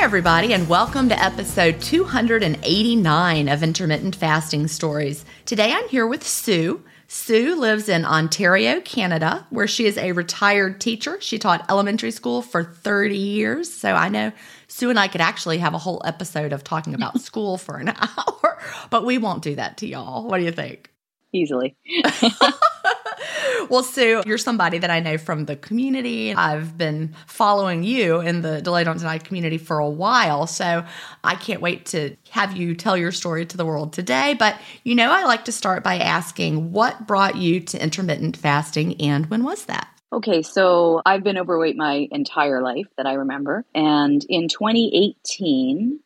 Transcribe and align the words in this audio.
Hi, 0.00 0.04
everybody, 0.04 0.54
and 0.54 0.66
welcome 0.66 1.10
to 1.10 1.22
episode 1.22 1.78
289 1.82 3.48
of 3.48 3.62
Intermittent 3.62 4.16
Fasting 4.16 4.66
Stories. 4.66 5.26
Today 5.44 5.74
I'm 5.74 5.86
here 5.90 6.06
with 6.06 6.26
Sue. 6.26 6.82
Sue 7.06 7.54
lives 7.54 7.86
in 7.86 8.06
Ontario, 8.06 8.80
Canada, 8.80 9.46
where 9.50 9.66
she 9.68 9.84
is 9.84 9.98
a 9.98 10.12
retired 10.12 10.80
teacher. 10.80 11.20
She 11.20 11.38
taught 11.38 11.66
elementary 11.68 12.12
school 12.12 12.40
for 12.40 12.64
30 12.64 13.14
years. 13.14 13.70
So 13.70 13.92
I 13.92 14.08
know 14.08 14.32
Sue 14.68 14.88
and 14.88 14.98
I 14.98 15.06
could 15.06 15.20
actually 15.20 15.58
have 15.58 15.74
a 15.74 15.78
whole 15.78 16.00
episode 16.06 16.54
of 16.54 16.64
talking 16.64 16.94
about 16.94 17.20
school 17.20 17.58
for 17.58 17.76
an 17.76 17.88
hour, 17.94 18.58
but 18.88 19.04
we 19.04 19.18
won't 19.18 19.42
do 19.42 19.54
that 19.56 19.76
to 19.76 19.86
y'all. 19.86 20.26
What 20.26 20.38
do 20.38 20.44
you 20.44 20.52
think? 20.52 20.89
Easily. 21.32 21.76
well, 23.68 23.82
Sue, 23.82 24.22
you're 24.26 24.38
somebody 24.38 24.78
that 24.78 24.90
I 24.90 25.00
know 25.00 25.18
from 25.18 25.44
the 25.46 25.56
community. 25.56 26.34
I've 26.34 26.76
been 26.76 27.14
following 27.26 27.82
you 27.82 28.20
in 28.20 28.42
the 28.42 28.60
Delay 28.60 28.84
Don't 28.84 28.98
Deny 28.98 29.18
community 29.18 29.58
for 29.58 29.78
a 29.78 29.88
while. 29.88 30.46
So 30.46 30.84
I 31.22 31.34
can't 31.34 31.60
wait 31.60 31.86
to 31.86 32.16
have 32.30 32.56
you 32.56 32.74
tell 32.74 32.96
your 32.96 33.12
story 33.12 33.46
to 33.46 33.56
the 33.56 33.64
world 33.64 33.92
today. 33.92 34.34
But 34.38 34.56
you 34.84 34.94
know, 34.94 35.10
I 35.10 35.24
like 35.24 35.44
to 35.46 35.52
start 35.52 35.84
by 35.84 35.98
asking 35.98 36.72
what 36.72 37.06
brought 37.06 37.36
you 37.36 37.60
to 37.60 37.82
intermittent 37.82 38.36
fasting 38.36 39.00
and 39.00 39.26
when 39.26 39.44
was 39.44 39.66
that? 39.66 39.88
Okay, 40.12 40.42
so 40.42 41.02
I've 41.06 41.22
been 41.22 41.38
overweight 41.38 41.76
my 41.76 42.08
entire 42.10 42.62
life 42.62 42.86
that 42.96 43.06
I 43.06 43.14
remember. 43.14 43.64
And 43.74 44.24
in 44.28 44.48
2018, 44.48 46.00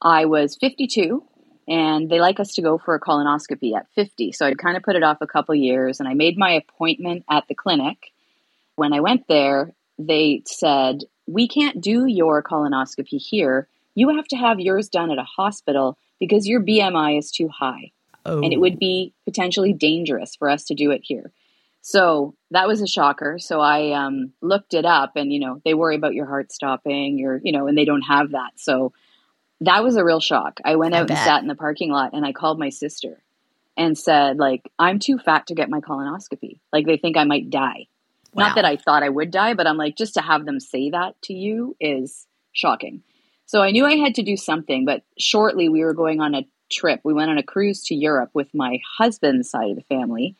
I 0.00 0.26
was 0.26 0.56
52 0.60 1.24
and 1.68 2.08
they 2.08 2.18
like 2.18 2.40
us 2.40 2.54
to 2.54 2.62
go 2.62 2.78
for 2.78 2.94
a 2.94 3.00
colonoscopy 3.00 3.76
at 3.76 3.86
50. 3.94 4.32
So 4.32 4.46
I'd 4.46 4.58
kind 4.58 4.76
of 4.76 4.82
put 4.82 4.96
it 4.96 5.02
off 5.02 5.18
a 5.20 5.26
couple 5.26 5.54
years 5.54 6.00
and 6.00 6.08
I 6.08 6.14
made 6.14 6.38
my 6.38 6.52
appointment 6.52 7.24
at 7.30 7.46
the 7.46 7.54
clinic. 7.54 8.10
When 8.76 8.94
I 8.94 9.00
went 9.00 9.28
there, 9.28 9.72
they 9.98 10.42
said, 10.46 11.04
"We 11.26 11.46
can't 11.46 11.80
do 11.80 12.06
your 12.06 12.42
colonoscopy 12.42 13.20
here. 13.20 13.68
You 13.94 14.08
have 14.16 14.28
to 14.28 14.36
have 14.36 14.60
yours 14.60 14.88
done 14.88 15.10
at 15.10 15.18
a 15.18 15.24
hospital 15.24 15.98
because 16.18 16.46
your 16.46 16.60
BMI 16.60 17.18
is 17.18 17.30
too 17.30 17.48
high." 17.48 17.90
Oh. 18.24 18.40
And 18.40 18.52
it 18.52 18.60
would 18.60 18.78
be 18.78 19.12
potentially 19.24 19.72
dangerous 19.72 20.36
for 20.36 20.48
us 20.48 20.64
to 20.64 20.74
do 20.74 20.90
it 20.90 21.02
here. 21.04 21.32
So 21.82 22.34
that 22.50 22.68
was 22.68 22.82
a 22.82 22.86
shocker. 22.86 23.38
So 23.38 23.60
I 23.60 23.92
um, 23.92 24.32
looked 24.40 24.74
it 24.74 24.84
up, 24.84 25.16
and 25.16 25.32
you 25.32 25.40
know 25.40 25.60
they 25.64 25.74
worry 25.74 25.96
about 25.96 26.14
your 26.14 26.26
heart 26.26 26.52
stopping, 26.52 27.18
your 27.18 27.40
you 27.42 27.52
know, 27.52 27.66
and 27.66 27.76
they 27.76 27.84
don't 27.84 28.02
have 28.02 28.30
that. 28.30 28.52
So 28.56 28.92
that 29.60 29.82
was 29.82 29.96
a 29.96 30.04
real 30.04 30.20
shock. 30.20 30.60
I 30.64 30.76
went 30.76 30.94
out 30.94 31.10
and 31.10 31.18
sat 31.18 31.42
in 31.42 31.48
the 31.48 31.54
parking 31.54 31.90
lot 31.90 32.12
and 32.12 32.24
I 32.24 32.32
called 32.32 32.58
my 32.58 32.68
sister 32.68 33.22
and 33.76 33.96
said, 33.96 34.38
like, 34.38 34.70
I'm 34.78 34.98
too 34.98 35.18
fat 35.18 35.46
to 35.48 35.54
get 35.54 35.70
my 35.70 35.80
colonoscopy. 35.80 36.58
Like, 36.72 36.86
they 36.86 36.96
think 36.96 37.16
I 37.16 37.24
might 37.24 37.50
die. 37.50 37.86
Wow. 38.32 38.46
Not 38.46 38.56
that 38.56 38.64
I 38.64 38.76
thought 38.76 39.02
I 39.02 39.08
would 39.08 39.30
die, 39.30 39.54
but 39.54 39.66
I'm 39.66 39.76
like, 39.76 39.96
just 39.96 40.14
to 40.14 40.20
have 40.20 40.44
them 40.44 40.60
say 40.60 40.90
that 40.90 41.20
to 41.22 41.32
you 41.32 41.76
is 41.80 42.26
shocking. 42.52 43.02
So 43.46 43.62
I 43.62 43.70
knew 43.70 43.86
I 43.86 43.96
had 43.96 44.16
to 44.16 44.22
do 44.22 44.36
something, 44.36 44.84
but 44.84 45.02
shortly 45.18 45.68
we 45.68 45.82
were 45.82 45.94
going 45.94 46.20
on 46.20 46.34
a 46.34 46.46
trip. 46.70 47.00
We 47.02 47.14
went 47.14 47.30
on 47.30 47.38
a 47.38 47.42
cruise 47.42 47.84
to 47.84 47.94
Europe 47.94 48.30
with 48.34 48.52
my 48.54 48.80
husband's 48.98 49.48
side 49.48 49.70
of 49.70 49.76
the 49.76 49.82
family. 49.82 50.36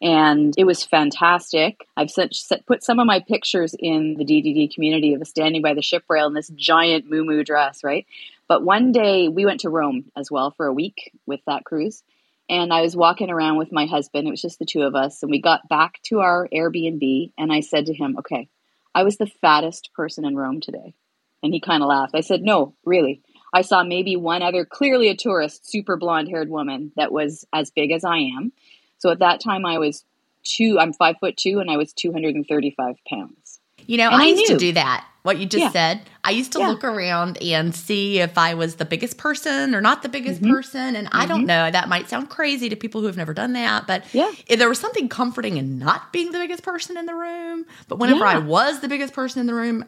And 0.00 0.54
it 0.58 0.64
was 0.64 0.84
fantastic. 0.84 1.86
I've 1.96 2.10
set, 2.10 2.32
put 2.66 2.82
some 2.84 3.00
of 3.00 3.06
my 3.06 3.20
pictures 3.20 3.74
in 3.78 4.16
the 4.18 4.24
DDD 4.24 4.74
community 4.74 5.14
of 5.14 5.26
standing 5.26 5.62
by 5.62 5.74
the 5.74 5.82
ship 5.82 6.04
rail 6.08 6.26
in 6.26 6.34
this 6.34 6.50
giant 6.54 7.10
moo 7.10 7.24
moo 7.24 7.42
dress, 7.42 7.82
right? 7.82 8.06
But 8.48 8.64
one 8.64 8.92
day 8.92 9.28
we 9.28 9.46
went 9.46 9.60
to 9.60 9.70
Rome 9.70 10.10
as 10.16 10.30
well 10.30 10.50
for 10.56 10.66
a 10.66 10.72
week 10.72 11.12
with 11.26 11.40
that 11.46 11.64
cruise. 11.64 12.02
and 12.48 12.72
I 12.74 12.82
was 12.82 12.94
walking 12.94 13.30
around 13.30 13.56
with 13.56 13.72
my 13.72 13.86
husband. 13.86 14.26
It 14.28 14.30
was 14.30 14.42
just 14.42 14.58
the 14.58 14.66
two 14.66 14.82
of 14.82 14.94
us. 14.94 15.22
And 15.22 15.30
we 15.30 15.40
got 15.40 15.68
back 15.68 16.00
to 16.08 16.20
our 16.20 16.46
Airbnb, 16.52 17.32
and 17.38 17.50
I 17.52 17.60
said 17.60 17.86
to 17.86 17.94
him, 17.94 18.16
Okay, 18.18 18.48
I 18.94 19.02
was 19.02 19.16
the 19.16 19.32
fattest 19.40 19.90
person 19.94 20.24
in 20.26 20.36
Rome 20.36 20.60
today. 20.60 20.94
And 21.42 21.54
he 21.54 21.60
kind 21.60 21.82
of 21.82 21.88
laughed. 21.88 22.14
I 22.14 22.20
said, 22.20 22.42
No, 22.42 22.74
really. 22.84 23.22
I 23.52 23.62
saw 23.62 23.82
maybe 23.84 24.16
one 24.16 24.42
other, 24.42 24.64
clearly 24.64 25.08
a 25.08 25.16
tourist, 25.16 25.70
super 25.70 25.96
blonde 25.96 26.28
haired 26.28 26.50
woman 26.50 26.92
that 26.96 27.12
was 27.12 27.46
as 27.52 27.70
big 27.70 27.92
as 27.92 28.04
I 28.04 28.18
am. 28.36 28.52
So 28.98 29.10
at 29.10 29.20
that 29.20 29.40
time, 29.40 29.64
I 29.64 29.78
was 29.78 30.04
two, 30.42 30.78
I'm 30.78 30.92
five 30.92 31.16
foot 31.20 31.36
two, 31.36 31.60
and 31.60 31.70
I 31.70 31.76
was 31.76 31.92
235 31.92 32.96
pounds. 33.08 33.43
You 33.86 33.98
know, 33.98 34.10
And 34.10 34.22
I 34.22 34.24
I 34.24 34.28
used 34.28 34.46
to 34.46 34.56
do 34.56 34.72
that. 34.72 35.06
What 35.22 35.38
you 35.38 35.46
just 35.46 35.62
Yeah. 35.62 35.70
said. 35.70 36.00
I 36.22 36.32
used 36.32 36.52
to 36.52 36.58
Yeah. 36.58 36.68
look 36.68 36.84
around 36.84 37.38
and 37.42 37.74
see 37.74 38.18
if 38.18 38.36
I 38.36 38.52
was 38.54 38.74
the 38.76 38.84
biggest 38.84 39.16
person 39.16 39.74
or 39.74 39.80
not 39.80 40.02
the 40.02 40.08
biggest 40.10 40.42
Mhm. 40.42 40.50
person. 40.50 40.94
And 40.96 41.08
I 41.12 41.24
don't 41.24 41.44
Mhm. 41.44 41.46
know. 41.46 41.70
That 41.70 41.88
might 41.88 42.10
sound 42.10 42.28
crazy 42.28 42.68
to 42.68 42.76
people 42.76 43.00
who 43.00 43.06
have 43.06 43.16
never 43.16 43.32
done 43.32 43.54
that, 43.54 43.86
but 43.86 44.04
Yeah. 44.12 44.30
if 44.48 44.58
there 44.58 44.68
was 44.68 44.78
something 44.78 45.08
comforting 45.08 45.56
in 45.56 45.78
not 45.78 46.12
being 46.12 46.30
the 46.32 46.38
biggest 46.38 46.62
person 46.62 46.98
in 46.98 47.06
the 47.06 47.14
room. 47.14 47.64
But 47.88 47.98
whenever 47.98 48.26
I 48.26 48.36
was 48.38 48.80
the 48.80 48.88
biggest 48.88 49.14
person 49.14 49.40
in 49.40 49.46
the 49.46 49.54
room, 49.54 49.86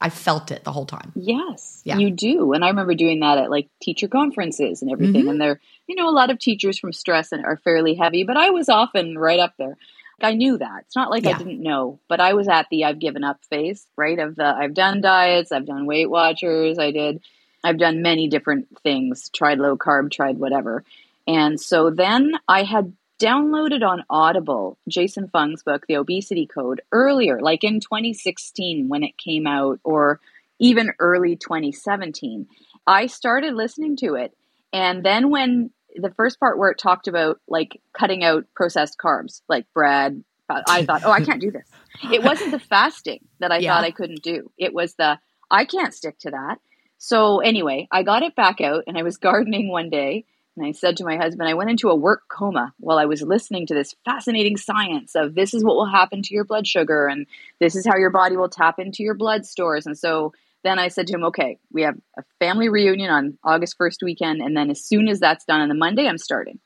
I 0.00 0.10
felt 0.10 0.50
it 0.50 0.64
the 0.64 0.72
whole 0.72 0.86
time. 0.86 1.12
Yes, 1.14 1.80
Yeah. 1.84 1.98
you 1.98 2.10
do. 2.10 2.52
And 2.52 2.64
I 2.64 2.68
remember 2.68 2.94
doing 2.94 3.20
that 3.20 3.38
at 3.38 3.50
like 3.50 3.68
teacher 3.80 4.08
conferences 4.08 4.82
and 4.82 4.90
everything. 4.90 5.24
Mhm. 5.26 5.30
And 5.30 5.40
there, 5.40 5.60
you 5.86 5.94
know, 5.94 6.08
a 6.08 6.10
lot 6.10 6.30
of 6.30 6.40
teachers 6.40 6.80
from 6.80 6.92
stress 6.92 7.30
and 7.30 7.44
are 7.44 7.58
fairly 7.62 7.94
heavy, 7.94 8.24
but 8.24 8.36
I 8.36 8.50
was 8.50 8.68
often 8.68 9.16
right 9.16 9.38
up 9.38 9.54
there. 9.56 9.76
I 10.24 10.34
knew 10.34 10.58
that. 10.58 10.84
It's 10.86 10.96
not 10.96 11.10
like 11.10 11.24
Yeah. 11.24 11.34
I 11.34 11.38
didn't 11.38 11.62
know, 11.62 12.00
but 12.08 12.20
I 12.20 12.34
was 12.34 12.48
at 12.48 12.66
the 12.70 12.84
I've 12.84 12.98
given 12.98 13.24
up 13.24 13.44
phase, 13.44 13.86
right? 13.96 14.18
Of 14.18 14.36
the 14.36 14.44
I've 14.44 14.74
done 14.74 15.00
diets, 15.00 15.52
I've 15.52 15.66
done 15.66 15.86
Weight 15.86 16.10
Watchers, 16.10 16.78
I 16.78 16.90
did, 16.90 17.20
I've 17.62 17.78
done 17.78 18.02
many 18.02 18.28
different 18.28 18.66
things, 18.82 19.30
tried 19.30 19.58
low 19.58 19.76
carb, 19.76 20.10
tried 20.10 20.38
whatever. 20.38 20.84
And 21.26 21.60
so 21.60 21.90
then 21.90 22.32
I 22.48 22.64
had 22.64 22.92
downloaded 23.18 23.82
on 23.86 24.04
Audible 24.10 24.76
Jason 24.88 25.28
Fung's 25.28 25.62
book, 25.62 25.86
The 25.86 25.96
Obesity 25.96 26.46
Code, 26.46 26.82
earlier, 26.92 27.40
like 27.40 27.64
in 27.64 27.80
2016 27.80 28.88
when 28.88 29.02
it 29.02 29.16
came 29.16 29.46
out, 29.46 29.80
or 29.84 30.20
even 30.58 30.92
early 30.98 31.36
2017. 31.36 32.46
I 32.86 33.06
started 33.06 33.54
listening 33.54 33.96
to 33.98 34.14
it. 34.14 34.36
And 34.72 35.04
then 35.04 35.30
when 35.30 35.70
the 35.94 36.10
first 36.10 36.40
part 36.40 36.58
where 36.58 36.70
it 36.70 36.78
talked 36.78 37.08
about 37.08 37.40
like 37.48 37.80
cutting 37.96 38.24
out 38.24 38.44
processed 38.54 38.98
carbs, 38.98 39.42
like 39.48 39.66
bread, 39.72 40.22
I 40.48 40.84
thought, 40.84 41.02
oh, 41.04 41.10
I 41.10 41.20
can't 41.20 41.40
do 41.40 41.50
this. 41.50 41.68
It 42.12 42.22
wasn't 42.22 42.50
the 42.52 42.58
fasting 42.58 43.20
that 43.40 43.52
I 43.52 43.60
Yeah. 43.60 43.74
thought 43.74 43.84
I 43.84 43.90
couldn't 43.90 44.22
do. 44.22 44.50
It 44.58 44.74
was 44.74 44.94
the, 44.94 45.18
I 45.50 45.64
can't 45.64 45.94
stick 45.94 46.18
to 46.20 46.30
that. 46.30 46.58
So 46.98 47.40
anyway, 47.40 47.88
I 47.90 48.02
got 48.02 48.22
it 48.22 48.34
back 48.34 48.60
out 48.60 48.84
and 48.86 48.98
I 48.98 49.02
was 49.02 49.16
gardening 49.28 49.68
one 49.68 49.90
day 49.90 50.24
and 50.56 50.66
I 50.66 50.72
said 50.72 50.96
to 50.98 51.04
my 51.04 51.16
husband, 51.16 51.48
I 51.48 51.54
went 51.54 51.70
into 51.70 51.90
a 51.90 51.96
work 51.96 52.22
coma 52.28 52.72
while 52.78 52.98
I 52.98 53.06
was 53.06 53.22
listening 53.22 53.66
to 53.66 53.74
this 53.74 53.94
fascinating 54.04 54.56
science 54.56 55.14
of 55.14 55.34
this 55.34 55.54
is 55.54 55.64
what 55.64 55.76
will 55.76 55.86
happen 55.86 56.22
to 56.22 56.34
your 56.34 56.44
blood 56.44 56.66
sugar 56.66 57.06
and 57.06 57.26
this 57.58 57.74
is 57.74 57.86
how 57.86 57.96
your 57.96 58.10
body 58.10 58.36
will 58.36 58.48
tap 58.48 58.78
into 58.78 59.02
your 59.02 59.14
blood 59.14 59.46
stores. 59.46 59.86
And 59.86 59.98
so 59.98 60.32
then 60.64 60.78
I 60.78 60.88
said 60.88 61.06
to 61.08 61.14
him, 61.14 61.24
okay, 61.24 61.58
we 61.72 61.82
have 61.82 61.94
a 62.18 62.22
family 62.40 62.68
reunion 62.68 63.10
on 63.10 63.38
August 63.44 63.76
1st 63.78 64.02
weekend. 64.02 64.40
And 64.40 64.56
then 64.56 64.70
as 64.70 64.82
soon 64.84 65.08
as 65.08 65.20
that's 65.20 65.44
done 65.44 65.60
on 65.60 65.68
the 65.68 65.74
Monday, 65.74 66.08
I'm 66.08 66.18
starting. 66.18 66.58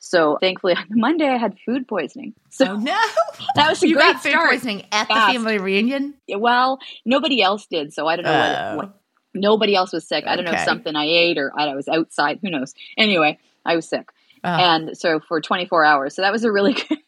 So 0.00 0.36
thankfully 0.40 0.74
on 0.76 0.84
the 0.90 0.96
Monday, 0.96 1.28
I 1.28 1.36
had 1.36 1.56
food 1.64 1.86
poisoning. 1.86 2.34
So 2.50 2.64
Oh 2.72 2.76
no! 2.76 3.00
that 3.56 3.68
was 3.70 3.82
a 3.82 3.88
you 3.88 3.94
great 3.94 4.14
got 4.14 4.22
food 4.22 4.30
start. 4.32 4.50
poisoning 4.50 4.82
at 4.92 5.08
Fast. 5.08 5.26
the 5.28 5.32
family 5.38 5.58
reunion. 5.58 6.14
Well, 6.28 6.78
nobody 7.04 7.40
else 7.42 7.66
did. 7.66 7.92
So 7.92 8.06
I 8.08 8.16
don't 8.16 8.24
know 8.24 8.32
Oh. 8.32 8.76
what, 8.76 8.86
what 8.86 9.00
nobody 9.34 9.74
else 9.74 9.92
was 9.92 10.06
sick. 10.06 10.24
I 10.26 10.36
don't 10.36 10.44
know 10.44 10.52
if 10.52 10.60
something 10.60 10.94
I 10.96 11.04
ate 11.06 11.38
or 11.38 11.52
I 11.58 11.74
was 11.74 11.88
outside. 11.88 12.38
Who 12.42 12.50
knows? 12.50 12.74
Anyway, 12.98 13.38
I 13.64 13.76
was 13.76 13.88
sick. 13.88 14.08
Oh. 14.44 14.48
And 14.48 14.96
so 14.96 15.20
for 15.20 15.40
24 15.40 15.84
hours. 15.84 16.14
So 16.14 16.22
that 16.22 16.32
was 16.32 16.44
a 16.44 16.52
really 16.52 16.72
good. 16.88 16.98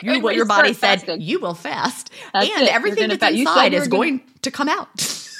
You, 0.00 0.20
what 0.20 0.36
your 0.36 0.44
body 0.46 0.72
said, 0.74 1.00
fasting. 1.00 1.20
you 1.20 1.40
will 1.40 1.54
fast, 1.54 2.10
That's 2.32 2.48
and 2.48 2.62
it. 2.68 2.72
Everything 2.72 3.08
that's 3.08 3.22
fa- 3.22 3.32
inside 3.36 3.74
is 3.74 3.88
going 3.88 4.22
to 4.42 4.50
come 4.52 4.68
out. 4.68 4.88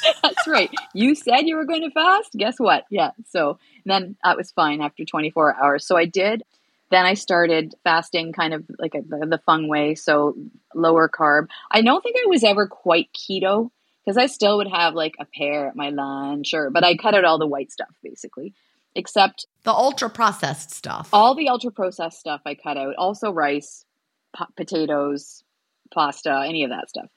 That's 0.22 0.46
right. 0.46 0.70
You 0.94 1.14
said 1.14 1.42
you 1.42 1.56
were 1.56 1.64
going 1.64 1.82
to 1.82 1.90
fast. 1.90 2.32
Guess 2.32 2.58
what? 2.58 2.84
Yeah. 2.90 3.10
So 3.28 3.58
then 3.84 4.16
that 4.24 4.36
was 4.36 4.50
fine 4.50 4.80
after 4.80 5.04
24 5.04 5.56
hours. 5.56 5.86
So 5.86 5.96
I 5.96 6.04
did. 6.04 6.42
Then 6.90 7.04
I 7.04 7.14
started 7.14 7.74
fasting 7.84 8.32
kind 8.32 8.54
of 8.54 8.64
like 8.78 8.94
a, 8.94 9.02
the, 9.02 9.26
the 9.26 9.40
Fung 9.44 9.68
way. 9.68 9.94
So 9.94 10.34
lower 10.74 11.08
carb. 11.08 11.48
I 11.70 11.82
don't 11.82 12.02
think 12.02 12.16
I 12.16 12.26
was 12.28 12.44
ever 12.44 12.66
quite 12.66 13.08
keto 13.12 13.70
because 14.04 14.16
I 14.16 14.26
still 14.26 14.56
would 14.58 14.68
have 14.70 14.94
like 14.94 15.14
a 15.20 15.26
pear 15.26 15.68
at 15.68 15.76
my 15.76 15.90
lunch 15.90 16.54
or, 16.54 16.70
but 16.70 16.84
I 16.84 16.96
cut 16.96 17.14
out 17.14 17.24
all 17.24 17.38
the 17.38 17.46
white 17.46 17.70
stuff 17.70 17.94
basically, 18.02 18.54
except 18.94 19.46
the 19.64 19.72
ultra 19.72 20.08
processed 20.08 20.70
stuff. 20.70 21.10
all 21.12 21.34
the 21.34 21.50
ultra 21.50 21.70
processed 21.70 22.18
stuff 22.20 22.40
I 22.46 22.54
cut 22.54 22.78
out. 22.78 22.94
Also 22.96 23.30
rice, 23.32 23.84
po- 24.34 24.46
potatoes, 24.56 25.44
pasta, 25.92 26.42
any 26.46 26.64
of 26.64 26.70
that 26.70 26.88
stuff. 26.88 27.08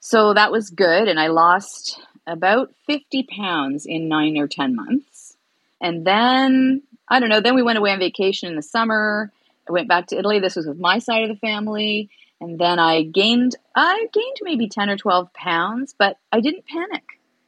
So 0.00 0.34
that 0.34 0.50
was 0.50 0.70
good. 0.70 1.08
And 1.08 1.20
I 1.20 1.28
lost 1.28 2.00
about 2.26 2.72
50 2.86 3.24
pounds 3.24 3.86
in 3.86 4.08
nine 4.08 4.36
or 4.38 4.48
10 4.48 4.74
months. 4.74 5.36
And 5.80 6.06
then, 6.06 6.82
I 7.08 7.20
don't 7.20 7.28
know, 7.28 7.40
then 7.40 7.54
we 7.54 7.62
went 7.62 7.78
away 7.78 7.92
on 7.92 7.98
vacation 7.98 8.48
in 8.48 8.56
the 8.56 8.62
summer. 8.62 9.32
I 9.68 9.72
went 9.72 9.88
back 9.88 10.08
to 10.08 10.18
Italy. 10.18 10.40
This 10.40 10.56
was 10.56 10.66
with 10.66 10.78
my 10.78 10.98
side 10.98 11.22
of 11.22 11.28
the 11.28 11.36
family. 11.36 12.10
And 12.40 12.58
then 12.58 12.78
I 12.78 13.02
gained, 13.02 13.56
I 13.76 14.06
gained 14.12 14.36
maybe 14.42 14.68
10 14.68 14.88
or 14.90 14.96
12 14.96 15.32
pounds, 15.34 15.94
but 15.98 16.16
I 16.32 16.40
didn't 16.40 16.66
panic 16.66 17.04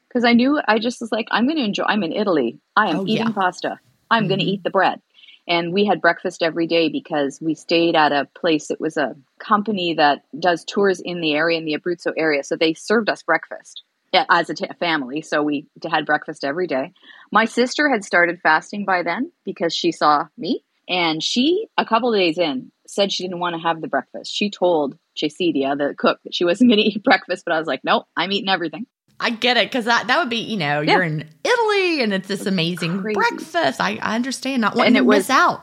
because 0.08 0.24
I 0.24 0.34
knew 0.34 0.60
I 0.68 0.78
just 0.78 1.00
was 1.00 1.10
like, 1.10 1.28
I'm 1.30 1.46
going 1.46 1.56
to 1.56 1.64
enjoy, 1.64 1.84
I'm 1.84 2.02
in 2.02 2.12
Italy. 2.12 2.58
I 2.76 2.90
am 2.90 3.00
Oh, 3.00 3.06
eating 3.06 3.28
yeah. 3.28 3.32
pasta. 3.32 3.80
I'm 4.10 4.28
going 4.28 4.40
to 4.40 4.44
mm-hmm. 4.44 4.54
eat 4.54 4.62
the 4.62 4.70
bread. 4.70 5.00
And 5.48 5.72
we 5.72 5.84
had 5.84 6.00
breakfast 6.00 6.42
every 6.42 6.66
day 6.66 6.88
because 6.88 7.38
we 7.40 7.54
stayed 7.54 7.96
at 7.96 8.12
a 8.12 8.28
place. 8.38 8.70
It 8.70 8.80
was 8.80 8.96
a 8.96 9.16
company 9.38 9.94
that 9.94 10.22
does 10.38 10.64
tours 10.64 11.00
in 11.00 11.20
the 11.20 11.34
area, 11.34 11.58
in 11.58 11.64
the 11.64 11.76
Abruzzo 11.76 12.12
area. 12.16 12.44
So 12.44 12.56
they 12.56 12.74
served 12.74 13.08
us 13.08 13.22
breakfast 13.22 13.82
as 14.30 14.50
a 14.50 14.54
t- 14.54 14.68
family. 14.78 15.22
So 15.22 15.42
we 15.42 15.66
had 15.90 16.06
breakfast 16.06 16.44
every 16.44 16.66
day. 16.66 16.92
My 17.30 17.46
sister 17.46 17.88
had 17.88 18.04
started 18.04 18.40
fasting 18.42 18.84
by 18.84 19.02
then 19.02 19.32
because 19.44 19.74
she 19.74 19.92
saw 19.92 20.26
me. 20.36 20.64
And 20.88 21.22
she, 21.22 21.68
a 21.78 21.84
couple 21.84 22.12
of 22.12 22.18
days 22.18 22.38
in, 22.38 22.70
said 22.86 23.12
she 23.12 23.22
didn't 23.22 23.38
want 23.38 23.54
to 23.54 23.62
have 23.62 23.80
the 23.80 23.88
breakfast. 23.88 24.34
She 24.34 24.50
told 24.50 24.98
Chasidia, 25.16 25.78
the 25.78 25.94
cook, 25.96 26.20
that 26.24 26.34
she 26.34 26.44
wasn't 26.44 26.70
going 26.70 26.78
to 26.82 26.84
eat 26.84 27.02
breakfast. 27.02 27.44
But 27.44 27.54
I 27.54 27.58
was 27.58 27.68
like, 27.68 27.82
nope, 27.84 28.06
I'm 28.16 28.32
eating 28.32 28.50
everything. 28.50 28.86
I 29.22 29.30
get 29.30 29.56
it 29.56 29.68
because 29.70 29.84
that, 29.86 30.06
that 30.08 30.18
would 30.18 30.28
be, 30.30 30.38
you 30.38 30.56
know, 30.56 30.80
Yeah. 30.80 30.94
you're 30.94 31.02
in 31.02 31.28
Italy 31.44 32.02
and 32.02 32.12
it's 32.12 32.28
this 32.28 32.44
amazing 32.46 33.00
Crazy. 33.00 33.14
breakfast. 33.14 33.80
I, 33.80 33.96
I 34.02 34.14
understand 34.16 34.60
not 34.60 34.74
wanting 34.74 34.96
And 34.96 35.06
to 35.06 35.10
it 35.10 35.16
miss 35.16 35.28
was- 35.28 35.30
out. 35.30 35.60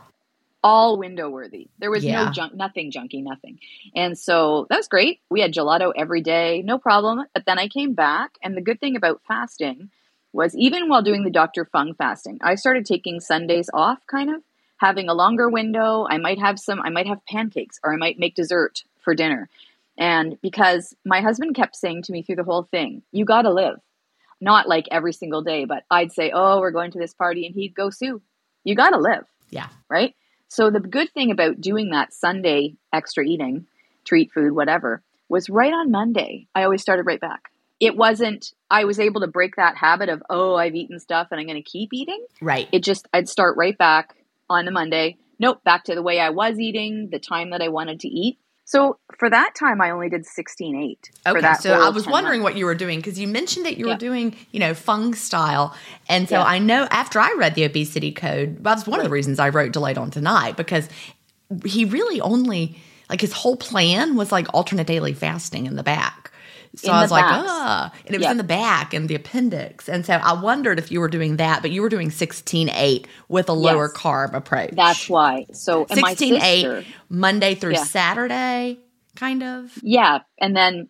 all 0.63 0.97
window 0.97 1.29
worthy. 1.29 1.67
There 1.79 1.89
was 1.91 2.03
Yeah. 2.03 2.25
no 2.25 2.31
junk, 2.31 2.53
nothing 2.53 2.91
junky, 2.91 3.23
nothing. 3.23 3.59
And 3.95 4.17
so 4.17 4.65
that 4.69 4.75
was 4.77 4.87
great. 4.89 5.21
We 5.29 5.39
had 5.41 5.53
gelato 5.53 5.93
every 5.95 6.21
day, 6.21 6.61
no 6.65 6.77
problem. 6.77 7.25
But 7.33 7.45
then 7.45 7.57
I 7.57 7.67
came 7.69 7.93
back, 7.93 8.31
and 8.43 8.57
the 8.57 8.61
good 8.61 8.79
thing 8.81 8.95
about 8.97 9.21
fasting 9.27 9.89
was 10.33 10.53
even 10.57 10.89
while 10.89 11.01
doing 11.01 11.23
the 11.23 11.29
Dr. 11.29 11.63
Fung 11.65 11.93
fasting, 11.93 12.39
I 12.41 12.55
started 12.55 12.85
taking 12.85 13.19
Sundays 13.21 13.69
off, 13.73 14.05
kind 14.07 14.29
of 14.29 14.41
having 14.77 15.07
a 15.09 15.13
longer 15.13 15.49
window. 15.49 16.05
I 16.09 16.17
might 16.17 16.39
have 16.39 16.59
some, 16.59 16.81
I 16.81 16.89
might 16.89 17.07
have 17.07 17.25
pancakes, 17.25 17.79
or 17.83 17.93
I 17.93 17.97
might 17.97 18.19
make 18.19 18.35
dessert 18.35 18.83
for 18.99 19.15
dinner. 19.15 19.47
And 19.99 20.37
because 20.41 20.95
my 21.05 21.21
husband 21.21 21.55
kept 21.55 21.75
saying 21.75 22.03
to 22.03 22.13
me 22.13 22.23
through 22.23 22.37
the 22.37 22.43
whole 22.43 22.63
thing, 22.63 23.03
you 23.11 23.25
got 23.25 23.43
to 23.43 23.53
live. 23.53 23.75
Not 24.41 24.67
like 24.67 24.87
every 24.89 25.11
single 25.11 25.41
day, 25.43 25.65
but 25.65 25.83
I'd 25.91 26.13
say, 26.13 26.31
oh, 26.33 26.61
we're 26.61 26.71
going 26.71 26.91
to 26.91 26.99
this 26.99 27.13
party, 27.13 27.45
and 27.45 27.53
he'd 27.53 27.75
go, 27.75 27.89
Sue, 27.89 28.21
you 28.63 28.73
got 28.75 28.91
to 28.91 28.97
live 28.97 29.25
Yeah. 29.49 29.67
right? 29.89 30.15
So 30.47 30.71
the 30.71 30.79
good 30.79 31.11
thing 31.13 31.29
about 31.29 31.61
doing 31.61 31.89
that 31.91 32.13
Sunday 32.13 32.75
extra 32.93 33.23
eating, 33.25 33.67
treat 34.05 34.31
food, 34.31 34.53
whatever, 34.53 35.03
was 35.27 35.49
right 35.49 35.73
on 35.73 35.91
Monday. 35.91 36.47
I 36.55 36.63
always 36.63 36.81
started 36.81 37.05
right 37.05 37.19
back. 37.19 37.51
It 37.79 37.95
wasn't 37.95 38.53
I 38.69 38.85
was 38.85 38.99
able 38.99 39.21
to 39.21 39.27
break 39.27 39.57
that 39.57 39.77
habit 39.77 40.09
of 40.09 40.23
oh, 40.29 40.55
I've 40.55 40.75
eaten 40.75 40.99
stuff 40.99 41.27
and 41.31 41.39
I'm 41.39 41.45
going 41.45 41.61
to 41.63 41.69
keep 41.69 41.89
eating. 41.93 42.25
Right. 42.41 42.67
It 42.71 42.83
just 42.83 43.07
I'd 43.13 43.29
start 43.29 43.57
right 43.57 43.77
back 43.77 44.15
on 44.49 44.65
the 44.65 44.71
Monday. 44.71 45.17
Nope, 45.37 45.63
back 45.63 45.83
to 45.85 45.95
the 45.95 46.01
way 46.01 46.19
I 46.19 46.31
was 46.31 46.59
eating, 46.59 47.09
the 47.11 47.19
time 47.19 47.51
that 47.51 47.61
I 47.61 47.67
wanted 47.69 47.99
to 48.01 48.07
eat. 48.07 48.39
So 48.69 48.99
for 49.17 49.31
that 49.31 49.55
time 49.55 49.81
I 49.81 49.89
only 49.89 50.09
did 50.09 50.25
16-8. 50.25 50.97
for 51.23 51.31
Okay, 51.31 51.41
that 51.41 51.63
so 51.63 51.73
I 51.73 51.89
was 51.89 52.05
wondering 52.05 52.41
months. 52.41 52.53
what 52.53 52.59
you 52.59 52.65
were 52.65 52.75
doing 52.75 52.99
because 52.99 53.17
you 53.17 53.27
mentioned 53.27 53.65
that 53.65 53.77
you 53.79 53.87
were 53.87 53.95
doing, 53.97 54.35
you 54.51 54.59
know, 54.59 54.75
fung 54.75 55.15
style, 55.15 55.73
and 56.07 56.29
so 56.29 56.35
Yeah. 56.35 56.43
I 56.43 56.59
know 56.59 56.87
after 56.91 57.19
I 57.19 57.33
read 57.39 57.55
the 57.55 57.63
obesity 57.63 58.11
code, 58.11 58.63
that's 58.63 58.85
one 58.85 58.99
of 58.99 59.05
the 59.05 59.09
reasons 59.09 59.39
I 59.39 59.49
wrote 59.49 59.71
"Delay 59.71 59.95
Don't 59.95 60.13
Deny" 60.13 60.51
because 60.51 60.87
he 61.65 61.85
really 61.85 62.21
only 62.21 62.77
like 63.09 63.21
his 63.21 63.33
whole 63.33 63.55
plan 63.57 64.15
was 64.15 64.31
like 64.31 64.45
alternate 64.53 64.85
daily 64.85 65.13
fasting 65.13 65.65
in 65.65 65.75
the 65.75 65.81
back. 65.83 66.31
So 66.75 66.89
In 66.91 66.95
I 66.97 67.01
was 67.01 67.11
like, 67.11 67.25
ah, 67.27 67.91
and 68.05 68.13
it 68.15 68.19
was 68.19 68.25
Yeah. 68.25 68.31
in 68.31 68.37
the 68.37 68.43
back 68.43 68.93
and 68.93 69.09
the 69.09 69.15
appendix, 69.15 69.89
and 69.89 70.05
so 70.05 70.13
I 70.13 70.33
wondered 70.39 70.77
if 70.79 70.91
you 70.91 70.99
were 70.99 71.07
doing 71.07 71.37
that, 71.37 71.61
but 71.61 71.71
you 71.71 71.81
were 71.81 71.89
doing 71.89 72.11
sixteen 72.11 72.69
eight 72.69 73.07
with 73.27 73.49
a 73.49 73.53
lower 73.53 73.89
carb 73.89 74.33
approach. 74.33 74.71
That's 74.73 75.09
why. 75.09 75.47
So 75.51 75.87
sixteen 75.89 76.35
eight 76.41 76.85
Monday 77.09 77.55
through 77.55 77.73
Yeah. 77.73 77.83
Saturday, 77.83 78.77
kind 79.15 79.41
of. 79.43 79.73
yeah, 79.81 80.19
and 80.39 80.55
then 80.55 80.89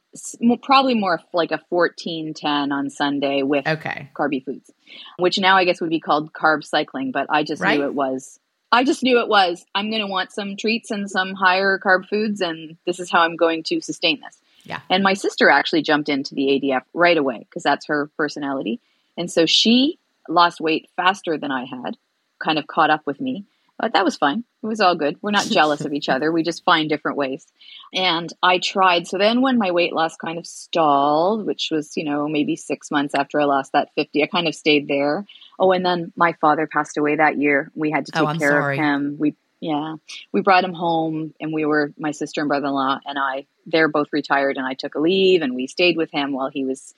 probably 0.64 0.96
more 0.96 1.20
like 1.34 1.52
a 1.52 1.62
14-10 1.72 2.72
on 2.72 2.90
Sunday 2.90 3.42
with 3.44 3.66
Okay. 3.66 4.10
carby 4.14 4.44
foods, 4.44 4.70
which 5.18 5.40
now 5.40 5.56
I 5.56 5.64
guess 5.66 5.80
would 5.82 5.90
be 5.90 6.00
called 6.00 6.34
carb 6.34 6.64
cycling, 6.64 7.12
but 7.12 7.28
I 7.30 7.44
just 7.44 7.62
Right. 7.62 7.80
knew 7.80 7.86
it 7.86 7.94
was 7.96 8.40
I 8.72 8.84
just 8.84 9.02
knew 9.02 9.20
it 9.20 9.28
was. 9.28 9.66
I'm 9.74 9.90
going 9.90 10.04
to 10.04 10.08
want 10.08 10.32
some 10.32 10.56
treats 10.56 10.92
and 10.92 11.10
some 11.10 11.34
higher 11.34 11.80
carb 11.84 12.08
foods, 12.08 12.40
and 12.40 12.78
this 12.86 13.00
is 13.00 13.10
how 13.10 13.22
I'm 13.22 13.36
going 13.36 13.64
to 13.64 13.82
sustain 13.82 14.20
this. 14.24 14.38
Yeah. 14.70 14.80
And 14.90 15.04
my 15.04 15.16
sister 15.16 15.50
actually 15.50 15.82
jumped 15.82 16.08
into 16.10 16.36
the 16.36 16.44
ADF 16.62 16.84
right 16.94 17.18
away 17.18 17.40
because 17.40 17.64
that's 17.64 17.88
her 17.88 18.10
personality. 18.16 18.80
And 19.18 19.30
so 19.30 19.46
she 19.46 19.98
lost 20.30 20.62
weight 20.62 20.90
faster 20.96 21.38
than 21.38 21.52
I 21.52 21.66
had, 21.66 21.98
kind 22.38 22.58
of 22.60 22.68
caught 22.68 22.90
up 22.92 23.02
with 23.06 23.20
me. 23.20 23.46
But 23.80 23.94
that 23.94 24.04
was 24.06 24.18
fine. 24.18 24.44
It 24.62 24.68
was 24.68 24.82
all 24.82 24.94
good. 24.96 25.18
We're 25.22 25.32
not 25.32 25.46
jealous 25.50 25.82
of 25.82 25.94
each 25.94 26.08
other. 26.10 26.32
We 26.32 26.44
just 26.44 26.64
find 26.66 26.88
different 26.90 27.18
ways. 27.18 27.48
And 27.94 28.32
I 28.44 28.60
tried. 28.60 29.08
So 29.08 29.18
then 29.18 29.42
when 29.42 29.58
my 29.58 29.72
weight 29.72 29.94
loss 29.94 30.16
kind 30.18 30.38
of 30.38 30.46
stalled, 30.46 31.46
which 31.46 31.70
was, 31.72 31.96
you 31.98 32.04
know, 32.04 32.28
maybe 32.28 32.56
six 32.56 32.92
months 32.92 33.16
after 33.16 33.40
I 33.40 33.46
lost 33.46 33.72
that 33.72 33.90
50, 33.96 34.22
I 34.22 34.28
kind 34.28 34.48
of 34.48 34.54
stayed 34.56 34.88
there. 34.88 35.26
Oh, 35.58 35.72
and 35.72 35.86
then 35.86 36.14
my 36.16 36.34
father 36.42 36.68
passed 36.68 36.98
away 36.98 37.16
that 37.16 37.38
year. 37.38 37.72
We 37.74 37.90
had 37.90 38.06
to 38.08 38.12
Oh, 38.16 38.20
take 38.22 38.30
I'm 38.30 38.40
care 38.40 38.52
sorry. 38.52 38.78
of 38.78 38.84
him. 38.84 39.16
We, 39.18 39.36
yeah, 39.60 39.96
we 40.32 40.42
brought 40.42 40.64
him 40.64 40.74
home 40.74 41.34
and 41.40 41.54
we 41.54 41.66
were, 41.66 41.94
my 41.98 42.12
sister 42.12 42.42
and 42.42 42.48
brother 42.48 42.68
in 42.68 42.74
law 42.74 43.00
and 43.06 43.20
I, 43.20 43.46
they're 43.66 43.90
both 43.90 44.08
retired 44.12 44.58
and 44.58 44.66
I 44.66 44.74
took 44.74 44.96
a 44.96 45.00
leave 45.00 45.42
and 45.42 45.56
we 45.56 45.68
stayed 45.68 45.98
with 45.98 46.12
him 46.12 46.32
while 46.32 46.50
he 46.50 46.66
was 46.66 46.94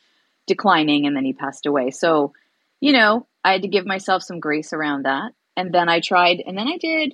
declining 0.48 1.08
and 1.08 1.16
then 1.16 1.26
he 1.26 1.34
passed 1.34 1.66
away. 1.66 1.92
So, 1.92 2.34
you 2.80 2.92
know, 2.94 3.26
I 3.44 3.54
had 3.54 3.64
to 3.64 3.68
give 3.68 3.86
myself 3.86 4.24
some 4.24 4.40
grace 4.40 4.74
around 4.74 5.04
that. 5.06 5.34
And 5.58 5.74
then 5.74 5.90
I 5.90 6.00
tried, 6.00 6.42
and 6.46 6.58
then 6.58 6.68
I 6.68 6.78
did 6.78 7.14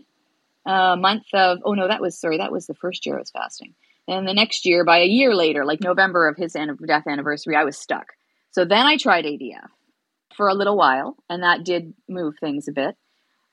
a 0.66 0.96
month 0.98 1.25
of, 1.34 1.60
oh 1.63 1.74
no, 1.74 1.88
that 1.88 2.01
was, 2.01 2.18
sorry, 2.18 2.38
that 2.38 2.51
was 2.51 2.68
the 2.68 2.75
first 2.75 3.06
year 3.06 3.16
I 3.16 3.20
was 3.20 3.32
fasting. 3.32 3.74
And 4.08 4.27
the 4.27 4.34
next 4.34 4.66
year, 4.66 4.86
by 4.86 5.00
a 5.00 5.06
year 5.06 5.36
later, 5.36 5.66
like 5.66 5.82
November 5.82 6.27
of 6.27 6.38
his 6.38 6.54
death 6.54 7.08
anniversary, 7.08 7.56
I 7.56 7.63
was 7.63 7.77
stuck. 7.77 8.13
So 8.51 8.63
then 8.63 8.86
I 8.86 8.98
tried 8.98 9.25
ADF 9.25 9.68
for 10.36 10.48
a 10.48 10.54
little 10.54 10.77
while, 10.77 11.18
and 11.30 11.44
that 11.44 11.63
did 11.63 11.94
move 12.08 12.36
things 12.39 12.68
a 12.68 12.72
bit. 12.72 12.96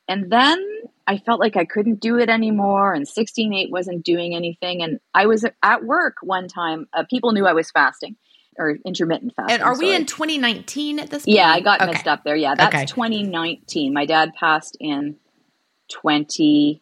And 0.07 0.31
then 0.31 0.65
I 1.07 1.19
felt 1.19 1.41
like 1.41 1.57
I 1.57 1.65
couldn't 1.65 2.01
do 2.01 2.19
it 2.19 2.31
anymore, 2.31 2.95
and 2.95 3.07
16.8 3.07 3.71
wasn't 3.71 4.05
doing 4.05 4.35
anything. 4.35 4.83
And 4.83 5.01
I 5.13 5.27
was 5.27 5.45
at 5.63 5.85
work 5.85 6.17
one 6.23 6.49
time, 6.49 6.87
uh, 6.93 7.05
people 7.09 7.33
knew 7.33 7.47
I 7.47 7.53
was 7.53 7.71
fasting 7.71 8.17
or 8.59 8.77
intermittent 8.87 9.35
fasting. 9.37 9.55
And 9.55 9.63
are 9.63 9.73
we 9.77 9.87
sorry. 9.87 9.97
in 9.97 10.07
2019 10.07 10.99
at 10.99 11.11
this 11.11 11.25
point? 11.27 11.37
Yeah, 11.37 11.49
I 11.51 11.61
got 11.61 11.81
Okay. 11.81 11.91
mixed 11.91 12.09
up 12.09 12.25
there. 12.25 12.37
Yeah, 12.37 12.55
that's 12.55 12.75
Okay. 12.75 12.87
2019. 12.87 13.93
My 13.93 14.07
dad 14.07 14.33
passed 14.39 14.77
in 14.81 15.17
2018 15.89 16.81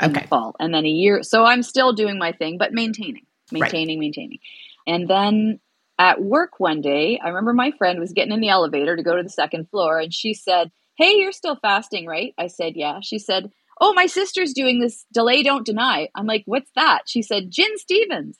in 0.00 0.10
Okay. 0.10 0.20
the 0.22 0.28
fall, 0.28 0.54
and 0.58 0.72
then 0.72 0.86
a 0.86 0.90
year. 0.90 1.22
So 1.22 1.44
I'm 1.44 1.62
still 1.62 1.92
doing 1.92 2.18
my 2.18 2.32
thing, 2.32 2.58
but 2.58 2.72
maintaining, 2.72 3.26
maintaining, 3.50 3.98
maintaining. 3.98 4.38
And 4.86 5.08
then 5.08 5.60
at 5.98 6.22
work 6.22 6.58
one 6.58 6.80
day, 6.80 7.18
I 7.22 7.28
remember 7.28 7.52
my 7.52 7.72
friend 7.72 8.00
was 8.00 8.12
getting 8.12 8.32
in 8.32 8.40
the 8.40 8.48
elevator 8.48 8.96
to 8.96 9.02
go 9.02 9.16
to 9.16 9.22
the 9.22 9.28
second 9.28 9.68
floor, 9.68 9.98
and 9.98 10.12
she 10.14 10.32
said, 10.34 10.70
"Hey, 10.96 11.16
you're 11.16 11.32
still 11.32 11.56
fasting, 11.56 12.06
right?" 12.06 12.34
I 12.38 12.46
said, 12.46 12.74
"Yeah." 12.76 13.00
She 13.02 13.18
said, 13.18 13.50
"Oh, 13.80 13.92
my 13.94 14.06
sister's 14.06 14.52
doing 14.52 14.80
this 14.80 15.04
delay, 15.12 15.42
don't 15.42 15.66
deny." 15.66 16.08
I'm 16.14 16.26
like, 16.26 16.42
"What's 16.46 16.70
that?" 16.76 17.02
She 17.06 17.22
said, 17.22 17.50
Gin 17.50 17.76
Stephens." 17.76 18.38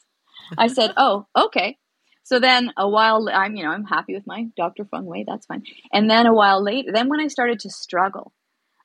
I 0.58 0.68
said, 0.68 0.92
"Oh, 0.96 1.26
okay." 1.36 1.78
So 2.24 2.38
then 2.38 2.72
a 2.76 2.88
while, 2.88 3.28
I'm 3.32 3.56
you 3.56 3.64
know 3.64 3.70
I'm 3.70 3.84
happy 3.84 4.14
with 4.14 4.26
my 4.26 4.46
Dr. 4.56 4.84
Fung 4.84 5.06
way. 5.06 5.24
That's 5.26 5.46
fine. 5.46 5.64
And 5.92 6.08
then 6.08 6.26
a 6.26 6.34
while 6.34 6.62
later, 6.62 6.90
then 6.92 7.08
when 7.08 7.20
I 7.20 7.28
started 7.28 7.60
to 7.60 7.70
struggle, 7.70 8.32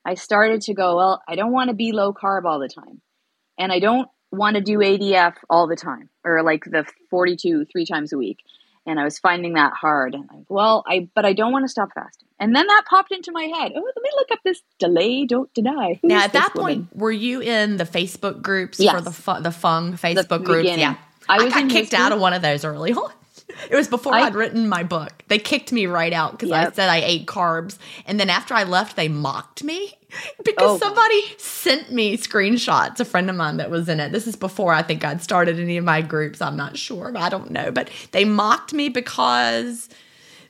I 0.06 0.16
started 0.16 0.62
to 0.62 0.74
go, 0.74 0.96
well, 0.96 1.22
I 1.28 1.36
don't 1.36 1.52
want 1.52 1.70
to 1.70 1.76
be 1.76 1.92
low 1.92 2.14
carb 2.14 2.46
all 2.46 2.60
the 2.60 2.70
time, 2.70 3.02
and 3.60 3.72
I 3.72 3.80
don't 3.80 4.08
want 4.32 4.56
to 4.56 4.62
do 4.62 4.80
ADF 4.80 5.36
all 5.50 5.68
the 5.68 5.76
time, 5.76 6.10
or 6.26 6.44
like 6.44 6.64
the 6.66 6.86
42 7.10 7.66
three 7.72 7.86
times 7.86 8.12
a 8.14 8.18
week. 8.18 8.40
And 8.88 9.00
I 9.00 9.04
was 9.04 9.20
finding 9.20 9.54
that 9.54 9.74
hard. 9.74 10.16
And 10.16 10.24
like, 10.34 10.46
well, 10.50 10.84
I 10.88 11.10
but 11.14 11.26
I 11.26 11.34
don't 11.34 11.52
want 11.52 11.66
to 11.66 11.70
stop 11.70 11.90
fasting. 11.94 12.28
And 12.40 12.56
then 12.56 12.66
that 12.68 12.84
popped 12.90 13.12
into 13.12 13.32
my 13.32 13.44
head. 13.44 13.72
Oh, 13.76 13.82
let 13.84 14.02
me 14.04 14.10
look 14.16 14.32
up 14.32 14.40
this 14.44 14.62
delay, 14.80 15.26
don't 15.26 15.54
deny. 15.54 16.00
Who 16.02 16.08
Now, 16.08 16.24
at 16.24 16.34
that 16.34 16.56
woman? 16.56 16.88
point, 16.88 16.96
were 16.96 17.12
you 17.12 17.42
in 17.42 17.78
the 17.78 17.84
Facebook 17.84 18.42
groups 18.42 18.78
for 18.84 19.02
the 19.02 19.12
fu- 19.12 19.42
the 19.42 19.52
Fung 19.52 19.94
Facebook 19.94 20.44
groups? 20.44 20.64
beginning. 20.64 20.80
Yeah, 20.80 20.96
I 21.28 21.38
I, 21.40 21.44
was 21.44 21.54
got 21.54 21.70
kicked 21.70 21.94
out 21.94 22.12
of 22.12 22.20
one 22.20 22.34
of 22.34 22.42
those 22.42 22.64
early 22.64 22.94
on. 23.04 23.12
It 23.70 23.76
was 23.76 23.88
before 23.88 24.14
I- 24.14 24.24
would 24.26 24.36
written 24.36 24.70
my 24.70 24.84
book. 24.84 25.12
They 25.28 25.40
kicked 25.40 25.72
me 25.72 25.86
right 25.88 26.14
out 26.14 26.32
because 26.34 26.52
I 26.52 26.72
said 26.72 26.90
I 26.90 26.98
ate 26.98 27.26
carbs, 27.26 27.78
and 28.06 28.20
then 28.20 28.30
after 28.30 28.54
I 28.54 28.64
left, 28.64 28.96
they 28.96 29.08
mocked 29.10 29.64
me 29.64 29.94
because 30.44 30.72
Oh, 30.72 30.78
somebody 30.78 31.22
sent 31.38 31.92
me 31.92 32.18
screenshots. 32.18 33.00
A 33.00 33.06
friend 33.06 33.30
of 33.30 33.36
mine 33.36 33.58
that 33.58 33.70
was 33.70 33.90
in 33.90 34.00
it. 34.00 34.12
This 34.12 34.28
is 34.28 34.36
before 34.36 34.74
I 34.74 34.82
think 34.84 35.04
I'd 35.04 35.22
started 35.22 35.60
any 35.60 35.78
of 35.78 35.84
my 35.84 36.02
groups. 36.02 36.42
I'm 36.42 36.56
not 36.58 36.78
sure, 36.78 37.12
but 37.12 37.22
I 37.22 37.30
don't 37.30 37.52
know. 37.52 37.72
But 37.72 37.90
they 38.12 38.24
mocked 38.26 38.74
me 38.74 38.90
because 38.90 39.90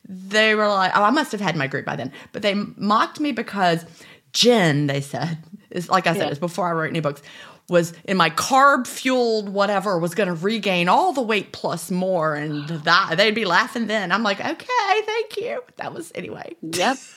they 0.08 0.56
were 0.56 0.68
like, 0.68 0.92
oh, 0.96 1.04
I 1.04 1.10
must 1.10 1.32
have 1.32 1.42
had 1.42 1.56
my 1.56 1.68
group 1.68 1.86
by 1.86 1.96
then, 1.96 2.12
but 2.32 2.42
they 2.42 2.54
mocked 2.54 3.20
me 3.20 3.32
because 3.32 3.86
Gin, 4.34 4.88
they 4.88 5.02
said, 5.02 5.38
is 5.72 5.90
like 5.90 6.06
I 6.08 6.14
said, 6.14 6.24
Yeah. 6.24 6.30
it's 6.30 6.40
before 6.40 6.68
I 6.68 6.72
wrote 6.72 6.90
any 6.90 7.00
books, 7.00 7.22
was 7.70 7.94
in 8.06 8.16
my 8.18 8.30
carb 8.30 8.88
fueled 8.88 9.50
whatever 9.50 9.98
was 10.00 10.16
going 10.16 10.28
to 10.28 10.34
regain 10.36 10.88
all 10.88 11.12
the 11.14 11.22
weight 11.22 11.52
plus 11.52 11.92
more, 11.92 12.36
and 12.36 12.68
that 12.70 13.16
they'd 13.18 13.36
be 13.36 13.46
laughing 13.46 13.88
then. 13.88 14.12
I'm 14.12 14.24
like, 14.24 14.40
okay, 14.40 15.02
thank 15.06 15.38
you. 15.38 15.62
That 15.78 15.94
was 15.94 16.12
anyway. 16.16 16.56
Yep. 16.62 16.98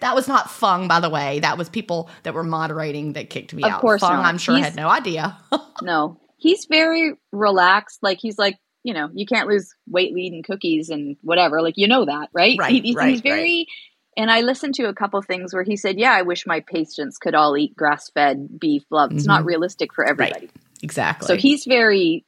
That 0.00 0.16
was 0.16 0.26
not 0.26 0.50
Fung, 0.50 0.88
by 0.88 0.98
the 0.98 1.08
way. 1.08 1.38
That 1.38 1.56
was 1.56 1.68
people 1.68 2.10
that 2.24 2.34
were 2.34 2.42
moderating 2.42 3.12
that 3.12 3.30
kicked 3.30 3.54
me 3.54 3.62
Of 3.62 3.70
out. 3.70 3.80
course 3.80 4.00
Fung, 4.00 4.14
not. 4.16 4.24
I'm 4.24 4.38
sure 4.38 4.56
He's- 4.56 4.66
had 4.68 4.76
no 4.76 4.88
idea. 4.88 5.38
No, 5.82 6.20
he's 6.36 6.66
very 6.66 7.14
relaxed. 7.30 8.00
Like 8.02 8.18
he's 8.20 8.38
like, 8.38 8.56
you 8.82 8.92
know, 8.92 9.08
you 9.14 9.24
can't 9.24 9.48
lose 9.48 9.72
weight 9.88 10.12
leading 10.14 10.42
cookies 10.42 10.88
and 10.90 11.16
whatever. 11.22 11.62
Like 11.62 11.74
you 11.76 11.86
know 11.86 12.04
that, 12.04 12.28
right? 12.32 12.56
Right, 12.58 12.72
He- 12.72 12.80
he's, 12.80 12.94
right, 12.96 13.10
he's 13.10 13.20
very. 13.20 13.66
And 14.16 14.30
I 14.30 14.42
listened 14.42 14.74
to 14.74 14.84
a 14.84 14.94
couple 14.94 15.20
things 15.22 15.54
where 15.54 15.62
he 15.62 15.76
said, 15.76 15.98
"Yeah, 15.98 16.12
I 16.12 16.22
wish 16.22 16.46
my 16.46 16.60
patients 16.60 17.18
could 17.18 17.34
all 17.34 17.56
eat 17.56 17.74
grass 17.76 18.10
fed 18.10 18.58
beef. 18.60 18.82
Love, 18.90 19.12
it's 19.12 19.24
not 19.26 19.40
mm-hmm. 19.40 19.48
realistic 19.48 19.94
for 19.94 20.04
everybody." 20.04 20.50
exactly. 20.82 21.26
So 21.26 21.36
he's 21.36 21.64
very 21.64 22.24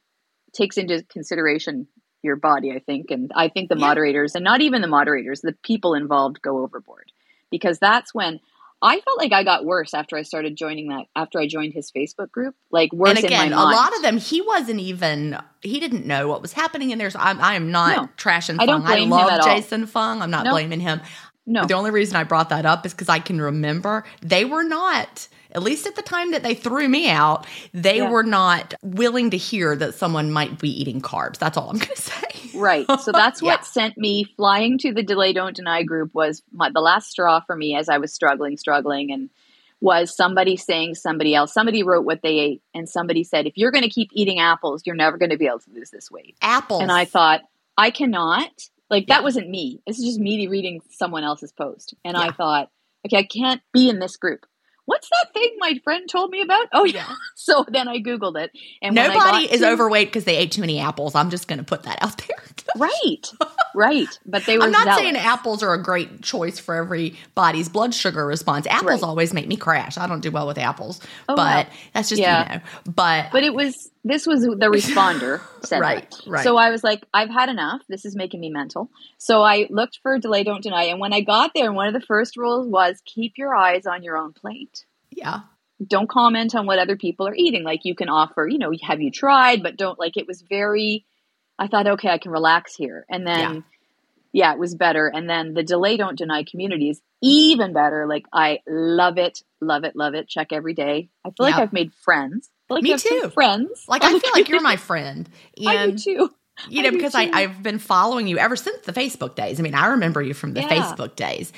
takes 0.53 0.77
into 0.77 1.03
consideration 1.09 1.87
your 2.23 2.37
body, 2.37 2.71
I 2.71 2.79
think, 2.79 3.11
and 3.11 3.31
I 3.35 3.49
think 3.49 3.69
the 3.69 3.75
Yeah. 3.75 3.81
moderators 3.81 4.33
and 4.35 4.43
not 4.43 4.61
even 4.61 4.81
the 4.81 4.87
moderators, 4.87 5.41
the 5.41 5.53
people 5.63 5.93
involved 5.93 6.41
go 6.41 6.59
overboard 6.63 7.11
because 7.51 7.77
that's 7.79 8.13
when. 8.13 8.39
I 8.81 8.99
felt 8.99 9.17
like 9.17 9.31
I 9.31 9.43
got 9.43 9.65
worse 9.65 9.93
after 9.95 10.15
I 10.17 10.21
started 10.23 10.55
joining 10.57 10.89
that. 10.89 11.05
After 11.15 11.39
I 11.39 11.47
joined 11.47 11.73
his 11.73 11.91
Facebook 11.91 12.29
group, 12.29 12.55
like 12.69 12.91
worse 12.93 13.17
and 13.17 13.25
again, 13.25 13.47
in 13.47 13.53
a 13.53 13.63
lot 13.63 13.95
of 13.95 14.01
them, 14.03 14.17
he 14.17 14.41
wasn't 14.41 14.79
even, 14.81 15.39
he 15.61 15.79
didn't 15.79 16.05
know 16.05 16.27
what 16.27 16.41
was 16.41 16.53
happening 16.53 16.91
in 16.91 16.99
there. 16.99 17.09
So 17.09 17.17
I'm, 17.19 17.39
I 17.41 17.55
am 17.55 17.71
not 17.71 17.95
No. 17.95 18.09
trashing 18.17 18.57
Fung. 18.57 18.59
I 18.59 18.65
don't 18.65 18.85
blame 18.85 19.03
him 19.03 19.09
love 19.11 19.31
at 19.31 19.39
all. 19.39 19.55
Jason 19.55 19.87
Fung. 19.87 20.21
I'm 20.21 20.29
not 20.29 20.43
No. 20.43 20.51
blaming 20.51 20.81
him. 20.81 21.01
No, 21.45 21.65
The 21.65 21.73
only 21.75 21.91
reason 21.91 22.15
I 22.15 22.23
brought 22.23 22.49
that 22.49 22.65
up 22.65 22.85
is 22.85 22.93
because 22.93 23.09
I 23.09 23.19
can 23.19 23.39
remember 23.39 24.03
they 24.21 24.45
were 24.45 24.63
not, 24.63 25.27
at 25.51 25.61
least 25.61 25.85
at 25.87 25.95
the 25.95 26.01
time 26.01 26.31
that 26.31 26.41
they 26.43 26.53
threw 26.55 26.87
me 26.89 27.09
out, 27.09 27.45
they 27.73 27.97
Yeah. 27.97 28.09
were 28.09 28.23
not 28.23 28.73
willing 28.81 29.29
to 29.29 29.37
hear 29.37 29.75
that 29.75 29.93
someone 29.95 30.31
might 30.31 30.59
be 30.59 30.69
eating 30.69 31.01
carbs. 31.01 31.37
That's 31.37 31.55
all 31.57 31.69
I'm 31.69 31.77
going 31.79 31.95
to 31.95 32.01
say. 32.01 32.21
Right. 32.55 32.85
So 33.01 33.11
that's 33.11 33.41
Yeah. 33.43 33.51
what 33.51 33.65
sent 33.65 33.97
me 33.97 34.23
flying 34.23 34.77
to 34.79 34.93
the 34.93 35.03
Delay 35.03 35.33
Don't 35.33 35.55
Deny 35.55 35.83
group 35.83 36.13
was 36.15 36.41
my, 36.51 36.69
the 36.73 36.81
last 36.81 37.09
straw 37.11 37.39
for 37.41 37.55
me 37.55 37.75
as 37.75 37.89
I 37.89 37.99
was 37.99 38.11
struggling, 38.13 38.57
struggling, 38.57 39.11
and 39.11 39.29
was 39.81 40.15
somebody 40.15 40.55
saying 40.57 40.95
somebody 40.95 41.35
else. 41.35 41.53
Somebody 41.53 41.83
wrote 41.83 42.05
what 42.05 42.21
they 42.23 42.39
ate, 42.39 42.61
and 42.73 42.89
somebody 42.89 43.23
said, 43.23 43.45
if 43.45 43.53
you're 43.55 43.71
going 43.71 43.83
to 43.83 43.89
keep 43.89 44.09
eating 44.13 44.39
apples, 44.39 44.81
you're 44.85 44.95
never 44.95 45.17
going 45.17 45.29
to 45.31 45.37
be 45.37 45.45
able 45.45 45.59
to 45.59 45.69
lose 45.71 45.91
this 45.91 46.09
weight. 46.09 46.35
Apples. 46.41 46.81
And 46.81 46.91
I 46.91 47.05
thought, 47.05 47.41
I 47.77 47.91
cannot. 47.91 48.49
Like 48.89 49.07
that 49.07 49.23
wasn't 49.23 49.49
me. 49.49 49.81
This 49.87 49.97
is 49.99 50.05
just 50.05 50.19
me 50.19 50.47
reading 50.47 50.81
someone 50.91 51.23
else's 51.23 51.51
post, 51.51 51.95
and 52.03 52.15
I 52.15 52.31
thought, 52.31 52.69
okay, 53.05 53.17
I 53.17 53.23
can't 53.23 53.61
be 53.73 53.89
in 53.89 53.99
this 53.99 54.17
group. 54.17 54.45
What's 54.87 55.09
that 55.09 55.33
thing 55.33 55.55
my 55.57 55.79
friend 55.83 56.07
told 56.07 56.29
me 56.29 56.43
about? 56.43 56.67
Oh 56.71 56.83
yeah. 56.85 57.11
So 57.37 57.65
then 57.67 57.87
I 57.87 57.97
googled 57.99 58.37
it, 58.39 58.51
and 58.83 58.93
Nobody 58.95 59.45
is 59.51 59.61
to- 59.61 59.69
overweight 59.69 60.07
because 60.09 60.23
they 60.25 60.37
ate 60.37 60.51
too 60.51 60.61
many 60.61 60.79
apples. 60.79 61.15
I'm 61.15 61.29
just 61.31 61.47
going 61.47 61.57
to 61.59 61.65
put 61.65 61.83
that 61.83 61.97
out 62.01 62.17
there. 62.19 62.37
Right, 62.77 63.31
right. 63.73 64.19
But 64.25 64.45
they 64.45 64.57
were. 64.57 64.65
I'm 64.65 64.71
not 64.71 64.83
zealous. 64.83 64.99
saying 64.99 65.15
apples 65.15 65.63
are 65.63 65.73
a 65.73 65.81
great 65.81 66.21
choice 66.21 66.59
for 66.59 66.75
everybody's 66.75 67.69
blood 67.69 67.93
sugar 67.93 68.25
response. 68.25 68.67
Apples 68.67 69.01
Right. 69.01 69.03
always 69.03 69.33
make 69.33 69.47
me 69.47 69.55
crash. 69.55 69.97
I 69.97 70.07
don't 70.07 70.19
do 70.19 70.29
well 70.29 70.45
with 70.45 70.57
apples, 70.57 70.99
Oh, 71.29 71.35
but 71.37 71.67
wow. 71.67 71.73
that's 71.93 72.09
just 72.09 72.19
Yeah. 72.21 72.51
you 72.53 72.57
know. 72.59 72.63
But, 72.93 73.31
But 73.31 73.43
it 73.43 73.53
was 73.53 73.89
this 74.05 74.25
was 74.27 74.41
the 74.43 74.49
responder 74.71 75.41
said 75.65 75.81
Right, 75.81 76.09
that. 76.09 76.21
right. 76.27 76.43
So 76.43 76.55
I 76.55 76.69
was 76.69 76.83
like, 76.83 77.03
I've 77.13 77.29
had 77.29 77.49
enough. 77.49 77.81
This 77.89 78.05
is 78.05 78.15
making 78.15 78.39
me 78.39 78.49
mental. 78.49 78.89
So 79.17 79.41
I 79.41 79.67
looked 79.69 79.99
for 80.03 80.17
delay, 80.19 80.43
don't 80.43 80.61
deny. 80.63 80.83
And 80.85 80.99
when 81.01 81.11
I 81.11 81.21
got 81.21 81.51
there, 81.55 81.73
one 81.73 81.87
of 81.87 81.93
the 81.93 82.05
first 82.05 82.37
rules 82.37 82.67
was 82.67 83.01
keep 83.03 83.33
your 83.37 83.53
eyes 83.55 83.85
on 83.85 84.03
your 84.03 84.15
own 84.17 84.31
plate. 84.31 84.85
yeah, 85.09 85.39
Don't 85.85 86.07
comment 86.07 86.53
on 86.55 86.67
what 86.67 86.79
other 86.79 86.95
people 86.97 87.27
are 87.27 87.35
eating. 87.35 87.63
Like 87.63 87.81
you 87.83 87.95
can 87.95 88.07
offer, 88.09 88.47
you 88.47 88.59
know, 88.59 88.71
have 88.83 89.01
you 89.01 89.09
tried? 89.11 89.63
But 89.63 89.75
don't 89.75 89.99
like 89.99 90.15
it 90.17 90.27
was 90.27 90.41
very. 90.47 91.03
I 91.57 91.67
thought, 91.67 91.87
okay, 91.87 92.09
I 92.09 92.17
can 92.19 92.31
relax 92.31 92.75
here, 92.75 93.05
and 93.09 93.25
then. 93.27 93.63
Yeah. 94.33 94.51
it 94.51 94.59
was 94.59 94.75
better. 94.75 95.07
And 95.07 95.29
then 95.29 95.53
the 95.53 95.63
delay 95.63 95.95
don't 95.95 96.17
deny 96.17 96.43
community 96.43 96.89
is 96.89 97.01
even 97.21 97.71
better. 97.71 98.05
Like 98.05 98.25
I 98.33 98.59
love 98.67 99.17
it, 99.17 99.39
love 99.61 99.85
it, 99.85 99.95
love 99.95 100.13
it. 100.13 100.27
Check 100.27 100.47
every 100.51 100.73
day. 100.73 101.07
I 101.25 101.29
feel 101.29 101.45
like 101.45 101.55
I've 101.55 101.71
made 101.71 101.93
friends. 101.93 102.49
I 102.69 102.73
like 102.73 102.83
Me 102.83 102.93
I 102.93 102.97
too. 102.97 103.29
Friends. 103.33 103.85
like 103.87 104.03
I 104.03 104.17
feel 104.17 104.31
like 104.33 104.49
you're 104.49 104.61
my 104.61 104.75
friend, 104.77 105.29
I 105.59 105.61
do 105.61 105.69
and 105.91 105.99
too. 105.99 106.33
you 106.69 106.83
know 106.83 106.89
do 106.91 106.97
because 106.97 107.11
too. 107.13 107.19
I, 107.19 107.29
I've 107.33 107.61
been 107.63 107.79
following 107.79 108.27
you 108.27 108.37
ever 108.37 108.55
since 108.55 108.85
the 108.85 108.93
Facebook 108.93 109.35
days. 109.35 109.59
I 109.59 109.63
mean, 109.63 109.75
I 109.75 109.87
remember 109.87 110.21
you 110.21 110.33
from 110.33 110.53
the 110.53 110.61
Yeah. 110.61 110.69
Facebook 110.69 111.15
days, 111.15 111.51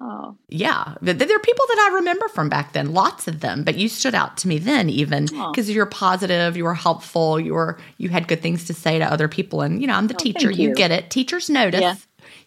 Oh, 0.00 0.36
Yeah, 0.48 0.94
there 1.02 1.14
are 1.14 1.38
people 1.38 1.64
that 1.68 1.88
I 1.92 1.94
remember 1.96 2.26
from 2.28 2.48
back 2.48 2.72
then, 2.72 2.92
lots 2.94 3.28
of 3.28 3.38
them. 3.38 3.62
But 3.62 3.76
you 3.76 3.88
stood 3.88 4.14
out 4.14 4.36
to 4.38 4.48
me 4.48 4.58
then, 4.58 4.90
even 4.90 5.28
oh. 5.32 5.52
because 5.52 5.70
you're 5.70 5.86
positive, 5.86 6.56
you 6.56 6.64
were 6.64 6.74
helpful, 6.74 7.38
you 7.38 7.54
were 7.54 7.78
you 7.98 8.08
had 8.08 8.26
good 8.26 8.42
things 8.42 8.64
to 8.64 8.74
say 8.74 8.98
to 8.98 9.04
other 9.04 9.28
people, 9.28 9.60
and 9.60 9.80
you 9.80 9.86
know 9.86 9.94
I'm 9.94 10.08
the 10.08 10.14
Oh, 10.14 10.18
teacher. 10.18 10.50
You. 10.50 10.70
you. 10.70 10.74
get 10.74 10.90
it. 10.90 11.10
Teachers 11.10 11.48
notice. 11.48 11.80
Yeah. 11.80 11.94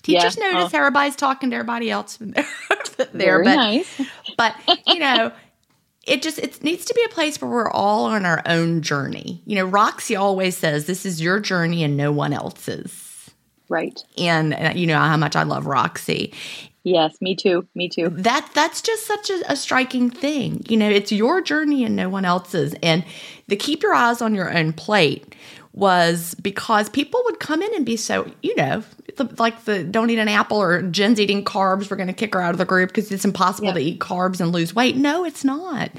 Teachers 0.04 0.38
Yeah. 0.38 0.52
notice 0.52 0.74
Oh. 0.74 0.78
everybody's 0.78 1.16
talking 1.16 1.50
to 1.52 1.56
everybody 1.56 1.90
else 1.90 2.18
there. 2.20 2.46
very 3.14 3.44
but 3.46 3.56
nice. 3.56 4.02
but 4.38 4.56
you 4.88 5.00
know 5.00 5.32
it 6.08 6.22
just 6.24 6.40
it 6.40 6.64
needs 6.64 6.86
to 6.86 6.94
be 6.94 7.04
a 7.04 7.10
place 7.10 7.40
where 7.42 7.52
we're 7.52 7.70
all 7.72 8.06
on 8.06 8.26
our 8.26 8.42
own 8.46 8.82
journey 8.82 9.42
you 9.46 9.56
know 9.56 9.66
roxy 9.66 10.16
always 10.16 10.58
says 10.58 10.86
this 10.86 11.06
is 11.06 11.22
your 11.22 11.40
journey 11.40 11.84
and 11.84 11.96
no 11.98 12.12
one 12.12 12.34
else's 12.34 13.04
Right. 13.70 14.02
and 14.18 14.54
uh, 14.54 14.72
you 14.76 14.88
know 14.88 14.98
how 14.98 15.18
much 15.18 15.36
i 15.36 15.44
love 15.44 15.66
roxy 15.68 16.34
Yes, 16.84 17.18
me 17.20 17.36
too. 17.36 17.68
Me 17.76 17.90
too. 17.90 18.08
that 18.12 18.50
that's 18.54 18.82
just 18.82 19.06
such 19.06 19.30
a, 19.30 19.52
a 19.52 19.56
striking 19.58 20.10
thing 20.10 20.64
you 20.70 20.78
know 20.78 20.90
it's 20.90 21.12
your 21.12 21.42
journey 21.42 21.84
and 21.84 21.98
no 21.98 22.08
one 22.08 22.24
else's 22.24 22.74
and 22.82 23.04
the 23.48 23.58
keep 23.58 23.84
your 23.84 23.94
eyes 23.94 24.22
on 24.22 24.34
your 24.34 24.56
own 24.58 24.72
plate 24.72 25.36
was 25.74 26.34
because 26.36 26.88
people 26.90 27.22
would 27.26 27.42
come 27.42 27.62
in 27.62 27.76
and 27.76 27.86
be 27.86 27.98
so 27.98 28.32
you 28.42 28.56
know 28.56 28.82
the, 29.18 29.30
like 29.38 29.66
the 29.66 29.84
don't 29.84 30.10
eat 30.10 30.20
an 30.20 30.28
apple 30.28 30.58
or 30.62 30.82
Gin's 30.84 31.20
eating 31.20 31.44
carbs 31.44 31.90
we're 31.92 31.98
going 31.98 32.08
to 32.08 32.14
kick 32.14 32.34
her 32.34 32.42
out 32.42 32.52
of 32.52 32.58
the 32.58 32.66
group 32.66 32.90
because 32.90 33.12
it's 33.12 33.26
impossible 33.26 33.68
Yeah. 33.68 33.74
to 33.74 33.80
eat 33.80 34.00
carbs 34.00 34.40
and 34.40 34.52
lose 34.52 34.74
weight 34.74 34.96
no 34.96 35.26
it's 35.26 35.44
not 35.44 35.92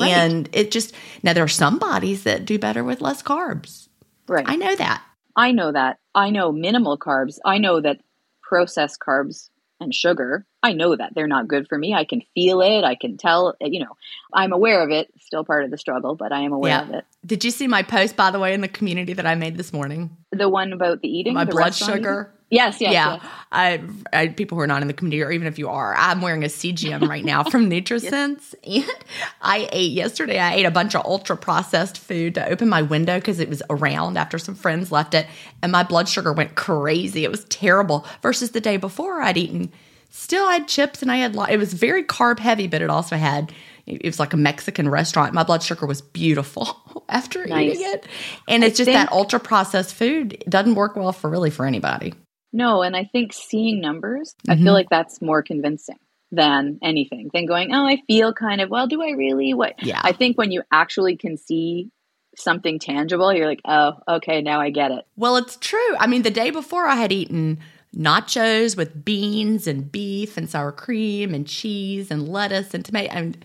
Right. 0.00 0.10
and 0.10 0.48
it 0.52 0.70
just 0.70 0.94
now 1.22 1.32
there 1.32 1.44
are 1.44 1.48
some 1.48 1.78
bodies 1.78 2.24
that 2.24 2.44
do 2.46 2.58
better 2.58 2.82
with 2.82 3.00
less 3.00 3.22
carbs 3.22 3.88
Right. 4.28 4.44
i 4.48 4.56
know 4.56 4.74
that 4.76 5.02
I 5.36 5.52
know 5.52 5.70
that. 5.70 5.98
I 6.12 6.30
know 6.30 6.50
minimal 6.50 6.98
carbs. 6.98 7.38
I 7.44 7.58
know 7.58 7.80
that 7.80 8.00
processed 8.42 8.98
carbs 9.00 9.48
and 9.78 9.94
sugar, 9.94 10.44
I 10.62 10.72
know 10.72 10.94
that 10.94 11.14
they're 11.14 11.28
not 11.28 11.46
good 11.48 11.68
for 11.68 11.78
me. 11.78 11.94
I 11.94 12.04
can 12.04 12.20
feel 12.34 12.60
it. 12.60 12.82
I 12.84 12.96
can 12.96 13.16
tell, 13.16 13.54
you 13.60 13.78
know, 13.80 13.96
I'm 14.34 14.52
aware 14.52 14.82
of 14.82 14.90
it. 14.90 15.08
Still 15.20 15.44
part 15.44 15.64
of 15.64 15.70
the 15.70 15.78
struggle, 15.78 16.16
but 16.16 16.32
I 16.32 16.40
am 16.40 16.52
aware 16.52 16.70
Yeah. 16.72 16.82
of 16.82 16.90
it. 16.90 17.04
did 17.24 17.44
you 17.44 17.50
see 17.52 17.68
my 17.68 17.82
post 17.82 18.16
by 18.16 18.30
the 18.32 18.40
way 18.40 18.52
in 18.52 18.60
the 18.60 18.68
community 18.68 19.12
that 19.12 19.24
i 19.26 19.34
made 19.34 19.56
this 19.56 19.72
morning 19.72 20.10
The 20.32 20.48
one 20.48 20.72
about 20.72 21.00
the 21.00 21.08
eating, 21.08 21.34
my 21.34 21.44
the 21.44 21.52
blood 21.52 21.74
sugar 21.74 21.94
eating? 22.32 22.39
Yes, 22.50 22.80
yes, 22.80 22.92
yeah, 22.92 23.14
yes. 23.14 23.24
I, 23.52 23.82
I 24.12 24.28
people 24.28 24.56
who 24.56 24.62
are 24.62 24.66
not 24.66 24.82
in 24.82 24.88
the 24.88 24.94
community, 24.94 25.22
or 25.22 25.30
even 25.30 25.46
if 25.46 25.58
you 25.58 25.68
are, 25.68 25.94
I'm 25.94 26.20
wearing 26.20 26.42
a 26.42 26.48
CGM 26.48 27.08
right 27.08 27.24
now 27.24 27.44
from 27.44 27.70
NutriSense, 27.70 28.54
and 28.64 29.04
I 29.40 29.68
ate 29.70 29.92
yesterday. 29.92 30.38
I 30.38 30.54
ate 30.54 30.66
a 30.66 30.70
bunch 30.70 30.96
of 30.96 31.04
ultra 31.04 31.36
processed 31.36 31.98
food 31.98 32.34
to 32.34 32.48
open 32.48 32.68
my 32.68 32.82
window 32.82 33.18
because 33.18 33.38
it 33.38 33.48
was 33.48 33.62
around 33.70 34.18
after 34.18 34.36
some 34.36 34.56
friends 34.56 34.90
left 34.90 35.14
it, 35.14 35.26
and 35.62 35.70
my 35.70 35.84
blood 35.84 36.08
sugar 36.08 36.32
went 36.32 36.56
crazy. 36.56 37.24
It 37.24 37.30
was 37.30 37.44
terrible. 37.44 38.04
Versus 38.20 38.50
the 38.50 38.60
day 38.60 38.76
before, 38.76 39.22
I'd 39.22 39.36
eaten 39.36 39.72
still 40.10 40.44
I 40.44 40.54
had 40.54 40.68
chips 40.68 41.02
and 41.02 41.10
I 41.10 41.16
had 41.16 41.36
it 41.50 41.56
was 41.56 41.72
very 41.72 42.02
carb 42.02 42.40
heavy, 42.40 42.66
but 42.66 42.82
it 42.82 42.90
also 42.90 43.16
had 43.16 43.52
it 43.86 44.04
was 44.04 44.20
like 44.20 44.32
a 44.32 44.36
Mexican 44.36 44.88
restaurant. 44.88 45.34
My 45.34 45.42
blood 45.42 45.62
sugar 45.62 45.86
was 45.86 46.02
beautiful 46.02 47.04
after 47.08 47.46
Nice. 47.46 47.76
eating 47.76 47.86
it, 47.86 48.06
and 48.48 48.64
it's 48.64 48.76
just 48.76 48.90
that 48.90 49.10
ultra 49.12 49.40
processed 49.40 49.94
food 49.94 50.34
it 50.34 50.50
doesn't 50.50 50.74
work 50.74 50.96
well 50.96 51.12
for 51.12 51.30
really 51.30 51.50
for 51.50 51.64
anybody. 51.64 52.14
No, 52.52 52.82
and 52.82 52.96
I 52.96 53.04
think 53.04 53.32
seeing 53.32 53.80
numbers, 53.80 54.34
I 54.48 54.54
Mhm. 54.54 54.64
feel 54.64 54.72
like 54.72 54.88
that's 54.90 55.22
more 55.22 55.42
convincing 55.42 55.98
than 56.32 56.78
anything 56.82 57.30
than 57.32 57.46
going, 57.46 57.72
oh, 57.74 57.86
I 57.86 58.02
feel 58.06 58.32
kind 58.32 58.60
of, 58.60 58.70
well, 58.70 58.86
do 58.86 59.02
I 59.02 59.10
really? 59.10 59.54
What? 59.54 59.74
Yeah. 59.82 60.00
I 60.02 60.12
think 60.12 60.38
when 60.38 60.52
you 60.52 60.62
actually 60.72 61.16
can 61.16 61.36
see 61.36 61.90
something 62.36 62.78
tangible, 62.78 63.32
you're 63.32 63.46
like, 63.46 63.60
oh, 63.64 63.94
okay, 64.08 64.40
now 64.40 64.60
I 64.60 64.70
get 64.70 64.90
it. 64.92 65.04
Well, 65.16 65.36
it's 65.36 65.56
true. 65.56 65.96
I 65.98 66.06
mean, 66.06 66.22
the 66.22 66.30
day 66.30 66.50
before 66.50 66.86
I 66.86 66.94
had 66.96 67.12
eaten 67.12 67.58
nachos 67.96 68.76
with 68.76 69.04
beans 69.04 69.66
and 69.66 69.90
beef 69.90 70.36
and 70.36 70.48
sour 70.48 70.70
cream 70.70 71.34
and 71.34 71.46
cheese 71.46 72.10
and 72.10 72.28
lettuce 72.28 72.72
and 72.74 72.84
tomato 72.84 73.12
and 73.12 73.44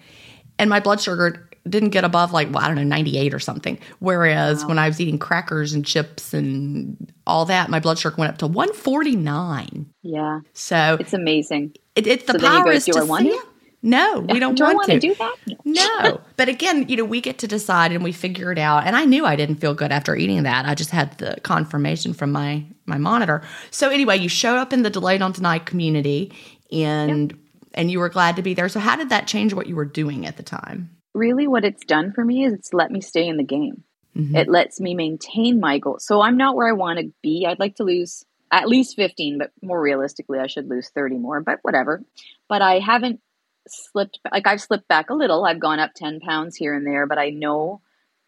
and 0.60 0.70
my 0.70 0.80
blood 0.80 1.02
sugar 1.02 1.50
didn't 1.68 1.90
get 1.90 2.04
above 2.04 2.32
like 2.32 2.52
well, 2.52 2.64
I 2.64 2.68
don't 2.68 2.76
know 2.76 2.84
98 2.84 3.34
or 3.34 3.40
something. 3.40 3.80
Whereas 4.00 4.66
when 4.66 4.78
I 4.80 4.88
was 4.88 5.00
eating 5.02 5.18
crackers 5.18 5.74
and 5.74 5.86
chips 5.86 6.34
and 6.34 7.12
all 7.26 7.46
that, 7.46 7.70
my 7.70 7.80
blood 7.80 7.98
sugar 7.98 8.16
went 8.18 8.32
up 8.32 8.38
to 8.40 8.48
149. 8.48 9.88
Yeah, 10.04 10.42
So 10.54 10.98
it's 11.00 11.14
amazing. 11.14 11.76
it, 11.96 12.08
it's 12.08 12.26
the 12.26 12.40
So 12.40 12.46
you 12.46 12.52
power 12.52 12.66
go, 12.66 12.72
is 12.72 12.86
"Do 12.86 12.94
to 12.94 13.06
see 13.06 13.28
it. 13.30 13.46
No, 13.82 14.26
we 14.30 14.40
don't 14.40 14.56
do 14.56 14.64
want 14.64 14.78
want 14.78 14.90
to 14.90 15.00
do 15.00 15.14
that? 15.14 15.36
No. 15.64 16.00
no. 16.04 16.22
But 16.38 16.50
again, 16.50 16.90
you 16.90 16.98
know, 16.98 17.06
we 17.06 17.22
get 17.22 17.38
to 17.40 17.48
decide 17.48 17.92
and 17.92 18.04
we 18.04 18.12
figure 18.12 18.52
it 18.52 18.58
out. 18.58 18.86
And 18.88 18.96
I 18.96 19.06
knew 19.06 19.26
I 19.28 19.36
didn't 19.36 19.58
feel 19.58 19.76
good 19.76 19.92
after 19.92 20.16
eating 20.16 20.42
that. 20.42 20.66
I 20.66 20.74
just 20.74 20.90
had 20.90 21.16
the 21.20 21.38
confirmation 21.44 22.14
from 22.14 22.32
my 22.32 22.66
my 22.88 22.98
monitor. 22.98 23.44
So 23.70 23.90
anyway, 23.90 24.18
you 24.18 24.28
showed 24.28 24.58
up 24.58 24.74
in 24.74 24.82
the 24.82 24.90
delay 24.90 25.20
don't 25.20 25.36
deny 25.36 25.60
community 25.60 26.34
and 26.72 27.38
and 27.76 27.92
you 27.92 28.00
were 28.00 28.10
glad 28.10 28.36
to 28.38 28.42
be 28.42 28.56
there. 28.56 28.70
So 28.70 28.80
how 28.80 28.96
did 28.96 29.10
that 29.10 29.28
change 29.28 29.54
what 29.54 29.68
you 29.68 29.76
were 29.76 29.86
doing 29.86 30.26
at 30.26 30.38
the 30.38 30.44
time? 30.44 30.90
Really, 31.16 31.48
what 31.48 31.66
it's 31.66 31.86
done 31.86 32.12
for 32.14 32.24
me 32.24 32.46
is 32.46 32.54
it's 32.54 32.74
let 32.74 32.92
me 32.92 33.02
stay 33.02 33.28
in 33.28 33.38
the 33.38 33.44
game. 33.44 33.84
Mhm. 34.16 34.36
It 34.36 34.48
lets 34.48 34.80
me 34.80 34.94
maintain 34.94 35.60
my 35.60 35.80
goal. 35.80 35.98
So 36.00 36.22
I'm 36.22 36.38
not 36.38 36.56
where 36.56 36.68
I 36.68 36.74
want 36.74 37.00
to 37.00 37.12
be. 37.24 37.46
I'd 37.48 37.60
like 37.60 37.76
to 37.78 37.84
lose 37.84 38.26
at 38.52 38.68
least 38.70 38.96
15, 38.96 39.38
but 39.38 39.52
more 39.62 39.82
realistically, 39.82 40.40
I 40.40 40.48
should 40.48 40.70
lose 40.70 40.90
30 40.90 41.18
more, 41.18 41.42
but 41.42 41.60
whatever. 41.64 42.04
But 42.48 42.62
I 42.62 42.80
haven't 42.80 43.20
slipped, 43.68 44.20
like 44.32 44.46
I've 44.48 44.62
slipped 44.62 44.88
back 44.88 45.10
a 45.10 45.16
little. 45.16 45.44
I've 45.46 45.60
gone 45.60 45.80
up 45.80 45.94
10 45.96 46.20
pounds 46.20 46.56
here 46.56 46.74
and 46.74 46.86
there, 46.86 47.08
but 47.08 47.18
I 47.18 47.30
know 47.32 47.82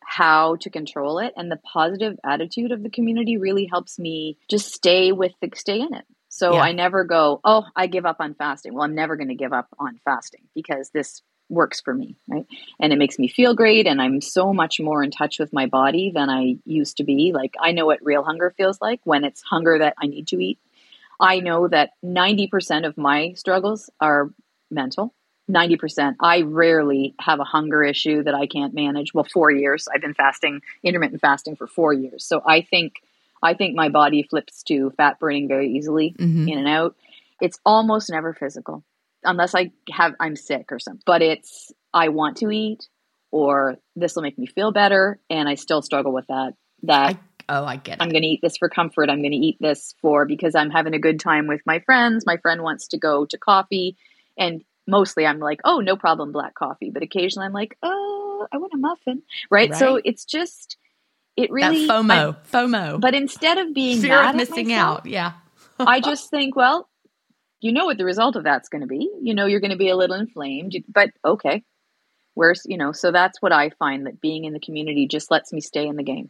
how 0.04 0.56
to 0.58 0.70
control 0.70 1.20
it. 1.20 1.34
And 1.36 1.52
the 1.52 1.58
positive 1.58 2.18
attitude 2.24 2.72
of 2.72 2.82
the 2.82 2.90
community 2.90 3.38
really 3.38 3.66
helps 3.66 4.00
me 4.00 4.38
just 4.50 4.74
stay 4.74 5.12
with 5.12 5.34
the, 5.42 5.50
stay 5.56 5.82
in 5.82 5.94
it. 5.94 6.06
So 6.30 6.54
Yeah. 6.54 6.62
I 6.62 6.72
never 6.72 7.04
go, 7.04 7.40
oh, 7.44 7.66
I 7.76 7.88
give 7.88 8.06
up 8.06 8.18
on 8.20 8.34
fasting. 8.34 8.74
Well, 8.74 8.84
I'm 8.84 8.96
never 8.96 9.16
going 9.16 9.28
to 9.30 9.36
give 9.36 9.54
up 9.54 9.68
on 9.80 10.00
fasting 10.04 10.44
because 10.56 10.90
this 10.90 11.22
works 11.50 11.80
for 11.82 11.94
me, 11.94 12.16
right? 12.28 12.46
and 12.80 12.92
it 12.94 12.98
makes 13.00 13.18
me 13.18 13.28
feel 13.28 13.54
great 13.56 13.88
and 13.88 14.02
i'm 14.02 14.20
so 14.22 14.54
much 14.54 14.80
more 14.80 15.02
in 15.04 15.12
touch 15.12 15.40
with 15.40 15.52
my 15.54 15.66
body 15.66 16.12
than 16.14 16.30
i 16.30 16.56
used 16.66 16.98
to 16.98 17.04
be. 17.04 17.32
Like 17.34 17.56
i 17.62 17.72
know 17.72 17.86
what 17.86 18.00
real 18.04 18.24
hunger 18.24 18.54
feels 18.58 18.80
like 18.82 19.00
when 19.06 19.24
it's 19.24 19.42
hunger 19.42 19.80
that 19.80 19.94
i 19.98 20.08
need 20.08 20.28
to 20.28 20.40
eat. 20.44 20.60
I 21.20 21.40
know 21.40 21.68
that 21.68 21.92
90% 22.06 22.86
of 22.86 22.98
my 22.98 23.34
struggles 23.34 23.90
are 24.00 24.30
mental. 24.70 25.14
90% 25.50 26.16
i 26.20 26.42
rarely 26.42 27.16
have 27.20 27.40
a 27.40 27.46
hunger 27.46 27.84
issue 27.84 28.22
that 28.24 28.36
i 28.36 28.46
can't 28.48 28.74
manage. 28.74 29.14
Well 29.14 29.24
4 29.34 29.50
years. 29.52 29.88
I've 29.94 30.02
been 30.02 30.14
fasting 30.14 30.62
intermittent 30.84 31.22
fasting 31.22 31.56
for 31.56 31.68
4 31.68 31.94
years. 31.94 32.26
So 32.26 32.42
i 32.46 32.62
think 32.62 32.96
i 33.42 33.54
think 33.54 33.76
my 33.76 33.88
body 33.90 34.24
flips 34.24 34.64
to 34.64 34.92
fat 34.98 35.20
burning 35.20 35.48
very 35.48 35.72
easily 35.72 36.14
Mhm. 36.20 36.52
in 36.52 36.58
and 36.60 36.68
out. 36.68 36.96
It's 37.40 37.60
almost 37.66 38.10
never 38.10 38.34
physical 38.34 38.84
unless 39.28 39.54
I 39.54 39.72
have 39.92 40.14
I'm 40.20 40.36
sick 40.36 40.72
or 40.72 40.80
something. 40.80 41.04
But 41.06 41.22
it's 41.22 41.72
I 41.94 42.10
want 42.10 42.38
to 42.38 42.50
eat 42.50 42.88
or 43.32 43.76
this 43.96 44.16
will 44.16 44.24
make 44.24 44.38
me 44.40 44.48
feel 44.48 44.72
better 44.72 45.20
and 45.30 45.48
I 45.48 45.56
still 45.56 45.82
struggle 45.82 46.14
with 46.14 46.26
that 46.28 46.54
that 46.84 47.18
I, 47.50 47.60
oh, 47.60 47.66
I 47.66 47.76
get 47.76 47.98
it. 47.98 48.02
I'm 48.02 48.10
going 48.10 48.22
to 48.22 48.28
eat 48.28 48.40
this 48.42 48.58
for 48.58 48.70
comfort. 48.70 49.10
I'm 49.10 49.22
going 49.22 49.32
to 49.32 49.38
eat 49.38 49.58
this 49.60 49.94
for 50.02 50.26
because 50.26 50.56
I'm 50.56 50.70
having 50.70 50.94
a 50.94 51.00
good 51.00 51.20
time 51.20 51.48
with 51.48 51.62
my 51.66 51.80
friends. 51.80 52.26
My 52.26 52.38
friend 52.38 52.64
wants 52.64 52.90
to 52.90 52.98
go 52.98 53.26
to 53.26 53.38
coffee 53.38 53.98
and 54.38 54.64
mostly 54.88 55.26
I'm 55.26 55.40
like, 55.40 55.60
"Oh, 55.66 55.80
no 55.80 55.98
problem 55.98 56.32
black 56.32 56.56
coffee." 56.56 56.90
But 56.92 57.04
occasionally 57.04 57.46
I'm 57.46 57.54
like, 57.54 57.78
"Oh, 57.84 58.48
I 58.52 58.58
want 58.58 58.74
a 58.74 58.78
muffin." 58.78 59.24
Right? 59.52 59.76
So 59.76 60.00
it's 60.04 60.26
just 60.26 60.78
it 61.36 61.52
really 61.52 61.86
that 61.86 61.94
FOMO, 61.94 62.36
I- 62.36 62.58
FOMO. 62.58 63.00
but 63.00 63.14
instead 63.14 63.58
of 63.58 63.74
being 63.74 64.02
fear 64.02 64.22
mad 64.22 64.32
of 64.32 64.36
missing 64.36 64.70
myself, 64.70 65.00
out. 65.00 65.06
Yeah. 65.06 65.34
I 65.80 66.00
just 66.00 66.32
think, 66.32 66.56
well, 66.56 66.90
you 67.60 67.72
know 67.72 67.86
what 67.86 67.98
the 67.98 68.06
result 68.06 68.36
of 68.36 68.44
that's 68.44 68.70
going 68.70 68.82
to 68.82 68.88
be. 68.88 69.10
You 69.22 69.34
know, 69.34 69.46
you're 69.46 69.60
going 69.60 69.72
to 69.72 69.78
be 69.78 69.90
a 69.90 69.96
little 69.96 70.16
inflamed, 70.16 70.74
but 70.88 71.12
okay. 71.26 71.64
Where's, 72.36 72.62
you 72.66 72.78
know, 72.78 72.92
so 72.92 73.12
that's 73.12 73.42
what 73.42 73.52
I 73.52 73.72
find 73.80 74.06
that 74.06 74.22
being 74.22 74.46
in 74.46 74.54
the 74.54 74.60
community 74.60 75.08
just 75.08 75.32
lets 75.32 75.52
me 75.52 75.62
stay 75.62 75.88
in 75.88 75.96
the 75.96 76.04
game. 76.04 76.30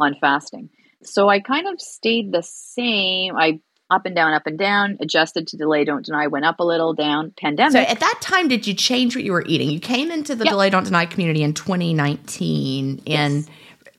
on 0.00 0.16
fasting. 0.20 0.70
So 1.02 1.28
I 1.28 1.40
kind 1.40 1.66
of 1.66 1.80
stayed 1.80 2.32
the 2.32 2.42
same. 2.42 3.36
I 3.36 3.60
up 3.90 4.06
and 4.06 4.14
down, 4.14 4.32
up 4.32 4.46
and 4.46 4.58
down, 4.58 4.96
adjusted 5.00 5.48
to 5.48 5.56
delay, 5.56 5.84
don't 5.84 6.04
deny, 6.04 6.28
went 6.28 6.44
up 6.44 6.60
a 6.60 6.64
little, 6.64 6.94
down, 6.94 7.32
pandemic. 7.36 7.72
So 7.72 7.80
at 7.80 7.98
that 8.00 8.18
time, 8.20 8.46
did 8.46 8.66
you 8.66 8.74
change 8.74 9.16
what 9.16 9.24
you 9.24 9.32
were 9.32 9.44
eating? 9.46 9.68
You 9.68 9.80
came 9.80 10.10
into 10.12 10.36
the 10.36 10.44
yep. 10.44 10.52
delay, 10.52 10.70
don't 10.70 10.84
deny 10.84 11.06
community 11.06 11.42
in 11.42 11.54
2019 11.54 13.02
and 13.06 13.48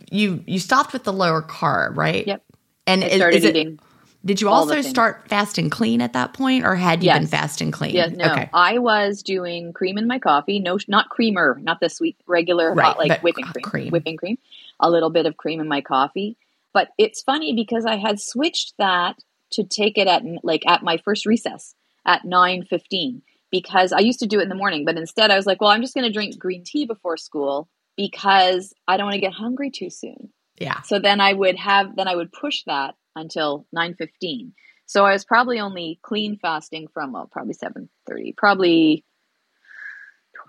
you 0.10 0.44
you 0.46 0.60
stopped 0.60 0.94
with 0.94 1.04
the 1.04 1.14
lower 1.14 1.42
carb, 1.42 1.98
right? 1.98 2.26
Yep. 2.26 2.44
And 2.88 3.04
I 3.04 3.10
started 3.10 3.38
is, 3.38 3.44
is 3.44 3.50
eating. 3.50 3.68
It, 3.74 3.80
did 4.24 4.40
you 4.40 4.50
also 4.50 4.82
start 4.82 5.28
fasting 5.30 5.72
clean 5.72 6.00
at 6.00 6.14
that 6.14 6.34
point 6.34 6.64
or 6.64 6.76
had 6.76 7.02
you 7.02 7.08
yes. 7.08 7.20
been 7.20 7.28
fasting 7.28 7.72
clean? 7.72 7.96
Yes, 7.96 8.12
no. 8.12 8.32
Okay. 8.32 8.50
I 8.54 8.78
was 8.78 9.24
doing 9.24 9.74
cream 9.74 9.98
in 9.98 10.08
my 10.08 10.20
coffee. 10.20 10.60
No, 10.60 10.78
not 10.88 11.10
creamer, 11.10 11.60
not 11.62 11.80
the 11.80 11.90
sweet, 11.90 12.18
regular, 12.28 12.72
right, 12.74 12.86
hot, 12.86 13.00
like 13.00 13.24
whipping 13.24 13.46
cream, 13.46 13.64
cream. 13.64 13.90
Whipping 13.90 14.18
cream 14.18 14.38
a 14.82 14.90
little 14.90 15.10
bit 15.10 15.26
of 15.26 15.38
cream 15.38 15.60
in 15.60 15.68
my 15.68 15.82
coffee. 15.82 16.38
But 16.74 16.90
it's 16.98 17.22
funny 17.22 17.54
because 17.54 17.86
I 17.86 17.98
had 17.98 18.20
switched 18.20 18.74
that 18.78 19.18
to 19.52 19.64
take 19.64 19.98
it 19.98 20.08
at 20.08 20.24
like 20.44 20.64
at 20.68 20.84
my 20.84 20.98
first 20.98 21.26
recess 21.26 21.76
at 22.06 22.24
9:15 22.24 23.22
because 23.52 23.92
I 23.92 24.00
used 24.00 24.20
to 24.20 24.28
do 24.28 24.40
it 24.40 24.44
in 24.44 24.50
the 24.50 24.56
morning, 24.56 24.86
but 24.86 24.98
instead 24.98 25.30
I 25.30 25.36
was 25.36 25.46
like, 25.46 25.60
well, 25.60 25.70
I'm 25.70 25.82
just 25.82 25.94
going 25.94 26.08
to 26.08 26.14
drink 26.14 26.40
green 26.40 26.64
tea 26.66 26.86
before 26.86 27.18
school 27.18 27.70
because 27.98 28.74
I 28.88 28.98
don't 28.98 29.06
want 29.06 29.16
to 29.16 29.22
get 29.22 29.34
hungry 29.34 29.70
too 29.70 29.90
soon. 29.90 30.32
Yeah. 30.58 30.82
So 30.84 31.00
then 31.00 31.20
I 31.20 31.34
would 31.34 31.58
have 31.58 31.96
then 31.96 32.08
I 32.08 32.16
would 32.16 32.32
push 32.32 32.64
that 32.66 32.96
until 33.16 33.68
9:15. 33.76 34.54
So 34.86 35.06
I 35.06 35.14
was 35.14 35.26
probably 35.26 35.60
only 35.60 36.00
clean 36.02 36.38
fasting 36.38 36.88
from 36.94 37.14
well, 37.14 37.30
probably 37.32 37.54
7:30, 37.54 38.36
probably 38.38 39.06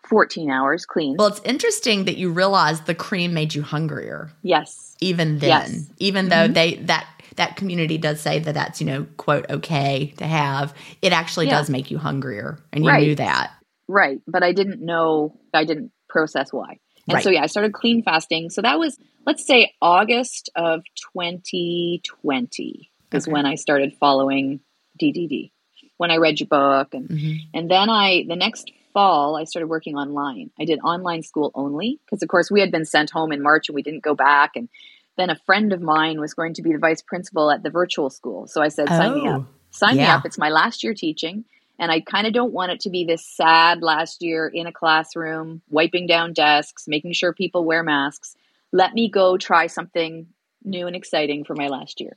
14 0.09 0.51
hours 0.51 0.85
clean. 0.85 1.17
Well, 1.17 1.29
it's 1.29 1.41
interesting 1.45 2.05
that 2.05 2.17
you 2.17 2.31
realized 2.31 2.87
the 2.87 2.95
cream 2.95 3.35
made 3.35 3.55
you 3.55 3.63
hungrier. 3.63 4.31
Yes. 4.43 4.97
Even 5.01 5.39
then, 5.39 5.73
yes. 5.73 5.91
even 5.99 6.29
though 6.29 6.45
mm-hmm. 6.45 6.53
they 6.53 6.75
that 6.77 7.07
that 7.37 7.57
community 7.57 7.99
does 7.99 8.21
say 8.21 8.39
that 8.39 8.55
that's 8.55 8.81
you 8.81 8.87
know 8.87 9.07
quote 9.17 9.49
okay 9.51 10.13
to 10.19 10.27
have, 10.27 10.75
it 11.01 11.13
actually 11.13 11.47
yeah. 11.47 11.59
does 11.59 11.71
make 11.71 11.91
you 11.91 11.99
hungrier, 11.99 12.59
and 12.73 12.85
you 12.85 12.91
right. 12.91 13.03
knew 13.03 13.15
that. 13.17 13.53
Right, 13.89 14.21
but 14.27 14.43
I 14.43 14.53
didn't 14.53 14.81
know. 14.81 15.39
I 15.53 15.65
didn't 15.65 15.93
process 16.09 16.53
why. 16.53 16.79
And 17.09 17.15
right. 17.15 17.25
so 17.25 17.31
yeah, 17.31 17.43
I 17.43 17.47
started 17.47 17.73
clean 17.73 18.03
fasting. 18.03 18.51
So 18.51 18.63
that 18.63 18.79
was 18.79 18.99
let's 19.27 19.47
say 19.47 19.73
August 19.81 20.51
of 20.55 20.83
2020 21.15 22.91
is 23.13 23.25
okay. 23.25 23.33
when 23.33 23.47
I 23.47 23.57
started 23.57 23.95
following 23.99 24.61
DDD. 25.01 25.51
When 25.97 26.11
I 26.11 26.17
read 26.17 26.41
your 26.41 26.49
book 26.49 26.95
and 26.95 27.09
mm-hmm. 27.09 27.37
and 27.55 27.71
then 27.71 27.89
I 27.89 28.25
the 28.29 28.37
next 28.37 28.71
fall, 28.93 29.37
I 29.37 29.45
started 29.45 29.69
working 29.69 29.97
online. 29.97 30.51
I 30.61 30.65
did 30.65 30.79
online 30.81 31.23
school 31.23 31.51
only 31.55 32.01
because, 32.05 32.23
of 32.23 32.29
course, 32.29 32.51
we 32.51 32.61
had 32.61 32.71
been 32.71 32.85
sent 32.85 33.11
home 33.11 33.33
in 33.33 33.43
March 33.43 33.69
and 33.69 33.75
we 33.75 33.83
didn't 33.83 34.03
go 34.03 34.15
back. 34.15 34.53
And 34.57 34.69
then 35.17 35.31
a 35.31 35.37
friend 35.47 35.73
of 35.73 35.81
mine 35.81 36.21
was 36.21 36.35
going 36.35 36.55
to 36.55 36.63
be 36.63 36.73
the 36.73 36.79
vice 36.79 37.03
principal 37.03 37.51
at 37.51 37.63
the 37.63 37.71
virtual 37.71 38.11
school. 38.11 38.47
So 38.47 38.63
I 38.63 38.69
said, 38.69 38.89
sign 38.89 39.13
oh, 39.13 39.15
me 39.15 39.29
up. 39.29 39.43
Oh, 39.43 39.47
sign 39.71 39.97
yeah. 39.97 40.03
me 40.03 40.09
up. 40.11 40.27
It's 40.27 40.39
my 40.39 40.51
last 40.51 40.83
year 40.83 40.95
teaching. 40.95 41.45
And 41.79 41.91
I 41.91 42.01
kind 42.01 42.27
of 42.27 42.33
don't 42.33 42.53
want 42.53 42.73
it 42.73 42.81
to 42.81 42.91
be 42.91 43.05
this 43.05 43.27
sad 43.27 43.83
last 43.83 44.23
year 44.23 44.47
in 44.47 44.67
a 44.67 44.73
classroom, 44.73 45.63
wiping 45.69 46.07
down 46.07 46.33
desks, 46.33 46.85
making 46.87 47.13
sure 47.13 47.33
people 47.33 47.65
wear 47.65 47.83
masks. 47.83 48.37
Let 48.73 48.95
me 48.95 49.11
go 49.11 49.37
try 49.37 49.67
something 49.67 50.27
new 50.65 50.87
and 50.87 50.95
exciting 50.95 51.45
for 51.45 51.55
my 51.55 51.69
last 51.69 52.01
year. 52.01 52.17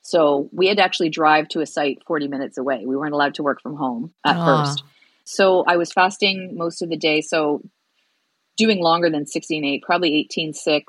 So 0.00 0.48
we 0.52 0.68
had 0.68 0.76
to 0.76 0.84
actually 0.84 1.08
drive 1.08 1.48
to 1.48 1.60
a 1.60 1.66
site 1.66 2.02
40 2.06 2.28
minutes 2.28 2.58
away. 2.58 2.84
We 2.86 2.96
weren't 2.96 3.14
allowed 3.14 3.34
to 3.34 3.42
work 3.42 3.62
from 3.62 3.74
home 3.76 4.12
at 4.24 4.36
first. 4.36 4.84
So 5.24 5.64
I 5.66 5.76
was 5.76 5.92
fasting 5.92 6.52
most 6.54 6.82
of 6.82 6.90
the 6.90 6.96
day. 6.96 7.20
So 7.20 7.62
doing 8.56 8.80
longer 8.80 9.10
than 9.10 9.24
16.8, 9.24 9.82
probably 9.82 10.28
18.6. 10.36 10.82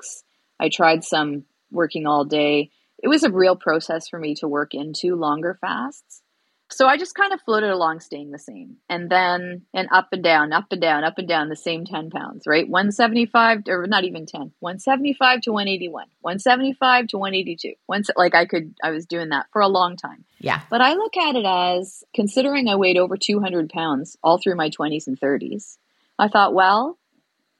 I 0.60 0.68
tried 0.68 1.04
some 1.04 1.44
working 1.70 2.06
all 2.06 2.24
day. 2.24 2.70
It 3.02 3.08
was 3.08 3.24
a 3.24 3.32
real 3.32 3.56
process 3.56 4.08
for 4.08 4.18
me 4.18 4.34
to 4.36 4.48
work 4.48 4.72
into 4.72 5.16
longer 5.16 5.58
fasts. 5.60 6.22
So 6.68 6.86
I 6.86 6.96
just 6.96 7.14
kind 7.14 7.32
of 7.32 7.40
floated 7.40 7.70
along, 7.70 8.00
staying 8.00 8.32
the 8.32 8.40
same. 8.40 8.78
And 8.88 9.08
then, 9.08 9.62
and 9.72 9.88
up 9.92 10.08
and 10.10 10.22
down, 10.22 10.52
up 10.52 10.66
and 10.72 10.80
down, 10.80 11.04
up 11.04 11.16
and 11.16 11.28
down, 11.28 11.48
the 11.48 11.56
same 11.56 11.84
10 11.84 12.10
pounds, 12.10 12.42
right? 12.46 12.68
175, 12.68 13.62
or 13.68 13.86
not 13.86 14.04
even 14.04 14.26
10, 14.26 14.52
175 14.58 15.42
to 15.42 15.52
181, 15.52 16.06
175 16.20 17.06
to 17.08 17.18
182. 17.18 17.74
Once, 17.86 18.10
like 18.16 18.34
I 18.34 18.46
could, 18.46 18.74
I 18.82 18.90
was 18.90 19.06
doing 19.06 19.28
that 19.28 19.46
for 19.52 19.62
a 19.62 19.68
long 19.68 19.96
time. 19.96 20.24
Yeah. 20.40 20.60
But 20.68 20.80
I 20.80 20.94
look 20.94 21.16
at 21.16 21.36
it 21.36 21.46
as 21.46 22.02
considering 22.12 22.68
I 22.68 22.74
weighed 22.74 22.98
over 22.98 23.16
200 23.16 23.70
pounds 23.70 24.16
all 24.22 24.38
through 24.38 24.56
my 24.56 24.70
20s 24.70 25.06
and 25.06 25.20
30s, 25.20 25.76
I 26.18 26.28
thought, 26.28 26.52
well, 26.52 26.98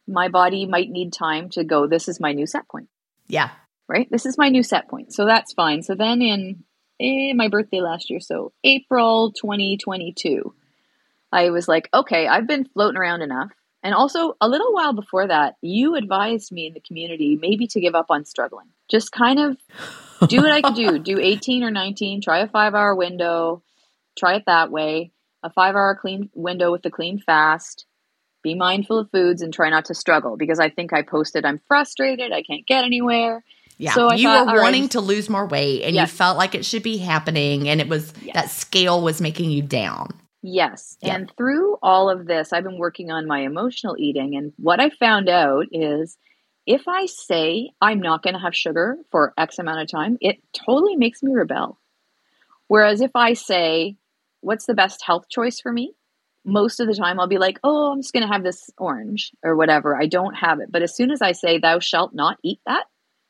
my 0.08 0.28
body 0.28 0.66
might 0.66 0.90
need 0.90 1.12
time 1.12 1.48
to 1.50 1.62
go, 1.62 1.86
this 1.86 2.08
is 2.08 2.18
my 2.18 2.32
new 2.32 2.46
set 2.46 2.68
point. 2.68 2.88
Yeah. 3.28 3.50
Right? 3.88 4.08
This 4.10 4.26
is 4.26 4.36
my 4.36 4.48
new 4.48 4.64
set 4.64 4.88
point. 4.88 5.12
So 5.12 5.26
that's 5.26 5.52
fine. 5.52 5.84
So 5.84 5.94
then 5.94 6.22
in 6.22 6.64
eh, 7.00 7.32
my 7.34 7.48
birthday 7.48 7.80
last 7.80 8.10
year, 8.10 8.20
so 8.20 8.52
April 8.64 9.32
2022, 9.32 10.54
I 11.32 11.50
was 11.50 11.68
like, 11.68 11.88
okay, 11.92 12.26
I've 12.26 12.46
been 12.46 12.64
floating 12.64 12.98
around 12.98 13.22
enough. 13.22 13.52
And 13.82 13.94
also, 13.94 14.34
a 14.40 14.48
little 14.48 14.72
while 14.72 14.92
before 14.92 15.28
that, 15.28 15.54
you 15.60 15.94
advised 15.94 16.50
me 16.50 16.66
in 16.66 16.74
the 16.74 16.80
community 16.80 17.38
maybe 17.40 17.66
to 17.68 17.80
give 17.80 17.94
up 17.94 18.06
on 18.10 18.24
struggling. 18.24 18.66
Just 18.88 19.12
kind 19.12 19.38
of 19.38 19.56
do 20.28 20.42
what 20.42 20.50
I 20.50 20.60
could 20.60 20.74
do. 20.74 20.98
Do 20.98 21.18
18 21.22 21.62
or 21.62 21.70
19, 21.70 22.20
try 22.20 22.40
a 22.40 22.48
five 22.48 22.74
hour 22.74 22.94
window, 22.94 23.62
try 24.18 24.34
it 24.34 24.44
that 24.46 24.70
way. 24.72 25.12
A 25.42 25.50
five 25.50 25.76
hour 25.76 25.96
clean 26.00 26.30
window 26.34 26.72
with 26.72 26.82
the 26.82 26.90
clean 26.90 27.20
fast. 27.20 27.86
Be 28.42 28.54
mindful 28.54 28.98
of 28.98 29.10
foods 29.10 29.42
and 29.42 29.52
try 29.52 29.70
not 29.70 29.84
to 29.84 29.94
struggle 29.94 30.36
because 30.36 30.58
I 30.58 30.70
think 30.70 30.92
I 30.92 31.02
posted, 31.02 31.44
I'm 31.44 31.60
frustrated, 31.68 32.32
I 32.32 32.42
can't 32.42 32.66
get 32.66 32.84
anywhere. 32.84 33.44
Yeah. 33.78 33.92
So 33.92 34.12
you 34.12 34.24
thought, 34.24 34.54
were 34.54 34.62
wanting 34.62 34.82
right. 34.82 34.90
to 34.92 35.00
lose 35.00 35.28
more 35.28 35.46
weight 35.46 35.82
and 35.82 35.94
yes. 35.94 36.10
you 36.10 36.16
felt 36.16 36.38
like 36.38 36.54
it 36.54 36.64
should 36.64 36.82
be 36.82 36.96
happening 36.96 37.68
and 37.68 37.80
it 37.80 37.88
was 37.88 38.12
yes. 38.22 38.34
that 38.34 38.50
scale 38.50 39.02
was 39.02 39.20
making 39.20 39.50
you 39.50 39.62
down. 39.62 40.18
Yes. 40.42 40.96
Yeah. 41.02 41.16
And 41.16 41.32
through 41.36 41.76
all 41.82 42.08
of 42.08 42.26
this, 42.26 42.52
I've 42.52 42.64
been 42.64 42.78
working 42.78 43.10
on 43.10 43.26
my 43.26 43.40
emotional 43.40 43.96
eating. 43.98 44.36
And 44.36 44.52
what 44.56 44.80
I 44.80 44.90
found 44.90 45.28
out 45.28 45.66
is 45.72 46.16
if 46.66 46.88
I 46.88 47.06
say 47.06 47.70
I'm 47.80 48.00
not 48.00 48.22
going 48.22 48.34
to 48.34 48.40
have 48.40 48.54
sugar 48.54 48.96
for 49.10 49.34
X 49.36 49.58
amount 49.58 49.82
of 49.82 49.90
time, 49.90 50.18
it 50.20 50.36
totally 50.52 50.96
makes 50.96 51.22
me 51.22 51.32
rebel. 51.32 51.78
Whereas 52.68 53.00
if 53.00 53.12
I 53.14 53.34
say, 53.34 53.96
what's 54.40 54.66
the 54.66 54.74
best 54.74 55.02
health 55.04 55.28
choice 55.28 55.60
for 55.60 55.72
me? 55.72 55.94
Most 56.44 56.80
of 56.80 56.86
the 56.86 56.94
time 56.94 57.18
I'll 57.18 57.26
be 57.26 57.38
like, 57.38 57.58
oh, 57.64 57.92
I'm 57.92 58.00
just 58.00 58.12
going 58.12 58.26
to 58.26 58.32
have 58.32 58.44
this 58.44 58.70
orange 58.78 59.32
or 59.42 59.56
whatever. 59.56 59.96
I 59.96 60.06
don't 60.06 60.34
have 60.34 60.60
it. 60.60 60.70
But 60.70 60.82
as 60.82 60.94
soon 60.94 61.10
as 61.10 61.20
I 61.20 61.32
say, 61.32 61.58
thou 61.58 61.80
shalt 61.80 62.14
not 62.14 62.38
eat 62.42 62.60
that, 62.66 62.84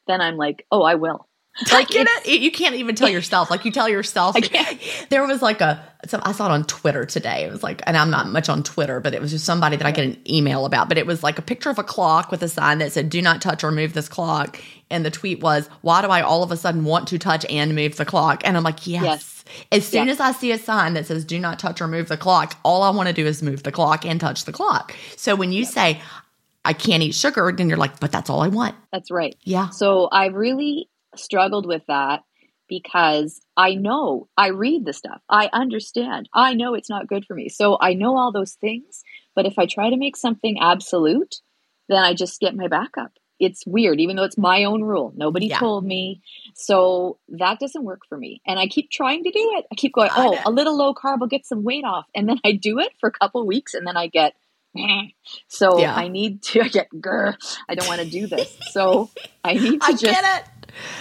then 0.07 0.21
I'm 0.21 0.37
like, 0.37 0.67
oh, 0.71 0.83
I 0.83 0.95
will. 0.95 1.29
Like 1.73 1.89
it? 1.91 2.07
You 2.27 2.51
can't 2.51 2.75
even 2.75 2.95
tell 2.95 3.09
yourself. 3.09 3.51
Like 3.51 3.65
you 3.65 3.71
tell 3.71 3.89
yourself. 3.89 4.37
There 5.09 5.27
was 5.27 5.41
like 5.41 5.61
a. 5.61 5.83
I 6.23 6.33
saw 6.33 6.47
it 6.47 6.53
on 6.53 6.65
Twitter 6.65 7.07
today. 7.07 7.45
It 7.45 7.51
was 7.51 7.63
like, 7.63 7.83
and 7.87 7.97
I'm 7.97 8.11
not 8.11 8.29
much 8.29 8.49
on 8.49 8.63
Twitter, 8.63 9.01
but 9.01 9.15
it 9.15 9.21
was 9.21 9.31
just 9.31 9.45
somebody 9.45 9.77
that 9.77 9.87
I 9.87 9.91
get 9.91 10.05
an 10.05 10.19
email 10.29 10.67
about. 10.67 10.89
But 10.89 10.99
it 10.99 11.07
was 11.07 11.23
like 11.23 11.39
a 11.39 11.43
picture 11.43 11.71
of 11.71 11.79
a 11.79 11.85
clock 11.85 12.31
with 12.31 12.43
a 12.43 12.49
sign 12.49 12.79
that 12.79 12.93
said, 12.93 13.09
"Do 13.09 13.23
not 13.23 13.41
touch 13.41 13.65
or 13.65 13.73
move 13.73 13.95
this 13.95 14.09
clock." 14.09 14.61
And 14.91 15.05
the 15.05 15.11
tweet 15.11 15.41
was, 15.41 15.69
"Why 15.81 16.03
do 16.03 16.09
I 16.09 16.21
all 16.21 16.43
of 16.43 16.53
a 16.53 16.57
sudden 16.57 16.85
want 16.85 17.09
to 17.09 17.19
touch 17.19 17.47
and 17.47 17.75
move 17.75 17.97
the 17.97 18.05
clock?" 18.05 18.43
And 18.45 18.57
I'm 18.57 18.63
like, 18.63 18.87
yes. 18.87 19.03
yes. 19.03 19.45
As 19.73 19.87
soon 19.87 20.09
yes. 20.09 20.17
as 20.17 20.21
I 20.21 20.33
see 20.33 20.53
a 20.53 20.59
sign 20.59 20.95
that 20.95 21.07
says 21.07 21.25
"Do 21.25 21.39
not 21.39 21.59
touch 21.59 21.81
or 21.81 21.89
move 21.89 22.09
the 22.09 22.17
clock," 22.19 22.59
all 22.65 22.83
I 22.83 22.91
want 22.91 23.09
to 23.09 23.15
do 23.15 23.27
is 23.27 23.43
move 23.43 23.63
the 23.63 23.73
clock 23.73 24.05
and 24.05 24.21
touch 24.21 24.45
the 24.45 24.53
clock. 24.53 24.95
So 25.17 25.35
when 25.35 25.53
you 25.53 25.63
yep. 25.63 25.71
say, 25.71 26.01
I 26.67 26.73
can't 26.73 27.03
eat 27.03 27.15
sugar, 27.15 27.49
and 27.49 27.57
then 27.57 27.69
you're 27.69 27.79
like, 27.79 28.01
but 28.01 28.13
that's 28.13 28.29
all 28.29 28.43
I 28.43 28.49
want. 28.49 28.75
That's 28.93 29.11
right. 29.11 29.37
Yeah. 29.45 29.71
So 29.71 30.09
I 30.11 30.27
really 30.27 30.89
struggled 31.15 31.67
with 31.67 31.83
that 31.87 32.25
because 32.69 33.41
I 33.57 33.75
know 33.75 34.29
I 34.37 34.49
read 34.49 34.85
the 34.85 34.93
stuff. 34.93 35.23
I 35.31 35.49
understand. 35.53 36.29
I 36.35 36.55
know 36.55 36.75
it's 36.75 36.91
not 36.91 37.07
good 37.07 37.25
for 37.25 37.35
me. 37.35 37.49
So 37.49 37.79
I 37.81 37.95
know 37.95 38.17
all 38.17 38.33
those 38.33 38.55
things. 38.55 39.05
But 39.37 39.47
if 39.47 39.59
I 39.59 39.67
try 39.67 39.91
to 39.91 39.97
make 39.97 40.17
something 40.17 40.59
absolute, 40.59 41.37
then 41.89 42.03
I 42.03 42.15
just 42.15 42.41
get 42.41 42.57
my 42.57 42.69
back 42.69 42.99
up. 42.99 43.13
It's 43.39 43.67
weird, 43.67 44.01
even 44.01 44.17
though 44.17 44.25
it's 44.25 44.39
my 44.39 44.65
own 44.65 44.83
rule. 44.83 45.13
Nobody 45.15 45.49
yeah. 45.49 45.59
told 45.59 45.85
me. 45.85 46.23
So 46.55 47.19
that 47.29 47.61
doesn't 47.61 47.85
work 47.85 48.01
for 48.09 48.17
me. 48.17 48.41
And 48.47 48.59
I 48.59 48.67
keep 48.67 48.91
trying 48.91 49.25
to 49.25 49.31
do 49.31 49.53
it. 49.59 49.67
I 49.71 49.75
keep 49.75 49.93
going, 49.93 50.11
oh, 50.17 50.41
a 50.45 50.51
little 50.51 50.77
low 50.77 50.95
carb 50.95 51.21
will 51.21 51.27
get 51.27 51.47
some 51.47 51.63
weight 51.63 51.85
off. 51.85 52.07
And 52.15 52.29
then 52.29 52.41
I 52.45 52.53
do 52.53 52.79
it 52.79 52.93
for 52.99 53.09
a 53.09 53.13
couple 53.13 53.47
weeks 53.47 53.75
and 53.75 53.87
then 53.87 53.97
I 53.97 54.07
get, 54.07 54.35
so 55.49 55.79
yeah. 55.79 55.95
I 55.95 56.09
need 56.09 56.43
to 56.45 56.61
I 56.65 56.69
get 56.69 56.89
grr. 56.95 57.35
I 57.69 57.75
don't 57.75 57.89
want 57.89 58.01
to 58.01 58.09
do 58.09 58.27
this. 58.27 58.57
So 58.71 59.11
I 59.45 59.55
need 59.55 59.81
to 59.81 59.87
I 59.87 59.93
just 59.93 60.51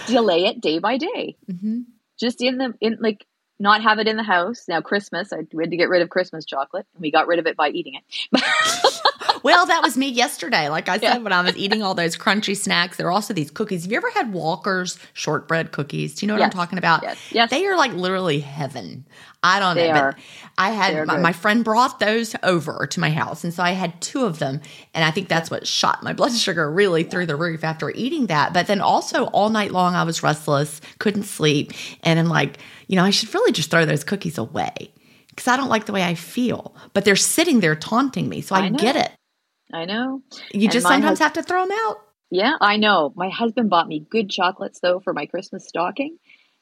delay 0.06 0.46
it 0.46 0.60
day 0.60 0.78
by 0.78 0.98
day. 0.98 1.36
Mm-hmm. 1.50 1.80
Just 2.18 2.42
in 2.42 2.58
the 2.58 2.74
in 2.80 2.98
like 3.00 3.26
not 3.58 3.82
have 3.82 3.98
it 3.98 4.08
in 4.08 4.16
the 4.16 4.22
house. 4.22 4.64
Now 4.68 4.80
Christmas, 4.80 5.32
I 5.32 5.38
we 5.52 5.62
had 5.62 5.70
to 5.70 5.76
get 5.76 5.88
rid 5.88 6.02
of 6.02 6.10
Christmas 6.10 6.44
chocolate, 6.44 6.86
and 6.94 7.02
we 7.02 7.10
got 7.10 7.26
rid 7.26 7.38
of 7.38 7.46
it 7.46 7.56
by 7.56 7.68
eating 7.68 7.94
it. 7.94 9.02
Well, 9.42 9.66
that 9.66 9.82
was 9.82 9.96
me 9.96 10.08
yesterday. 10.08 10.68
Like 10.68 10.88
I 10.88 10.94
said, 10.98 11.02
yeah. 11.02 11.18
when 11.18 11.32
I 11.32 11.42
was 11.42 11.56
eating 11.56 11.82
all 11.82 11.94
those 11.94 12.16
crunchy 12.16 12.56
snacks, 12.56 12.96
there 12.96 13.06
are 13.06 13.12
also 13.12 13.34
these 13.34 13.50
cookies. 13.50 13.82
Have 13.82 13.92
you 13.92 13.96
ever 13.96 14.10
had 14.10 14.32
Walker's 14.32 14.98
shortbread 15.12 15.72
cookies? 15.72 16.14
Do 16.14 16.26
you 16.26 16.28
know 16.28 16.34
what 16.34 16.40
yes. 16.40 16.52
I'm 16.52 16.58
talking 16.58 16.78
about? 16.78 17.02
Yes. 17.02 17.18
yes. 17.30 17.50
They 17.50 17.66
are 17.66 17.76
like 17.76 17.92
literally 17.92 18.40
heaven. 18.40 19.04
I 19.42 19.60
don't 19.60 19.76
they 19.76 19.92
know. 19.92 19.98
Are. 19.98 20.12
But 20.12 20.20
I 20.58 20.70
had 20.70 21.06
my, 21.06 21.18
my, 21.18 21.32
friend 21.32 21.64
brought 21.64 22.00
those 22.00 22.34
over 22.42 22.86
to 22.86 23.00
my 23.00 23.10
house. 23.10 23.44
And 23.44 23.54
so 23.54 23.62
I 23.62 23.72
had 23.72 24.00
two 24.00 24.24
of 24.24 24.38
them. 24.38 24.60
And 24.92 25.04
I 25.04 25.10
think 25.10 25.28
that's 25.28 25.50
what 25.50 25.66
shot 25.66 26.02
my 26.02 26.12
blood 26.12 26.32
sugar 26.32 26.70
really 26.70 27.04
yeah. 27.04 27.10
through 27.10 27.26
the 27.26 27.36
roof 27.36 27.62
after 27.62 27.90
eating 27.90 28.26
that. 28.26 28.52
But 28.52 28.66
then 28.66 28.80
also 28.80 29.26
all 29.26 29.50
night 29.50 29.70
long, 29.70 29.94
I 29.94 30.02
was 30.02 30.22
restless, 30.22 30.80
couldn't 30.98 31.24
sleep. 31.24 31.72
And 32.02 32.18
I'm 32.18 32.28
like, 32.28 32.58
you 32.88 32.96
know, 32.96 33.04
I 33.04 33.10
should 33.10 33.32
really 33.34 33.52
just 33.52 33.70
throw 33.70 33.84
those 33.84 34.02
cookies 34.02 34.38
away 34.38 34.92
because 35.28 35.46
I 35.46 35.56
don't 35.56 35.68
like 35.68 35.86
the 35.86 35.92
way 35.92 36.02
I 36.02 36.14
feel. 36.14 36.74
But 36.92 37.04
they're 37.04 37.14
sitting 37.14 37.60
there 37.60 37.76
taunting 37.76 38.28
me. 38.28 38.40
So 38.40 38.56
I, 38.56 38.62
I 38.62 38.68
get 38.70 38.96
it. 38.96 39.12
I 39.72 39.84
know. 39.84 40.22
You 40.52 40.68
just 40.68 40.86
sometimes 40.86 41.18
hus- 41.18 41.26
have 41.26 41.32
to 41.34 41.42
throw 41.42 41.66
them 41.66 41.76
out. 41.86 41.96
Yeah, 42.30 42.54
I 42.60 42.76
know. 42.76 43.12
My 43.14 43.28
husband 43.28 43.70
bought 43.70 43.88
me 43.88 44.04
good 44.10 44.30
chocolates 44.30 44.80
though 44.80 45.00
for 45.00 45.12
my 45.12 45.26
Christmas 45.26 45.66
stocking. 45.66 46.18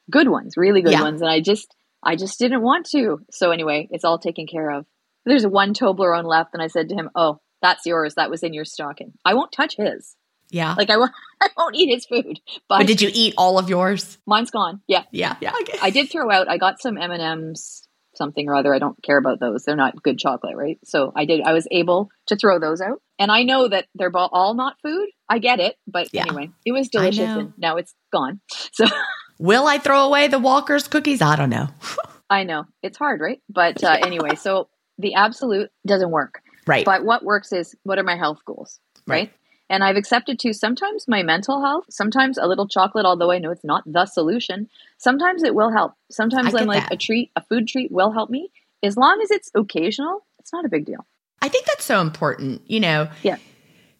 Good 0.09 0.27
ones, 0.27 0.57
really 0.57 0.81
good 0.81 0.93
yeah. 0.93 1.01
ones. 1.01 1.21
And 1.21 1.29
I 1.29 1.39
just 1.41 1.75
I 2.03 2.15
just 2.15 2.37
didn't 2.39 2.61
want 2.61 2.85
to. 2.91 3.19
So 3.31 3.51
anyway, 3.51 3.87
it's 3.91 4.05
all 4.05 4.19
taken 4.19 4.47
care 4.47 4.69
of. 4.71 4.85
There's 5.25 5.45
one 5.45 5.73
Toblerone 5.73 6.25
left, 6.25 6.51
and 6.53 6.61
I 6.61 6.67
said 6.67 6.89
to 6.89 6.95
him, 6.95 7.09
"Oh, 7.15 7.39
that's 7.61 7.85
yours. 7.85 8.15
That 8.15 8.29
was 8.29 8.43
in 8.43 8.53
your 8.53 8.65
stocking. 8.65 9.13
I 9.25 9.33
won't 9.33 9.51
touch 9.51 9.75
his. 9.75 10.15
Yeah, 10.51 10.75
like 10.75 10.91
I 10.91 10.97
won't. 10.97 11.11
I 11.41 11.49
won't 11.57 11.75
eat 11.75 11.93
his 11.93 12.05
food. 12.05 12.39
But, 12.69 12.79
but 12.79 12.87
did 12.87 13.01
you 13.01 13.09
eat 13.11 13.33
all 13.37 13.57
of 13.57 13.69
yours? 13.69 14.19
Mine's 14.27 14.51
gone. 14.51 14.81
Yeah, 14.87 15.03
yeah, 15.11 15.35
yeah. 15.41 15.53
Okay. 15.61 15.79
I 15.81 15.89
did 15.89 16.11
throw 16.11 16.29
out. 16.29 16.47
I 16.47 16.57
got 16.57 16.79
some 16.79 16.97
M 16.97 17.11
and 17.11 17.21
M's, 17.21 17.84
something 18.17 18.47
or 18.47 18.55
other. 18.55 18.73
I 18.73 18.79
don't 18.79 19.01
care 19.03 19.17
about 19.17 19.39
those. 19.39 19.63
They're 19.63 19.75
not 19.75 20.01
good 20.01 20.17
chocolate, 20.17 20.55
right? 20.55 20.79
So 20.83 21.11
I 21.15 21.25
did. 21.25 21.41
I 21.41 21.53
was 21.53 21.67
able 21.71 22.09
to 22.27 22.35
throw 22.35 22.59
those 22.59 22.81
out, 22.81 23.01
and 23.19 23.31
I 23.31 23.43
know 23.43 23.67
that 23.67 23.87
they're 23.95 24.11
all 24.15 24.53
not 24.55 24.75
food. 24.81 25.07
I 25.29 25.39
get 25.39 25.59
it, 25.59 25.75
but 25.87 26.09
yeah. 26.13 26.23
anyway, 26.23 26.51
it 26.65 26.71
was 26.71 26.89
delicious, 26.89 27.29
and 27.29 27.53
now 27.57 27.77
it's 27.77 27.93
gone. 28.11 28.41
So. 28.71 28.85
Will 29.37 29.67
I 29.67 29.79
throw 29.79 30.05
away 30.05 30.29
the 30.29 30.39
Walker's 30.39 30.87
cookies? 30.87 31.21
I 31.21 31.35
don't 31.35 31.49
know. 31.49 31.67
I 32.29 32.43
know 32.43 32.65
it's 32.81 32.97
hard, 32.97 33.19
right? 33.19 33.41
But 33.49 33.83
uh, 33.83 33.97
anyway, 34.01 34.35
so 34.35 34.69
the 34.97 35.15
absolute 35.15 35.69
doesn't 35.85 36.09
work. 36.09 36.41
Right. 36.65 36.85
But 36.85 37.03
what 37.03 37.23
works 37.23 37.51
is 37.51 37.75
what 37.83 37.99
are 37.99 38.03
my 38.03 38.15
health 38.15 38.39
goals, 38.45 38.79
right? 39.05 39.15
right? 39.15 39.33
And 39.69 39.83
I've 39.83 39.95
accepted 39.95 40.39
too 40.39 40.53
sometimes 40.53 41.07
my 41.07 41.23
mental 41.23 41.61
health, 41.61 41.85
sometimes 41.89 42.37
a 42.37 42.45
little 42.45 42.67
chocolate, 42.67 43.05
although 43.05 43.31
I 43.31 43.39
know 43.39 43.51
it's 43.51 43.63
not 43.63 43.83
the 43.85 44.05
solution. 44.05 44.69
Sometimes 44.97 45.43
it 45.43 45.55
will 45.55 45.71
help. 45.71 45.93
Sometimes 46.11 46.53
I'm 46.53 46.67
like 46.67 46.83
that. 46.83 46.93
a 46.93 46.97
treat, 46.97 47.31
a 47.35 47.41
food 47.41 47.67
treat 47.67 47.91
will 47.91 48.11
help 48.11 48.29
me. 48.29 48.51
As 48.83 48.95
long 48.95 49.21
as 49.23 49.31
it's 49.31 49.49
occasional, 49.55 50.23
it's 50.39 50.53
not 50.53 50.65
a 50.65 50.69
big 50.69 50.85
deal. 50.85 51.05
I 51.41 51.49
think 51.49 51.65
that's 51.65 51.85
so 51.85 52.01
important. 52.01 52.61
You 52.67 52.79
know, 52.79 53.09
yeah. 53.23 53.37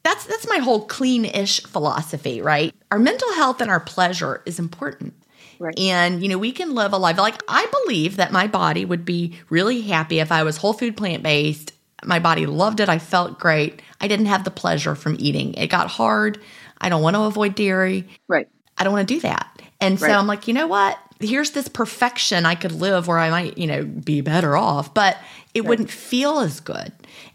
That's 0.04 0.26
that's 0.26 0.48
my 0.48 0.58
whole 0.58 0.86
clean-ish 0.86 1.64
philosophy, 1.64 2.40
right? 2.42 2.72
Our 2.92 3.00
mental 3.00 3.34
health 3.34 3.60
and 3.60 3.72
our 3.72 3.80
pleasure 3.80 4.44
is 4.46 4.60
important. 4.60 5.16
Right. 5.58 5.78
And, 5.80 6.22
you 6.22 6.30
know, 6.30 6.38
we 6.38 6.52
can 6.52 6.76
live 6.76 6.94
a 6.94 6.98
life 6.98 7.18
like 7.18 7.42
I 7.48 7.66
believe 7.84 8.18
that 8.18 8.32
my 8.32 8.46
body 8.46 8.86
would 8.86 9.06
be 9.06 9.40
really 9.50 9.82
happy 9.82 10.20
if 10.20 10.32
I 10.32 10.44
was 10.44 10.58
whole 10.58 10.74
food 10.74 10.96
plant 10.96 11.24
based. 11.24 11.72
My 12.04 12.20
body 12.20 12.46
loved 12.46 12.80
it. 12.80 12.90
I 12.90 13.00
felt 13.00 13.40
great. 13.40 13.82
I 14.02 14.08
didn't 14.08 14.26
have 14.28 14.44
the 14.44 14.52
pleasure 14.52 14.96
from 14.96 15.16
eating. 15.20 15.54
It 15.54 15.68
got 15.68 15.88
hard. 15.88 16.42
I 16.80 16.90
don't 16.90 17.02
want 17.02 17.16
to 17.16 17.22
avoid 17.22 17.56
dairy. 17.56 18.08
Right. 18.28 18.48
I 18.78 18.84
don't 18.84 18.94
want 18.94 19.08
to 19.08 19.14
do 19.14 19.22
that. 19.22 19.62
And 19.80 20.00
so 20.00 20.08
right. 20.08 20.16
I'm 20.16 20.28
like, 20.28 20.48
you 20.48 20.54
know 20.54 20.68
what? 20.68 20.98
Here's 21.20 21.52
this 21.52 21.68
perfection 21.68 22.46
I 22.46 22.56
could 22.56 22.74
live 22.74 23.08
where 23.08 23.18
I 23.18 23.30
might, 23.30 23.58
you 23.58 23.68
know, 23.68 23.84
be 23.84 24.22
better 24.22 24.58
off, 24.58 24.94
but 24.94 25.18
it 25.54 25.62
right. 25.62 25.70
wouldn't 25.70 25.90
feel 25.90 26.40
as 26.40 26.60
good. 26.60 26.92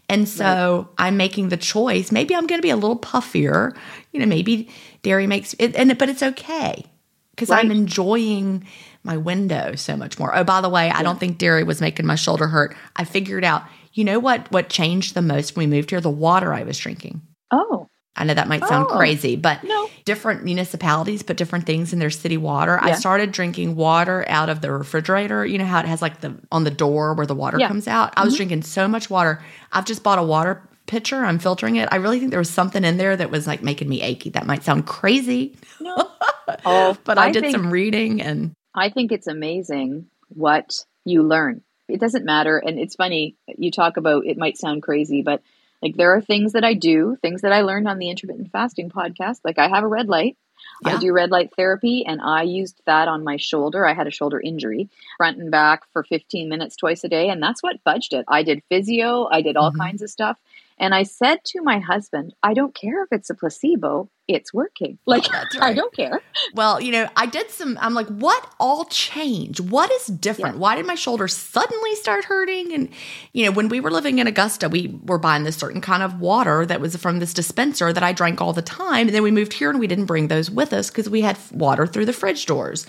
And 0.07 0.27
so 0.27 0.89
right. 0.99 1.07
I'm 1.07 1.17
making 1.17 1.49
the 1.49 1.57
choice. 1.57 2.11
Maybe 2.11 2.35
I'm 2.35 2.45
going 2.45 2.59
to 2.59 2.63
be 2.65 2.69
a 2.69 2.75
little 2.75 2.99
puffier. 2.99 3.75
You 4.11 4.19
know, 4.19 4.25
maybe 4.25 4.69
dairy 5.01 5.25
makes 5.25 5.55
it, 5.57 5.75
and 5.75 5.97
but 5.97 6.09
it's 6.09 6.21
okay 6.21 6.85
because. 7.31 7.49
I'm 7.49 7.71
enjoying 7.71 8.67
my 9.03 9.17
window 9.17 9.75
so 9.75 9.97
much 9.97 10.19
more. 10.19 10.35
Oh, 10.35 10.43
by 10.43 10.61
the 10.61 10.69
way, 10.69 10.87
yeah. 10.87 10.97
I 10.97 11.03
don't 11.03 11.19
think 11.19 11.37
dairy 11.37 11.63
was 11.63 11.81
making 11.81 12.05
my 12.05 12.15
shoulder 12.15 12.47
hurt. 12.47 12.75
I 12.95 13.03
figured 13.03 13.43
out, 13.43 13.63
you 13.93 14.03
know 14.03 14.19
what 14.19 14.51
what 14.51 14.69
changed 14.69 15.13
the 15.13 15.21
most 15.21 15.55
when 15.55 15.69
we 15.69 15.75
moved 15.75 15.89
here? 15.89 16.01
The 16.01 16.09
water 16.09 16.53
I 16.53 16.63
was 16.63 16.77
drinking. 16.77 17.21
Oh. 17.51 17.87
I 18.15 18.25
know 18.25 18.33
that 18.33 18.49
might 18.49 18.63
sound 18.65 18.87
oh. 18.89 18.97
crazy, 18.97 19.37
but 19.37 19.63
no. 19.63 19.89
different 20.03 20.43
municipalities 20.43 21.23
put 21.23 21.37
different 21.37 21.65
things 21.65 21.93
in 21.93 21.99
their 21.99 22.09
city 22.09 22.35
water. 22.35 22.77
Yeah. 22.81 22.89
I 22.89 22.95
started 22.95 23.31
drinking 23.31 23.75
water 23.75 24.25
out 24.27 24.49
of 24.49 24.59
the 24.59 24.71
refrigerator. 24.71 25.45
You 25.45 25.57
know 25.57 25.65
how 25.65 25.79
it 25.79 25.85
has 25.85 26.01
like 26.01 26.19
the 26.19 26.35
on 26.51 26.65
the 26.65 26.71
door 26.71 27.13
where 27.13 27.25
the 27.25 27.35
water 27.35 27.57
yeah. 27.57 27.69
comes 27.69 27.87
out? 27.87 28.13
I 28.17 28.23
was 28.23 28.33
mm-hmm. 28.33 28.37
drinking 28.37 28.61
so 28.63 28.87
much 28.87 29.09
water. 29.09 29.41
I've 29.71 29.85
just 29.85 30.03
bought 30.03 30.19
a 30.19 30.23
water 30.23 30.61
pitcher. 30.87 31.23
I'm 31.23 31.39
filtering 31.39 31.77
it. 31.77 31.87
I 31.91 31.95
really 31.97 32.19
think 32.19 32.31
there 32.31 32.39
was 32.39 32.49
something 32.49 32.83
in 32.83 32.97
there 32.97 33.15
that 33.15 33.31
was 33.31 33.47
like 33.47 33.63
making 33.63 33.87
me 33.87 34.01
achy. 34.01 34.29
That 34.31 34.45
might 34.45 34.63
sound 34.63 34.85
crazy. 34.85 35.55
No. 35.79 35.95
oh, 36.65 36.97
but 37.05 37.17
I, 37.17 37.27
I 37.27 37.31
did 37.31 37.43
think, 37.43 37.55
some 37.55 37.71
reading 37.71 38.21
and 38.21 38.53
I 38.75 38.89
think 38.89 39.13
it's 39.13 39.27
amazing 39.27 40.07
what 40.27 40.85
you 41.05 41.23
learn. 41.23 41.61
It 41.91 41.99
doesn't 41.99 42.25
matter. 42.25 42.57
And 42.57 42.79
it's 42.79 42.95
funny, 42.95 43.35
you 43.47 43.71
talk 43.71 43.97
about 43.97 44.25
it 44.25 44.37
might 44.37 44.57
sound 44.57 44.83
crazy, 44.83 45.21
but 45.21 45.41
like 45.81 45.95
there 45.95 46.15
are 46.15 46.21
things 46.21 46.53
that 46.53 46.63
I 46.63 46.73
do, 46.73 47.17
things 47.21 47.41
that 47.41 47.53
I 47.53 47.61
learned 47.61 47.87
on 47.87 47.97
the 47.97 48.09
intermittent 48.09 48.51
fasting 48.51 48.89
podcast. 48.89 49.39
Like 49.43 49.57
I 49.57 49.67
have 49.67 49.83
a 49.83 49.87
red 49.87 50.07
light. 50.07 50.37
Yeah. 50.85 50.95
I 50.95 50.97
do 50.97 51.11
red 51.11 51.31
light 51.31 51.51
therapy 51.55 52.05
and 52.05 52.21
I 52.21 52.43
used 52.43 52.81
that 52.85 53.07
on 53.07 53.23
my 53.23 53.37
shoulder. 53.37 53.85
I 53.85 53.93
had 53.93 54.07
a 54.07 54.11
shoulder 54.11 54.39
injury, 54.39 54.89
front 55.17 55.37
and 55.39 55.49
back 55.49 55.81
for 55.91 56.03
15 56.03 56.49
minutes 56.49 56.75
twice 56.75 57.03
a 57.03 57.09
day. 57.09 57.29
And 57.29 57.41
that's 57.41 57.63
what 57.63 57.83
budged 57.83 58.13
it. 58.13 58.25
I 58.27 58.43
did 58.43 58.63
physio, 58.69 59.27
I 59.31 59.41
did 59.41 59.57
all 59.57 59.71
mm-hmm. 59.71 59.81
kinds 59.81 60.01
of 60.01 60.09
stuff. 60.09 60.39
And 60.77 60.95
I 60.95 61.03
said 61.03 61.43
to 61.45 61.61
my 61.61 61.79
husband, 61.79 62.33
I 62.41 62.53
don't 62.53 62.73
care 62.73 63.03
if 63.03 63.09
it's 63.11 63.29
a 63.29 63.35
placebo, 63.35 64.09
it's 64.33 64.53
working. 64.53 64.97
Like, 65.05 65.25
oh, 65.29 65.43
right. 65.59 65.71
I 65.71 65.73
don't 65.73 65.93
care. 65.93 66.21
Well, 66.53 66.81
you 66.81 66.91
know, 66.91 67.07
I 67.15 67.25
did 67.25 67.49
some, 67.49 67.77
I'm 67.81 67.93
like, 67.93 68.07
what 68.07 68.51
all 68.59 68.85
changed? 68.85 69.59
What 69.59 69.91
is 69.91 70.07
different? 70.07 70.57
Why 70.57 70.75
did 70.75 70.85
my 70.85 70.95
shoulder 70.95 71.27
suddenly 71.27 71.95
start 71.95 72.25
hurting? 72.25 72.73
And, 72.73 72.89
you 73.33 73.45
know, 73.45 73.51
when 73.51 73.69
we 73.69 73.79
were 73.79 73.91
living 73.91 74.19
in 74.19 74.27
Augusta, 74.27 74.69
we 74.69 74.99
were 75.05 75.17
buying 75.17 75.43
this 75.43 75.57
certain 75.57 75.81
kind 75.81 76.03
of 76.03 76.19
water 76.19 76.65
that 76.65 76.81
was 76.81 76.95
from 76.95 77.19
this 77.19 77.33
dispenser 77.33 77.93
that 77.93 78.03
I 78.03 78.13
drank 78.13 78.41
all 78.41 78.53
the 78.53 78.61
time. 78.61 79.07
And 79.07 79.15
then 79.15 79.23
we 79.23 79.31
moved 79.31 79.53
here 79.53 79.69
and 79.69 79.79
we 79.79 79.87
didn't 79.87 80.05
bring 80.05 80.27
those 80.27 80.49
with 80.49 80.73
us 80.73 80.89
because 80.89 81.09
we 81.09 81.21
had 81.21 81.37
water 81.51 81.85
through 81.85 82.05
the 82.05 82.13
fridge 82.13 82.45
doors. 82.45 82.85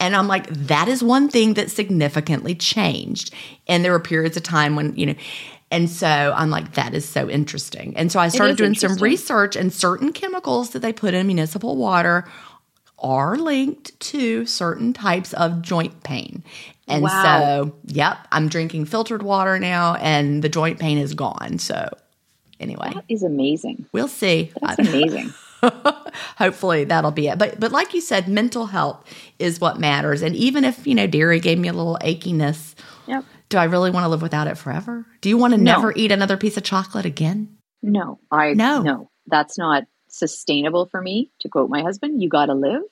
And 0.00 0.16
I'm 0.16 0.28
like, 0.28 0.48
that 0.48 0.88
is 0.88 1.02
one 1.02 1.28
thing 1.28 1.54
that 1.54 1.70
significantly 1.70 2.54
changed. 2.54 3.32
And 3.66 3.84
there 3.84 3.92
were 3.92 4.00
periods 4.00 4.36
of 4.36 4.42
time 4.42 4.76
when, 4.76 4.94
you 4.96 5.06
know, 5.06 5.14
And 5.74 5.90
so 5.90 6.06
I'm 6.06 6.50
like, 6.50 6.74
that 6.74 6.94
is 6.94 7.04
so 7.04 7.28
interesting. 7.28 7.96
And 7.96 8.12
so 8.12 8.20
I 8.20 8.28
started 8.28 8.56
doing 8.56 8.76
some 8.76 8.94
research, 8.98 9.56
and 9.56 9.72
certain 9.72 10.12
chemicals 10.12 10.70
that 10.70 10.82
they 10.82 10.92
put 10.92 11.14
in 11.14 11.26
municipal 11.26 11.74
water 11.74 12.30
are 13.00 13.36
linked 13.36 13.98
to 13.98 14.46
certain 14.46 14.92
types 14.92 15.32
of 15.32 15.62
joint 15.62 16.04
pain. 16.04 16.44
And 16.86 17.02
wow. 17.02 17.22
so, 17.24 17.74
yep, 17.86 18.18
I'm 18.30 18.48
drinking 18.48 18.84
filtered 18.84 19.24
water 19.24 19.58
now, 19.58 19.96
and 19.96 20.44
the 20.44 20.48
joint 20.48 20.78
pain 20.78 20.96
is 20.96 21.12
gone. 21.12 21.58
So, 21.58 21.88
anyway, 22.60 22.92
that 22.94 23.04
is 23.08 23.24
amazing. 23.24 23.86
We'll 23.90 24.06
see. 24.06 24.52
That's 24.62 24.78
amazing. 24.78 25.34
Hopefully 26.38 26.84
that'll 26.84 27.10
be 27.10 27.26
it. 27.26 27.36
But 27.36 27.58
but 27.58 27.72
like 27.72 27.94
you 27.94 28.00
said, 28.00 28.28
mental 28.28 28.66
health 28.66 29.04
is 29.40 29.60
what 29.60 29.80
matters. 29.80 30.22
And 30.22 30.36
even 30.36 30.62
if 30.62 30.86
you 30.86 30.94
know 30.94 31.08
dairy 31.08 31.40
gave 31.40 31.58
me 31.58 31.66
a 31.66 31.72
little 31.72 31.98
achiness, 32.00 32.76
yep. 33.08 33.24
Do 33.54 33.58
I 33.58 33.64
really 33.64 33.92
want 33.92 34.02
to 34.02 34.08
live 34.08 34.20
without 34.20 34.48
it 34.48 34.58
forever? 34.58 35.06
Do 35.20 35.28
you 35.28 35.38
want 35.38 35.52
to 35.52 35.58
no. 35.58 35.76
never 35.76 35.92
eat 35.94 36.10
another 36.10 36.36
piece 36.36 36.56
of 36.56 36.64
chocolate 36.64 37.06
again? 37.06 37.56
No, 37.82 38.18
I 38.28 38.54
no 38.54 38.82
no. 38.82 39.10
That's 39.28 39.56
not 39.56 39.84
sustainable 40.08 40.86
for 40.86 41.00
me. 41.00 41.30
To 41.42 41.48
quote 41.48 41.70
my 41.70 41.82
husband, 41.82 42.20
"You 42.20 42.28
got 42.28 42.46
to 42.46 42.54
live." 42.54 42.82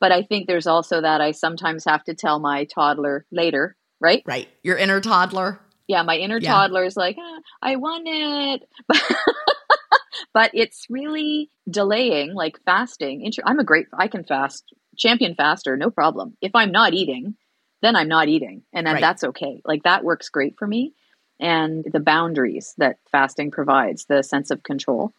But 0.00 0.10
I 0.10 0.24
think 0.24 0.48
there's 0.48 0.66
also 0.66 1.00
that 1.00 1.20
I 1.20 1.30
sometimes 1.30 1.84
have 1.84 2.02
to 2.04 2.14
tell 2.14 2.40
my 2.40 2.64
toddler 2.64 3.26
later, 3.30 3.76
right? 4.00 4.24
Right. 4.26 4.48
Your 4.64 4.76
inner 4.76 5.00
toddler. 5.00 5.60
Yeah, 5.86 6.02
my 6.02 6.16
inner 6.16 6.38
yeah. 6.38 6.52
toddler 6.52 6.84
is 6.84 6.96
like, 6.96 7.16
eh, 7.16 7.40
I 7.62 7.76
want 7.76 8.06
it. 8.06 8.68
but 10.34 10.50
it's 10.52 10.86
really 10.90 11.50
delaying, 11.70 12.34
like 12.34 12.58
fasting. 12.64 13.30
I'm 13.44 13.58
a 13.58 13.64
great, 13.64 13.86
I 13.96 14.08
can 14.08 14.24
fast, 14.24 14.64
champion 14.96 15.34
faster, 15.34 15.76
no 15.76 15.90
problem. 15.90 16.36
If 16.42 16.52
I'm 16.54 16.72
not 16.72 16.92
eating, 16.92 17.36
then 17.80 17.96
I'm 17.96 18.08
not 18.08 18.28
eating. 18.28 18.62
And 18.72 18.86
then 18.86 18.94
right. 18.94 19.00
that's 19.00 19.24
okay. 19.24 19.60
Like 19.64 19.84
that 19.84 20.04
works 20.04 20.28
great 20.28 20.58
for 20.58 20.66
me. 20.66 20.92
And 21.40 21.84
the 21.84 22.00
boundaries 22.00 22.74
that 22.78 22.98
fasting 23.12 23.50
provides, 23.50 24.06
the 24.06 24.22
sense 24.22 24.50
of 24.50 24.62
control, 24.62 25.12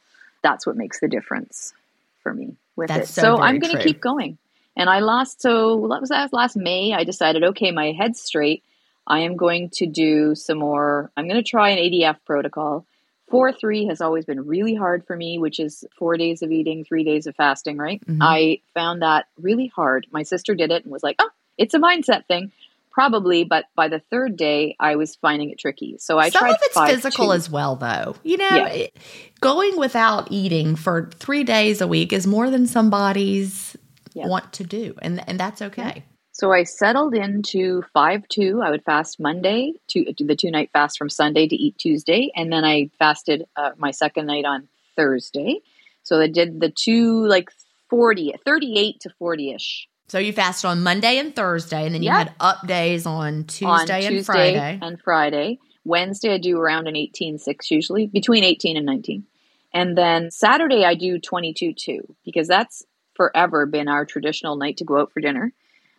that's 0.44 0.66
what 0.66 0.76
makes 0.76 1.00
the 1.00 1.08
difference 1.08 1.74
for 2.22 2.34
me 2.34 2.56
with 2.76 2.90
that's 2.90 3.10
it. 3.10 3.14
So, 3.14 3.22
so 3.22 3.38
I'm 3.38 3.60
going 3.60 3.76
to 3.76 3.84
keep 3.84 4.02
going. 4.02 4.38
And 4.76 4.90
I 4.90 5.00
lost, 5.00 5.42
so 5.42 5.76
what 5.76 6.02
was 6.02 6.10
that 6.10 6.34
last 6.34 6.56
May? 6.56 6.94
I 6.94 7.04
decided, 7.04 7.44
okay, 7.44 7.72
my 7.72 7.92
head's 7.92 8.22
straight. 8.22 8.64
I 9.08 9.22
am 9.22 9.38
going 9.38 9.70
to 9.72 9.88
do 9.88 10.36
some 10.36 10.60
more, 10.60 11.12
I'm 11.18 11.28
going 11.28 11.42
to 11.42 11.50
try 11.50 11.70
an 11.70 11.78
ADF 11.80 12.18
protocol. 12.26 12.86
4 13.30 13.54
3 13.54 13.86
has 13.88 14.02
always 14.02 14.26
been 14.26 14.46
really 14.46 14.74
hard 14.74 15.06
for 15.06 15.16
me, 15.16 15.38
which 15.38 15.60
is 15.60 15.86
four 15.98 16.18
days 16.18 16.42
of 16.42 16.52
eating, 16.52 16.84
three 16.84 17.04
days 17.04 17.28
of 17.28 17.36
fasting, 17.36 17.78
right? 17.78 18.02
Mm-hmm. 18.06 18.22
I 18.22 18.62
found 18.74 19.02
that 19.02 19.28
really 19.40 19.68
hard. 19.68 20.08
My 20.12 20.24
sister 20.24 20.56
did 20.56 20.72
it 20.72 20.84
and 20.84 20.92
was 20.92 21.04
like, 21.04 21.18
oh, 21.20 21.30
it's 21.60 21.74
a 21.74 21.80
mindset 21.80 22.26
thing. 22.26 22.52
Probably, 22.92 23.44
but 23.44 23.66
by 23.76 23.88
the 23.88 24.00
third 24.00 24.36
day, 24.36 24.76
I 24.80 24.96
was 24.96 25.16
finding 25.16 25.52
it 25.52 25.60
tricky. 25.60 25.98
So 26.00 26.18
I 26.18 26.30
Some 26.30 26.40
tried. 26.40 26.50
Some 26.50 26.56
of 26.56 26.62
it's 26.64 26.74
five, 26.74 26.90
physical 26.90 27.28
two. 27.28 27.34
as 27.34 27.50
well, 27.50 27.76
though. 27.76 28.16
You 28.24 28.38
know, 28.38 28.50
yeah. 28.50 28.68
it, 28.68 28.98
going 29.40 29.78
without 29.78 30.28
eating 30.32 30.76
for 30.76 31.10
three 31.14 31.44
days 31.44 31.82
a 31.82 31.88
week 31.88 32.12
is 32.12 32.26
more 32.26 32.50
than 32.50 32.66
somebody's 32.66 33.78
yeah. 34.14 34.28
want 34.28 34.52
to 34.54 34.64
do, 34.64 34.96
and 35.02 35.24
and 35.30 35.40
that's 35.40 35.62
okay. 35.62 35.94
Yeah. 35.96 36.02
So 36.32 36.52
I 36.52 36.64
settled 36.64 37.14
into 37.16 37.84
five 37.94 38.28
two. 38.28 38.62
I 38.64 38.72
would 38.72 38.84
fast 38.84 39.20
Monday 39.20 39.74
to 39.90 40.12
do 40.14 40.26
the 40.26 40.36
two 40.36 40.52
night 40.52 40.72
fast 40.74 40.98
from 40.98 41.10
Sunday 41.10 41.48
to 41.48 41.56
eat 41.56 41.78
Tuesday, 41.78 42.32
and 42.36 42.52
then 42.52 42.66
I 42.66 42.90
fasted 42.98 43.46
uh, 43.56 43.72
my 43.78 43.92
second 43.92 44.26
night 44.26 44.46
on 44.46 44.68
Thursday. 44.96 45.60
So 46.04 46.20
I 46.20 46.28
did 46.28 46.60
the 46.60 46.72
two 46.72 47.26
like 47.28 47.52
40, 47.90 48.34
38 48.46 49.00
to 49.02 49.10
forty 49.20 49.52
ish. 49.52 49.88
So 50.10 50.18
you 50.18 50.34
fasted 50.34 50.70
on 50.70 50.82
Monday 50.82 51.20
and 51.20 51.36
Thursday, 51.36 51.86
and 51.86 51.94
then 51.94 52.02
you 52.02 52.10
had 52.10 52.34
up 52.40 52.66
days 52.66 53.06
on 53.06 53.44
Tuesday, 53.44 53.66
on 53.66 53.80
Tuesday 53.86 54.08
and 54.08 54.26
Friday. 54.26 54.80
And 54.82 55.00
Friday. 55.00 55.60
Wednesday 55.86 56.34
I 56.34 56.40
do 56.40 56.58
around 56.60 56.88
an 56.88 56.96
18.6 56.96 57.72
usually, 57.72 58.08
between 58.08 58.44
18 58.44 58.76
and 58.76 58.86
19. 58.86 59.26
And 59.72 59.98
then 59.98 60.32
Saturday 60.32 60.84
I 60.84 60.96
do 60.96 61.20
22.2 61.20 62.00
because 62.26 62.48
that's 62.48 62.84
forever 63.16 63.66
been 63.68 63.88
our 63.88 64.06
traditional 64.06 64.56
night 64.56 64.78
to 64.78 64.84
go 64.84 65.00
out 65.00 65.12
for 65.12 65.22
dinner. 65.22 65.54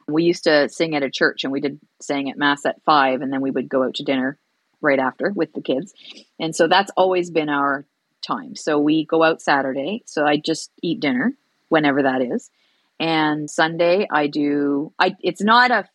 We 0.09 0.25
used 0.25 0.45
to 0.45 0.69
sing 0.69 0.97
at 0.97 1.05
a 1.05 1.11
church 1.11 1.45
and 1.45 1.53
we 1.53 1.61
did 1.61 1.79
sang 2.01 2.31
at 2.31 2.39
mass 2.39 2.67
at 2.67 2.83
five 2.83 3.23
and 3.23 3.33
then 3.33 3.41
we 3.41 3.51
would 3.51 3.69
go 3.69 3.85
out 3.85 3.95
to 3.95 4.05
dinner 4.05 4.39
right 4.81 4.99
after 4.99 5.31
with 5.31 5.53
the 5.53 5.61
kids. 5.61 5.95
And 6.41 6.55
so 6.55 6.67
that's 6.67 6.91
always 6.97 7.31
been 7.31 7.49
our 7.49 7.85
time. 8.27 8.57
So 8.57 8.79
we 8.79 9.05
go 9.05 9.23
out 9.23 9.41
Saturday. 9.41 10.03
So 10.07 10.27
I 10.27 10.37
just 10.37 10.73
eat 10.83 10.99
dinner 10.99 11.33
whenever 11.69 12.03
that 12.03 12.23
is. 12.23 12.51
And 13.01 13.51
Sunday 13.51 14.07
I 14.13 14.29
do 14.29 14.93
I 14.99 15.17
it's 15.21 15.43
not 15.43 15.73
a 15.73 15.89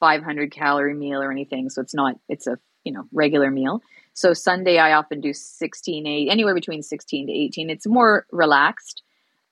500 0.00 0.50
calorie 0.50 0.94
meal 0.94 1.22
or 1.22 1.30
anything. 1.30 1.70
So 1.70 1.82
it's 1.82 1.94
not 1.94 2.16
it's 2.28 2.46
a, 2.48 2.58
you 2.82 2.92
know, 2.92 3.04
regular 3.12 3.50
meal. 3.50 3.82
So 4.14 4.32
Sunday 4.32 4.78
I 4.78 4.94
often 4.94 5.20
do 5.20 5.32
16 5.32 6.06
8 6.06 6.28
anywhere 6.30 6.54
between 6.54 6.82
16 6.82 7.26
to 7.26 7.32
18. 7.32 7.70
It's 7.70 7.86
more 7.86 8.26
relaxed 8.32 9.02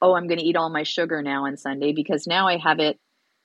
oh, 0.05 0.15
I'm 0.15 0.27
going 0.27 0.39
to 0.39 0.45
eat 0.45 0.57
all 0.57 0.69
my 0.69 0.83
sugar 0.83 1.23
now 1.23 1.47
on 1.47 1.57
Sunday 1.57 1.93
because 1.93 2.27
now 2.27 2.47
I 2.47 2.59
have 2.59 2.79
it 2.79 3.01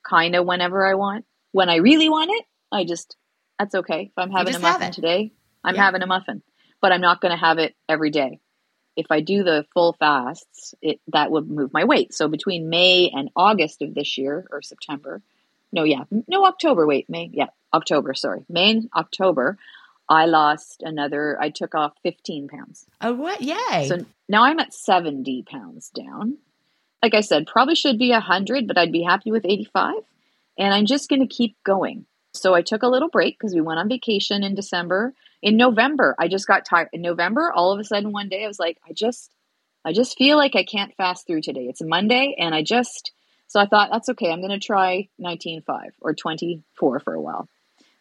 kind 0.07 0.35
of 0.35 0.45
whenever 0.45 0.85
I 0.85 0.95
want. 0.95 1.23
When 1.53 1.69
I 1.69 1.77
really 1.77 2.09
want 2.09 2.31
it, 2.31 2.45
I 2.69 2.83
just, 2.83 3.15
that's 3.57 3.75
okay. 3.75 4.11
If 4.11 4.17
I'm 4.17 4.29
having 4.29 4.55
a 4.55 4.59
muffin 4.59 4.91
today, 4.91 5.31
I'm 5.63 5.75
yeah. 5.75 5.85
having 5.85 6.01
a 6.01 6.07
muffin, 6.07 6.43
but 6.81 6.91
I'm 6.91 6.99
not 6.99 7.21
going 7.21 7.31
to 7.31 7.37
have 7.37 7.59
it 7.59 7.75
every 7.87 8.11
day. 8.11 8.39
If 8.99 9.07
I 9.09 9.21
do 9.21 9.43
the 9.43 9.65
full 9.73 9.93
fasts, 9.93 10.75
it 10.81 10.99
that 11.07 11.31
would 11.31 11.49
move 11.49 11.73
my 11.73 11.85
weight. 11.85 12.13
So 12.13 12.27
between 12.27 12.69
May 12.69 13.09
and 13.09 13.29
August 13.35 13.81
of 13.81 13.93
this 13.93 14.17
year 14.17 14.45
or 14.51 14.61
September, 14.61 15.21
no, 15.71 15.83
yeah, 15.83 16.03
no 16.27 16.45
October. 16.45 16.85
Wait, 16.85 17.09
May, 17.09 17.29
yeah, 17.33 17.47
October. 17.73 18.13
Sorry, 18.13 18.45
May 18.49 18.71
and 18.71 18.89
October. 18.95 19.57
I 20.07 20.25
lost 20.25 20.81
another. 20.83 21.37
I 21.39 21.49
took 21.49 21.75
off 21.75 21.93
15 22.03 22.47
pounds. 22.47 22.85
Oh, 22.99 23.13
what? 23.13 23.41
Yay! 23.41 23.87
So 23.87 24.05
now 24.27 24.43
I'm 24.43 24.59
at 24.59 24.73
70 24.73 25.43
pounds 25.43 25.89
down 25.89 26.37
like 27.01 27.13
I 27.13 27.21
said, 27.21 27.47
probably 27.47 27.75
should 27.75 27.97
be 27.97 28.11
100, 28.11 28.67
but 28.67 28.77
I'd 28.77 28.91
be 28.91 29.03
happy 29.03 29.31
with 29.31 29.45
85. 29.45 29.95
And 30.57 30.73
I'm 30.73 30.85
just 30.85 31.09
going 31.09 31.21
to 31.21 31.33
keep 31.33 31.55
going. 31.63 32.05
So 32.33 32.53
I 32.53 32.61
took 32.61 32.83
a 32.83 32.87
little 32.87 33.09
break 33.09 33.37
because 33.37 33.53
we 33.53 33.61
went 33.61 33.79
on 33.79 33.89
vacation 33.89 34.43
in 34.43 34.55
December. 34.55 35.13
In 35.41 35.57
November, 35.57 36.15
I 36.19 36.27
just 36.27 36.47
got 36.47 36.65
tired. 36.65 36.89
In 36.93 37.01
November, 37.01 37.51
all 37.53 37.71
of 37.71 37.79
a 37.79 37.83
sudden 37.83 38.11
one 38.11 38.29
day 38.29 38.43
I 38.43 38.47
was 38.47 38.59
like, 38.59 38.77
I 38.87 38.93
just 38.93 39.31
I 39.85 39.93
just 39.93 40.17
feel 40.17 40.37
like 40.37 40.55
I 40.55 40.63
can't 40.63 40.95
fast 40.95 41.25
through 41.25 41.41
today. 41.41 41.67
It's 41.69 41.81
Monday 41.81 42.35
and 42.37 42.53
I 42.53 42.63
just 42.63 43.11
so 43.47 43.59
I 43.59 43.65
thought 43.65 43.89
that's 43.91 44.09
okay. 44.09 44.31
I'm 44.31 44.41
going 44.41 44.57
to 44.57 44.65
try 44.65 45.09
19.5 45.19 45.63
or 46.01 46.13
24 46.13 46.99
for 46.99 47.13
a 47.13 47.21
while. 47.21 47.49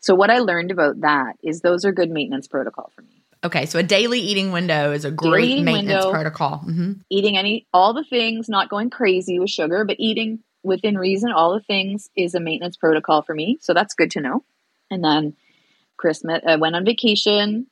So 0.00 0.14
what 0.14 0.30
I 0.30 0.40
learned 0.40 0.70
about 0.70 1.00
that 1.00 1.36
is 1.42 1.60
those 1.60 1.84
are 1.84 1.92
good 1.92 2.10
maintenance 2.10 2.46
protocol 2.46 2.92
for 2.94 3.02
me. 3.02 3.24
Okay, 3.42 3.66
so 3.66 3.78
a 3.78 3.82
daily 3.82 4.20
eating 4.20 4.52
window 4.52 4.92
is 4.92 5.04
a 5.04 5.10
great 5.10 5.62
maintenance 5.62 6.04
window, 6.04 6.10
protocol. 6.10 6.62
Mm-hmm. 6.66 6.92
Eating 7.08 7.38
any 7.38 7.66
all 7.72 7.94
the 7.94 8.04
things, 8.04 8.48
not 8.48 8.68
going 8.68 8.90
crazy 8.90 9.38
with 9.38 9.50
sugar, 9.50 9.84
but 9.84 9.96
eating 9.98 10.40
within 10.68 10.96
reason, 10.96 11.32
all 11.32 11.54
the 11.54 11.60
things 11.60 12.08
is 12.16 12.34
a 12.34 12.40
maintenance 12.40 12.76
protocol 12.76 13.22
for 13.22 13.34
me. 13.34 13.58
So 13.60 13.74
that's 13.74 13.94
good 13.94 14.12
to 14.12 14.20
know. 14.20 14.44
And 14.90 15.02
then 15.02 15.34
Christmas, 15.96 16.42
I 16.46 16.56
went 16.56 16.76
on 16.76 16.84
vacation. 16.84 17.66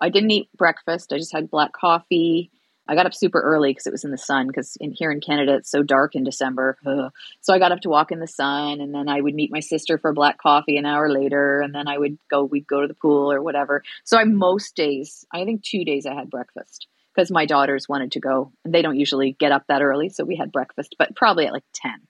I 0.00 0.08
didn't 0.08 0.30
eat 0.30 0.48
breakfast. 0.56 1.12
I 1.12 1.18
just 1.18 1.32
had 1.32 1.50
black 1.50 1.72
coffee. 1.72 2.50
I 2.86 2.94
got 2.94 3.06
up 3.06 3.14
super 3.14 3.40
early 3.40 3.70
because 3.70 3.86
it 3.86 3.92
was 3.92 4.04
in 4.04 4.10
the 4.10 4.18
sun. 4.18 4.46
Because 4.46 4.76
in 4.80 4.92
here 4.92 5.10
in 5.10 5.20
Canada, 5.20 5.54
it's 5.54 5.70
so 5.70 5.82
dark 5.82 6.14
in 6.14 6.24
December. 6.24 6.76
Ugh. 6.86 7.10
So 7.40 7.54
I 7.54 7.58
got 7.58 7.72
up 7.72 7.80
to 7.80 7.88
walk 7.88 8.12
in 8.12 8.20
the 8.20 8.26
sun, 8.26 8.80
and 8.80 8.94
then 8.94 9.08
I 9.08 9.20
would 9.20 9.34
meet 9.34 9.50
my 9.50 9.60
sister 9.60 9.98
for 9.98 10.12
black 10.12 10.38
coffee 10.38 10.76
an 10.76 10.84
hour 10.84 11.10
later, 11.10 11.60
and 11.60 11.74
then 11.74 11.88
I 11.88 11.96
would 11.96 12.18
go. 12.30 12.44
We'd 12.44 12.66
go 12.66 12.82
to 12.82 12.88
the 12.88 12.94
pool 12.94 13.32
or 13.32 13.40
whatever. 13.42 13.82
So 14.04 14.18
I 14.18 14.24
most 14.24 14.76
days, 14.76 15.24
I 15.32 15.44
think 15.44 15.62
two 15.62 15.84
days, 15.84 16.06
I 16.06 16.14
had 16.14 16.30
breakfast 16.30 16.86
because 17.14 17.30
my 17.30 17.46
daughters 17.46 17.88
wanted 17.88 18.12
to 18.12 18.20
go, 18.20 18.52
and 18.64 18.74
they 18.74 18.82
don't 18.82 18.98
usually 18.98 19.32
get 19.32 19.52
up 19.52 19.64
that 19.68 19.82
early, 19.82 20.08
so 20.08 20.24
we 20.24 20.36
had 20.36 20.52
breakfast, 20.52 20.96
but 20.98 21.16
probably 21.16 21.46
at 21.46 21.52
like 21.52 21.64
ten. 21.72 22.00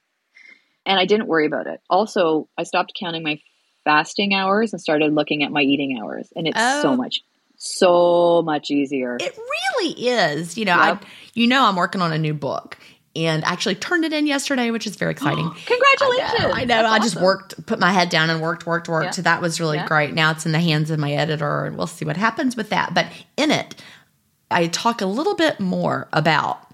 And 0.87 0.99
I 0.99 1.07
didn't 1.07 1.27
worry 1.27 1.47
about 1.47 1.67
it. 1.67 1.81
Also, 1.89 2.49
I 2.59 2.65
stopped 2.65 2.93
counting 2.99 3.23
my 3.23 3.41
fasting 3.85 4.35
hours 4.35 4.73
and 4.73 4.81
started 4.81 5.13
looking 5.13 5.43
at 5.43 5.51
my 5.51 5.63
eating 5.63 5.99
hours, 6.01 6.33
and 6.35 6.47
it's 6.47 6.59
oh. 6.61 6.83
so 6.83 6.97
much 6.97 7.23
so 7.57 8.43
much 8.43 8.71
easier. 8.71 9.17
It 9.21 9.37
really 9.39 10.09
is. 10.09 10.59
You 10.59 10.65
know, 10.67 10.77
yep. 10.77 11.03
I 11.03 11.07
you 11.35 11.47
know 11.47 11.65
I'm 11.65 11.77
working 11.77 12.03
on 12.03 12.13
a 12.13 12.19
new 12.19 12.35
book 12.35 12.77
and 13.17 13.45
actually 13.45 13.77
turned 13.77 14.05
it 14.05 14.13
in 14.13 14.27
yesterday, 14.27 14.71
which 14.71 14.87
is 14.87 14.97
very 14.97 15.13
exciting. 15.13 15.51
Congratulations. 15.67 16.33
I 16.37 16.39
know. 16.39 16.53
I, 16.53 16.65
know. 16.65 16.87
I 16.87 16.99
just 16.99 17.17
awesome. 17.17 17.23
worked, 17.23 17.67
put 17.67 17.79
my 17.79 17.93
head 17.93 18.09
down 18.09 18.31
and 18.31 18.41
worked, 18.41 18.67
worked, 18.67 18.89
worked. 18.89 19.07
Yeah. 19.07 19.11
So 19.13 19.23
that 19.23 19.41
was 19.41 19.61
really 19.61 19.77
yeah. 19.77 19.87
great. 19.87 20.15
Now 20.15 20.33
it's 20.33 20.47
in 20.47 20.53
the 20.53 20.61
hands 20.61 20.91
of 20.91 20.99
my 20.99 21.13
editor 21.13 21.65
and 21.65 21.77
we'll 21.77 21.87
see 21.87 22.05
what 22.05 22.17
happens 22.17 22.57
with 22.57 22.71
that. 22.71 22.95
But 22.95 23.07
in 23.37 23.51
it, 23.51 23.77
I 24.51 24.67
talk 24.67 25.01
a 25.01 25.07
little 25.07 25.37
bit 25.37 25.61
more 25.61 26.09
about 26.13 26.71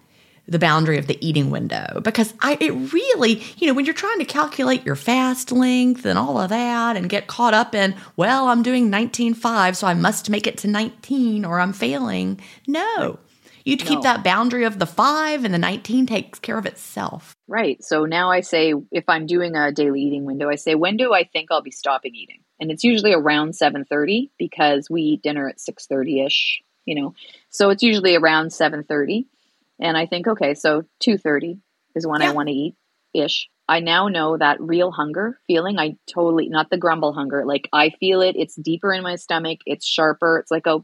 the 0.47 0.59
boundary 0.59 0.99
of 0.99 1.07
the 1.07 1.19
eating 1.27 1.51
window 1.51 2.01
because 2.03 2.35
I 2.41 2.57
it 2.61 2.73
really, 2.93 3.43
you 3.59 3.67
know, 3.67 3.75
when 3.75 3.85
you're 3.85 3.95
trying 3.95 4.19
to 4.19 4.25
calculate 4.25 4.85
your 4.85 4.97
fast 4.97 5.53
length 5.53 6.05
and 6.05 6.19
all 6.19 6.41
of 6.41 6.51
that 6.51 6.97
and 6.97 7.09
get 7.09 7.27
caught 7.27 7.55
up 7.55 7.75
in, 7.75 7.95
well, 8.17 8.49
I'm 8.49 8.63
doing 8.63 8.91
19.5, 8.91 9.77
so 9.77 9.87
I 9.87 9.95
must 9.95 10.31
make 10.31 10.47
it 10.47 10.59
to 10.59 10.69
19 10.69 11.45
or 11.45 11.61
I'm 11.61 11.73
failing. 11.73 12.41
No. 12.67 13.19
You 13.65 13.77
no. 13.77 13.85
keep 13.85 14.03
that 14.03 14.25
boundary 14.25 14.65
of 14.65 14.79
the 14.79 14.87
5 14.87 15.45
and 15.45 15.53
the 15.53 15.59
19 15.59 16.07
takes 16.07 16.39
care 16.39 16.59
of 16.59 16.67
itself. 16.67 17.35
Right. 17.47 17.83
So 17.85 18.07
now 18.07 18.31
I 18.31 18.41
say 18.41 18.75
if 18.91 19.05
I'm 19.09 19.27
doing 19.27 19.55
a 19.55 19.71
daily 19.71 20.03
eating 20.03 20.25
window, 20.25 20.49
I 20.49 20.57
say 20.57 20.75
when 20.75 20.97
do 20.97 21.13
I 21.13 21.25
think 21.25 21.51
I'll 21.51 21.63
be 21.63 21.71
stopping 21.71 22.15
eating? 22.15 22.41
and 22.61 22.71
it's 22.71 22.85
usually 22.85 23.13
around 23.13 23.55
7:30 23.55 24.31
because 24.39 24.89
we 24.91 25.03
eat 25.03 25.23
dinner 25.23 25.49
at 25.49 25.59
6:30ish, 25.59 26.61
you 26.85 26.95
know. 26.95 27.15
So 27.49 27.71
it's 27.71 27.83
usually 27.83 28.15
around 28.15 28.51
7:30 28.51 29.27
and 29.81 29.97
I 29.97 30.07
think 30.07 30.27
okay, 30.27 30.55
so 30.55 30.85
2:30 31.01 31.59
is 31.95 32.07
when 32.07 32.21
yeah. 32.21 32.31
I 32.31 32.33
want 32.33 32.49
to 32.49 32.55
eat 32.55 32.77
ish. 33.15 33.49
I 33.69 33.81
now 33.81 34.09
know 34.09 34.37
that 34.37 34.61
real 34.61 34.91
hunger 34.91 35.39
feeling. 35.47 35.79
I 35.79 35.97
totally 36.13 36.49
not 36.49 36.71
the 36.71 36.77
grumble 36.77 37.13
hunger. 37.13 37.45
Like 37.47 37.69
I 37.73 37.91
feel 37.91 38.21
it. 38.21 38.37
It's 38.37 38.57
deeper 38.57 38.93
in 38.93 39.03
my 39.03 39.17
stomach. 39.17 39.61
It's 39.65 39.87
sharper. 39.87 40.39
It's 40.39 40.51
like 40.51 40.67
a 40.67 40.79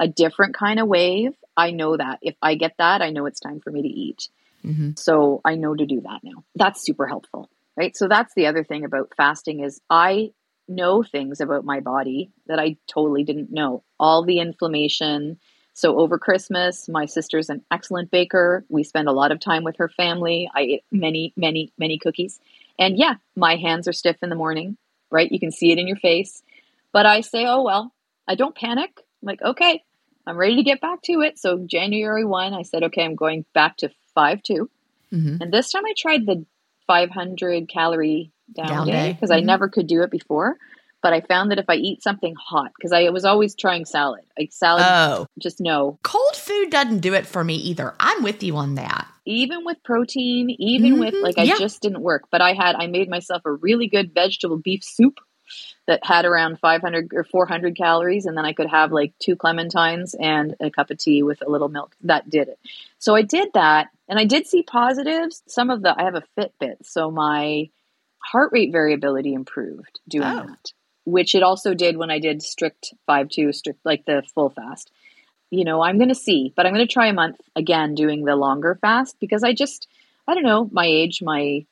a 0.00 0.08
different 0.08 0.54
kind 0.54 0.80
of 0.80 0.88
wave. 0.88 1.32
I 1.56 1.70
know 1.70 1.96
that 1.96 2.18
if 2.22 2.34
I 2.42 2.56
get 2.56 2.72
that, 2.78 3.02
I 3.02 3.10
know 3.10 3.26
it's 3.26 3.40
time 3.40 3.60
for 3.60 3.70
me 3.70 3.82
to 3.82 3.88
eat. 3.88 4.28
Mm-hmm. 4.64 4.92
So 4.96 5.40
I 5.44 5.54
know 5.54 5.74
to 5.74 5.86
do 5.86 6.00
that 6.02 6.20
now. 6.22 6.44
That's 6.54 6.82
super 6.82 7.06
helpful, 7.06 7.50
right? 7.76 7.96
So 7.96 8.08
that's 8.08 8.34
the 8.34 8.46
other 8.46 8.64
thing 8.64 8.84
about 8.84 9.12
fasting 9.16 9.60
is 9.60 9.80
I 9.88 10.32
know 10.66 11.02
things 11.02 11.40
about 11.40 11.64
my 11.64 11.80
body 11.80 12.32
that 12.46 12.58
I 12.58 12.76
totally 12.88 13.24
didn't 13.24 13.52
know. 13.52 13.84
All 13.98 14.24
the 14.24 14.38
inflammation. 14.40 15.38
So 15.74 15.98
over 15.98 16.18
Christmas, 16.18 16.88
my 16.88 17.06
sister's 17.06 17.48
an 17.48 17.64
excellent 17.70 18.10
baker. 18.10 18.64
We 18.68 18.82
spend 18.82 19.08
a 19.08 19.12
lot 19.12 19.32
of 19.32 19.40
time 19.40 19.64
with 19.64 19.76
her 19.78 19.88
family. 19.88 20.50
I 20.54 20.62
eat 20.62 20.84
many, 20.90 21.32
many, 21.36 21.72
many 21.78 21.98
cookies. 21.98 22.38
And 22.78 22.98
yeah, 22.98 23.14
my 23.36 23.56
hands 23.56 23.88
are 23.88 23.92
stiff 23.92 24.16
in 24.22 24.28
the 24.28 24.36
morning, 24.36 24.76
right? 25.10 25.30
You 25.30 25.40
can 25.40 25.50
see 25.50 25.72
it 25.72 25.78
in 25.78 25.86
your 25.86 25.96
face. 25.96 26.42
But 26.92 27.06
I 27.06 27.22
say, 27.22 27.46
oh, 27.46 27.62
well, 27.62 27.92
I 28.28 28.34
don't 28.34 28.54
panic. 28.54 28.90
I'm 28.96 29.26
like, 29.26 29.42
okay, 29.42 29.82
I'm 30.26 30.36
ready 30.36 30.56
to 30.56 30.62
get 30.62 30.80
back 30.80 31.02
to 31.02 31.20
it. 31.22 31.38
So 31.38 31.58
January 31.58 32.24
1, 32.24 32.54
I 32.54 32.62
said, 32.62 32.84
okay, 32.84 33.04
I'm 33.04 33.14
going 33.14 33.44
back 33.54 33.78
to 33.78 33.90
5 34.14 34.42
2. 34.42 34.70
Mm-hmm. 35.12 35.42
And 35.42 35.52
this 35.52 35.70
time 35.70 35.84
I 35.86 35.94
tried 35.96 36.26
the 36.26 36.44
500 36.86 37.68
calorie 37.68 38.30
down, 38.54 38.68
down 38.68 38.86
day 38.86 39.12
because 39.12 39.30
mm-hmm. 39.30 39.38
I 39.38 39.44
never 39.44 39.68
could 39.68 39.86
do 39.86 40.02
it 40.02 40.10
before. 40.10 40.56
But 41.02 41.12
I 41.12 41.20
found 41.20 41.50
that 41.50 41.58
if 41.58 41.64
I 41.68 41.74
eat 41.74 42.02
something 42.02 42.34
hot, 42.36 42.70
because 42.76 42.92
I 42.92 43.10
was 43.10 43.24
always 43.24 43.56
trying 43.56 43.84
salad, 43.84 44.24
like 44.38 44.52
salad, 44.52 44.84
oh. 44.86 45.26
just 45.38 45.60
no. 45.60 45.98
Cold 46.02 46.36
food 46.36 46.70
doesn't 46.70 47.00
do 47.00 47.14
it 47.14 47.26
for 47.26 47.42
me 47.42 47.56
either. 47.56 47.94
I'm 47.98 48.22
with 48.22 48.42
you 48.42 48.56
on 48.56 48.76
that. 48.76 49.08
Even 49.24 49.64
with 49.64 49.82
protein, 49.82 50.50
even 50.50 50.92
mm-hmm. 50.92 51.00
with 51.00 51.14
like, 51.14 51.38
I 51.38 51.42
yeah. 51.42 51.58
just 51.58 51.82
didn't 51.82 52.02
work. 52.02 52.24
But 52.30 52.40
I 52.40 52.52
had, 52.52 52.76
I 52.76 52.86
made 52.86 53.08
myself 53.08 53.42
a 53.44 53.52
really 53.52 53.88
good 53.88 54.14
vegetable 54.14 54.58
beef 54.58 54.84
soup 54.84 55.18
that 55.86 56.00
had 56.04 56.24
around 56.24 56.60
500 56.60 57.10
or 57.12 57.24
400 57.24 57.76
calories 57.76 58.26
and 58.26 58.36
then 58.36 58.44
i 58.44 58.52
could 58.52 58.68
have 58.68 58.92
like 58.92 59.12
two 59.18 59.36
clementines 59.36 60.14
and 60.18 60.54
a 60.60 60.70
cup 60.70 60.90
of 60.90 60.98
tea 60.98 61.22
with 61.22 61.42
a 61.46 61.50
little 61.50 61.68
milk 61.68 61.94
that 62.02 62.28
did 62.30 62.48
it 62.48 62.58
so 62.98 63.14
i 63.14 63.22
did 63.22 63.48
that 63.54 63.88
and 64.08 64.18
i 64.18 64.24
did 64.24 64.46
see 64.46 64.62
positives 64.62 65.42
some 65.46 65.70
of 65.70 65.82
the 65.82 65.94
i 65.98 66.04
have 66.04 66.14
a 66.14 66.24
fitbit 66.38 66.76
so 66.82 67.10
my 67.10 67.68
heart 68.18 68.50
rate 68.52 68.72
variability 68.72 69.34
improved 69.34 70.00
doing 70.08 70.24
oh. 70.24 70.46
that 70.46 70.72
which 71.04 71.34
it 71.34 71.42
also 71.42 71.74
did 71.74 71.96
when 71.96 72.10
i 72.10 72.18
did 72.18 72.42
strict 72.42 72.94
5-2 73.08 73.54
strict 73.54 73.80
like 73.84 74.04
the 74.04 74.22
full 74.34 74.50
fast 74.50 74.90
you 75.50 75.64
know 75.64 75.82
i'm 75.82 75.98
going 75.98 76.08
to 76.08 76.14
see 76.14 76.52
but 76.54 76.66
i'm 76.66 76.74
going 76.74 76.86
to 76.86 76.92
try 76.92 77.06
a 77.06 77.12
month 77.12 77.40
again 77.56 77.94
doing 77.94 78.24
the 78.24 78.36
longer 78.36 78.78
fast 78.80 79.16
because 79.20 79.42
i 79.42 79.52
just 79.52 79.88
i 80.26 80.34
don't 80.34 80.44
know 80.44 80.68
my 80.72 80.86
age 80.86 81.22
my 81.22 81.64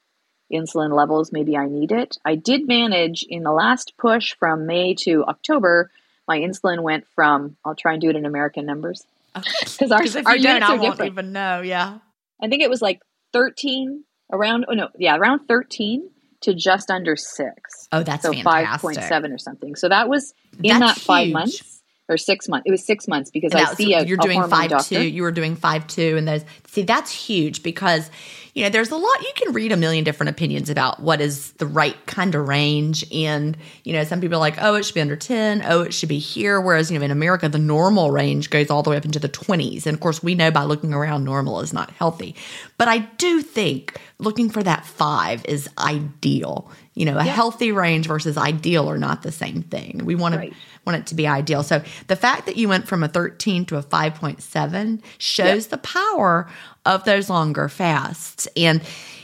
insulin 0.52 0.94
levels, 0.94 1.32
maybe 1.32 1.56
I 1.56 1.66
need 1.66 1.92
it. 1.92 2.18
I 2.24 2.34
did 2.34 2.66
manage 2.66 3.22
in 3.22 3.42
the 3.42 3.52
last 3.52 3.94
push 3.96 4.34
from 4.38 4.66
May 4.66 4.94
to 5.00 5.24
October, 5.24 5.90
my 6.26 6.38
insulin 6.38 6.82
went 6.82 7.06
from, 7.14 7.56
I'll 7.64 7.74
try 7.74 7.92
and 7.92 8.00
do 8.00 8.10
it 8.10 8.16
in 8.16 8.26
American 8.26 8.66
numbers. 8.66 9.04
Because 9.78 10.16
our, 10.16 10.32
our 10.32 10.36
units 10.36 10.66
are 10.66 10.76
different. 10.76 10.82
I 10.82 10.88
won't 10.88 11.00
even 11.02 11.32
know, 11.32 11.60
yeah. 11.60 11.98
I 12.42 12.48
think 12.48 12.62
it 12.62 12.70
was 12.70 12.82
like 12.82 13.00
13, 13.32 14.04
around, 14.32 14.66
oh 14.68 14.74
no, 14.74 14.88
yeah, 14.98 15.16
around 15.16 15.46
13 15.46 16.10
to 16.42 16.54
just 16.54 16.90
under 16.90 17.16
six. 17.16 17.88
Oh, 17.92 18.02
that's 18.02 18.22
so 18.22 18.32
5.7 18.32 19.34
or 19.34 19.38
something. 19.38 19.76
So 19.76 19.88
that 19.88 20.08
was 20.08 20.34
in 20.62 20.80
that's 20.80 20.98
that 20.98 21.04
five 21.04 21.26
huge. 21.26 21.32
months 21.32 21.79
or 22.10 22.18
six 22.18 22.48
months. 22.48 22.66
It 22.66 22.70
was 22.72 22.84
six 22.84 23.06
months 23.08 23.30
because 23.30 23.52
and 23.52 23.62
I 23.62 23.74
see 23.74 23.94
a, 23.94 24.04
you're 24.04 24.16
doing 24.16 24.42
a 24.42 24.48
five 24.48 24.70
doctor. 24.70 24.96
two. 24.96 25.06
You 25.06 25.22
were 25.22 25.30
doing 25.30 25.56
five 25.56 25.86
two, 25.86 26.16
and 26.16 26.26
there's 26.26 26.44
see 26.66 26.82
that's 26.82 27.12
huge 27.12 27.62
because 27.62 28.10
you 28.52 28.64
know 28.64 28.68
there's 28.68 28.90
a 28.90 28.96
lot 28.96 29.22
you 29.22 29.32
can 29.36 29.54
read 29.54 29.70
a 29.70 29.76
million 29.76 30.02
different 30.02 30.30
opinions 30.30 30.68
about 30.68 31.00
what 31.00 31.20
is 31.20 31.52
the 31.52 31.66
right 31.66 31.96
kind 32.06 32.34
of 32.34 32.48
range, 32.48 33.06
and 33.12 33.56
you 33.84 33.92
know 33.92 34.02
some 34.04 34.20
people 34.20 34.36
are 34.36 34.40
like 34.40 34.60
oh 34.60 34.74
it 34.74 34.84
should 34.84 34.94
be 34.94 35.00
under 35.00 35.16
ten, 35.16 35.62
oh 35.66 35.82
it 35.82 35.94
should 35.94 36.08
be 36.08 36.18
here, 36.18 36.60
whereas 36.60 36.90
you 36.90 36.98
know 36.98 37.04
in 37.04 37.12
America 37.12 37.48
the 37.48 37.58
normal 37.58 38.10
range 38.10 38.50
goes 38.50 38.68
all 38.70 38.82
the 38.82 38.90
way 38.90 38.96
up 38.96 39.04
into 39.04 39.20
the 39.20 39.28
twenties, 39.28 39.86
and 39.86 39.94
of 39.94 40.00
course 40.00 40.22
we 40.22 40.34
know 40.34 40.50
by 40.50 40.64
looking 40.64 40.92
around 40.92 41.24
normal 41.24 41.60
is 41.60 41.72
not 41.72 41.90
healthy, 41.92 42.34
but 42.76 42.88
I 42.88 42.98
do 42.98 43.40
think 43.40 43.98
looking 44.18 44.50
for 44.50 44.62
that 44.62 44.84
five 44.84 45.44
is 45.46 45.68
ideal. 45.78 46.70
You 46.94 47.06
know, 47.06 47.16
a 47.16 47.24
yeah. 47.24 47.32
healthy 47.32 47.72
range 47.72 48.08
versus 48.08 48.36
ideal 48.36 48.90
are 48.90 48.98
not 48.98 49.22
the 49.22 49.32
same 49.32 49.62
thing. 49.62 50.02
We 50.04 50.16
want 50.16 50.34
right. 50.34 50.50
to 50.50 50.56
want 50.86 50.98
it 50.98 51.06
to 51.08 51.14
be 51.14 51.26
ideal. 51.26 51.62
So 51.62 51.82
the 52.06 52.16
fact 52.16 52.46
that 52.46 52.56
you 52.56 52.68
went 52.68 52.88
from 52.88 53.02
a 53.02 53.08
13 53.08 53.64
to 53.66 53.76
a 53.76 53.82
5.7 53.82 55.02
shows 55.18 55.64
yep. 55.64 55.70
the 55.70 55.78
power 55.78 56.50
of 56.86 57.04
those 57.04 57.30
longer 57.30 57.68
fasts. 57.68 58.48
And 58.56 58.82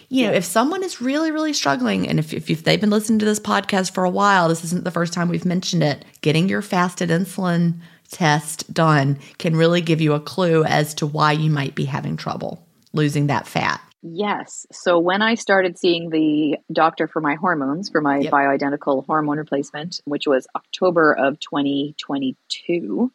you 0.08 0.26
know, 0.26 0.32
if 0.32 0.44
someone 0.44 0.84
is 0.84 1.00
really, 1.00 1.32
really 1.32 1.52
struggling, 1.52 2.08
and 2.08 2.20
if, 2.20 2.32
if, 2.32 2.48
if, 2.48 2.62
they've 2.62 2.80
been 2.80 2.90
listening 2.90 3.18
to 3.18 3.24
this 3.24 3.40
podcast 3.40 3.92
for 3.92 4.04
a 4.04 4.10
while, 4.10 4.48
this 4.48 4.62
isn't 4.62 4.84
the 4.84 4.92
first 4.92 5.12
time 5.12 5.28
we've 5.28 5.44
mentioned 5.44 5.82
it, 5.82 6.04
getting 6.20 6.48
your 6.48 6.62
fasted 6.62 7.08
insulin 7.08 7.80
test 8.10 8.72
done 8.72 9.18
can 9.38 9.56
really 9.56 9.80
give 9.80 10.00
you 10.00 10.12
a 10.12 10.20
clue 10.20 10.62
as 10.64 10.94
to 10.94 11.06
why 11.06 11.32
you 11.32 11.50
might 11.50 11.74
be 11.74 11.84
having 11.84 12.16
trouble 12.16 12.64
losing 12.92 13.26
that 13.26 13.46
fat. 13.46 13.80
Yes. 14.08 14.66
So 14.70 15.00
when 15.00 15.20
I 15.20 15.34
started 15.34 15.76
seeing 15.78 16.10
the 16.10 16.58
doctor 16.72 17.08
for 17.08 17.20
my 17.20 17.34
hormones, 17.34 17.88
for 17.90 18.00
my 18.00 18.18
yep. 18.18 18.32
bioidentical 18.32 19.04
hormone 19.04 19.38
replacement, 19.38 20.00
which 20.04 20.28
was 20.28 20.46
October 20.54 21.12
of 21.12 21.40
2022, 21.40 23.10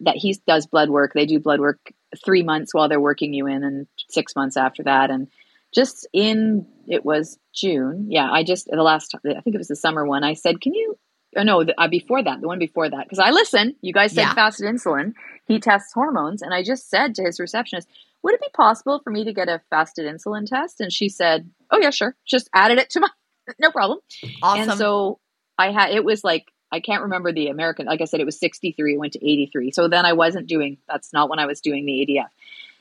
that 0.00 0.16
he 0.16 0.36
does 0.46 0.66
blood 0.66 0.90
work. 0.90 1.12
They 1.14 1.26
do 1.26 1.38
blood 1.38 1.60
work 1.60 1.92
three 2.24 2.42
months 2.42 2.74
while 2.74 2.88
they're 2.88 3.00
working 3.00 3.32
you 3.32 3.46
in, 3.46 3.62
and 3.62 3.86
six 4.08 4.34
months 4.34 4.56
after 4.56 4.82
that. 4.82 5.10
And 5.10 5.28
just 5.72 6.08
in 6.12 6.66
it 6.88 7.04
was 7.04 7.38
June. 7.54 8.06
Yeah, 8.08 8.28
I 8.28 8.42
just 8.42 8.66
the 8.66 8.82
last 8.82 9.14
I 9.24 9.40
think 9.40 9.54
it 9.54 9.58
was 9.58 9.68
the 9.68 9.76
summer 9.76 10.04
one. 10.04 10.24
I 10.24 10.34
said, 10.34 10.60
"Can 10.60 10.74
you?" 10.74 10.98
Oh 11.36 11.44
no, 11.44 11.62
the, 11.62 11.80
uh, 11.80 11.86
before 11.86 12.24
that, 12.24 12.40
the 12.40 12.48
one 12.48 12.58
before 12.58 12.90
that, 12.90 13.04
because 13.04 13.20
I 13.20 13.30
listen. 13.30 13.76
You 13.82 13.92
guys 13.92 14.12
said 14.12 14.22
yeah. 14.22 14.34
fasted 14.34 14.66
insulin. 14.66 15.14
He 15.46 15.60
tests 15.60 15.92
hormones, 15.92 16.42
and 16.42 16.52
I 16.52 16.64
just 16.64 16.90
said 16.90 17.14
to 17.14 17.22
his 17.22 17.38
receptionist, 17.38 17.88
would 18.24 18.34
it 18.34 18.40
be 18.40 18.48
possible 18.54 19.00
for 19.04 19.10
me 19.10 19.24
to 19.24 19.34
get 19.34 19.48
a 19.48 19.60
fasted 19.68 20.06
insulin 20.06 20.46
test? 20.46 20.80
And 20.80 20.90
she 20.90 21.10
said, 21.10 21.50
oh, 21.70 21.78
yeah, 21.78 21.90
sure. 21.90 22.16
Just 22.26 22.48
added 22.54 22.78
it 22.78 22.88
to 22.90 23.00
my, 23.00 23.08
no 23.60 23.70
problem. 23.70 23.98
Awesome. 24.42 24.70
And 24.70 24.78
so 24.78 25.20
I 25.58 25.70
had, 25.70 25.90
it 25.90 26.04
was 26.04 26.24
like, 26.24 26.46
I 26.72 26.80
can't 26.80 27.02
remember 27.02 27.32
the 27.32 27.48
American, 27.48 27.84
like 27.84 28.00
I 28.00 28.06
said, 28.06 28.20
it 28.20 28.26
was 28.26 28.40
63, 28.40 28.94
it 28.94 28.98
went 28.98 29.12
to 29.12 29.24
83. 29.24 29.70
So 29.72 29.88
then 29.88 30.06
I 30.06 30.14
wasn't 30.14 30.48
doing, 30.48 30.78
that's 30.88 31.12
not 31.12 31.28
when 31.28 31.38
I 31.38 31.44
was 31.44 31.60
doing 31.60 31.84
the 31.84 31.92
ADF. 31.92 32.30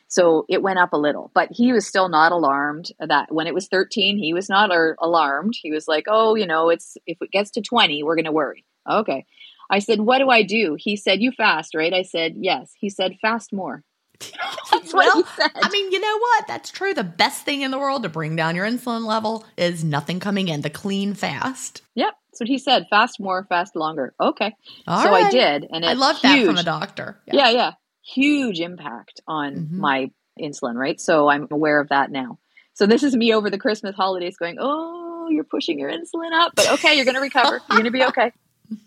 So 0.08 0.46
it 0.48 0.62
went 0.62 0.80
up 0.80 0.94
a 0.94 0.98
little, 0.98 1.30
but 1.34 1.50
he 1.52 1.74
was 1.74 1.86
still 1.86 2.08
not 2.08 2.32
alarmed 2.32 2.92
that 3.00 3.32
when 3.32 3.46
it 3.46 3.54
was 3.54 3.68
13, 3.68 4.18
he 4.18 4.34
was 4.34 4.48
not 4.48 4.72
alarmed. 5.00 5.56
He 5.62 5.72
was 5.72 5.88
like, 5.88 6.06
oh, 6.08 6.36
you 6.36 6.48
know, 6.48 6.70
it's, 6.70 6.98
if 7.06 7.18
it 7.22 7.32
gets 7.32 7.52
to 7.52 7.62
20, 7.62 8.02
we're 8.04 8.16
going 8.16 8.26
to 8.26 8.32
worry. 8.32 8.64
Okay. 8.90 9.26
I 9.70 9.80
said, 9.80 10.00
what 10.00 10.20
do 10.20 10.30
I 10.30 10.44
do? 10.44 10.78
He 10.80 10.96
said, 10.96 11.22
you 11.22 11.32
fast, 11.32 11.76
right? 11.76 11.94
I 11.94 12.04
said, 12.04 12.36
yes. 12.38 12.72
He 12.78 12.90
said, 12.90 13.18
fast 13.22 13.52
more. 13.52 13.84
That's 14.72 14.94
well, 14.94 15.16
what 15.16 15.26
he 15.26 15.42
said. 15.42 15.52
I 15.56 15.70
mean, 15.70 15.92
you 15.92 16.00
know 16.00 16.18
what? 16.18 16.48
That's 16.48 16.72
true. 16.72 16.94
The 16.94 17.04
best 17.04 17.44
thing 17.44 17.62
in 17.62 17.72
the 17.72 17.80
world 17.80 18.04
to 18.04 18.10
bring 18.10 18.36
down 18.36 18.56
your 18.56 18.66
insulin 18.66 19.06
level 19.06 19.46
is 19.58 19.84
nothing 19.84 20.20
coming 20.20 20.48
in, 20.48 20.62
the 20.62 20.70
clean 20.70 21.14
fast. 21.14 21.82
Yep. 21.96 22.14
That's 22.32 22.40
what 22.40 22.50
he 22.50 22.58
said. 22.58 22.88
Fast 22.90 23.20
more, 23.20 23.46
fast 23.46 23.76
longer. 23.76 24.14
Okay. 24.20 24.56
All 24.88 25.04
so 25.04 25.12
right. 25.12 25.26
I 25.26 25.30
did. 25.30 25.68
And 25.72 25.86
I 25.86 25.94
love 25.94 26.20
that 26.22 26.46
from 26.46 26.58
a 26.58 26.64
doctor. 26.64 27.20
Yeah, 27.28 27.36
yeah. 27.36 27.52
yeah. 27.52 27.72
Huge 28.04 28.60
impact 28.60 29.22
on 29.28 29.56
mm-hmm. 29.56 29.80
my 29.80 30.12
insulin, 30.40 30.76
right? 30.76 31.00
So 31.00 31.30
I'm 31.30 31.48
aware 31.52 31.80
of 31.80 31.90
that 31.90 32.12
now. 32.12 32.40
So 32.74 32.88
this 32.88 33.04
is 33.04 33.16
me 33.16 33.34
over 33.34 33.50
the 33.50 33.60
Christmas 33.60 33.96
holidays 33.96 34.36
going, 34.38 34.58
oh, 34.60 35.30
you're 35.30 35.44
pushing 35.44 35.78
your 35.78 35.92
insulin 35.92 36.32
up, 36.34 36.54
but 36.56 36.72
okay, 36.72 36.96
you're 36.96 37.06
going 37.06 37.16
to 37.16 37.22
recover. 37.22 37.62
You're 37.70 37.78
going 37.78 37.84
to 37.86 37.92
be 37.92 38.04
okay. 38.06 38.32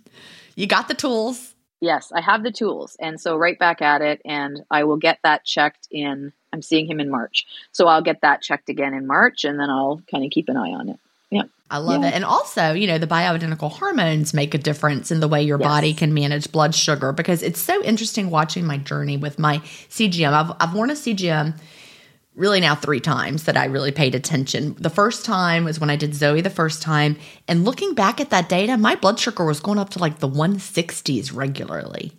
You 0.58 0.66
got 0.66 0.88
the 0.88 0.94
tools. 0.94 1.54
Yes, 1.80 2.10
I 2.12 2.20
have 2.20 2.42
the 2.42 2.50
tools. 2.50 2.96
And 3.00 3.20
so 3.20 3.36
right 3.36 3.58
back 3.58 3.82
at 3.82 4.00
it 4.00 4.22
and 4.24 4.62
I 4.70 4.84
will 4.84 4.96
get 4.96 5.18
that 5.22 5.44
checked 5.44 5.88
in 5.90 6.32
I'm 6.56 6.62
seeing 6.62 6.86
him 6.86 7.00
in 7.00 7.10
March. 7.10 7.46
So 7.72 7.86
I'll 7.86 8.02
get 8.02 8.22
that 8.22 8.40
checked 8.40 8.70
again 8.70 8.94
in 8.94 9.06
March 9.06 9.44
and 9.44 9.60
then 9.60 9.68
I'll 9.68 10.02
kind 10.10 10.24
of 10.24 10.30
keep 10.30 10.48
an 10.48 10.56
eye 10.56 10.72
on 10.72 10.88
it. 10.88 10.98
Yeah. 11.30 11.42
I 11.70 11.78
love 11.78 12.02
yeah. 12.02 12.08
it. 12.08 12.14
And 12.14 12.24
also, 12.24 12.72
you 12.72 12.86
know, 12.86 12.98
the 12.98 13.06
bioidentical 13.06 13.70
hormones 13.70 14.32
make 14.32 14.54
a 14.54 14.58
difference 14.58 15.10
in 15.10 15.20
the 15.20 15.28
way 15.28 15.42
your 15.42 15.58
yes. 15.58 15.68
body 15.68 15.92
can 15.92 16.14
manage 16.14 16.50
blood 16.50 16.74
sugar 16.74 17.12
because 17.12 17.42
it's 17.42 17.60
so 17.60 17.82
interesting 17.82 18.30
watching 18.30 18.64
my 18.64 18.78
journey 18.78 19.16
with 19.16 19.38
my 19.38 19.58
CGM. 19.58 20.32
I've, 20.32 20.56
I've 20.60 20.74
worn 20.74 20.90
a 20.90 20.94
CGM 20.94 21.58
really 22.36 22.60
now 22.60 22.74
three 22.74 23.00
times 23.00 23.44
that 23.44 23.56
I 23.56 23.64
really 23.64 23.90
paid 23.90 24.14
attention. 24.14 24.76
The 24.78 24.90
first 24.90 25.24
time 25.24 25.64
was 25.64 25.80
when 25.80 25.90
I 25.90 25.96
did 25.96 26.14
Zoe 26.14 26.42
the 26.42 26.50
first 26.50 26.82
time. 26.82 27.16
And 27.48 27.64
looking 27.64 27.94
back 27.94 28.20
at 28.20 28.30
that 28.30 28.48
data, 28.48 28.76
my 28.76 28.94
blood 28.94 29.18
sugar 29.18 29.44
was 29.44 29.58
going 29.58 29.78
up 29.78 29.90
to 29.90 29.98
like 29.98 30.18
the 30.18 30.28
160s 30.28 31.34
regularly. 31.34 32.12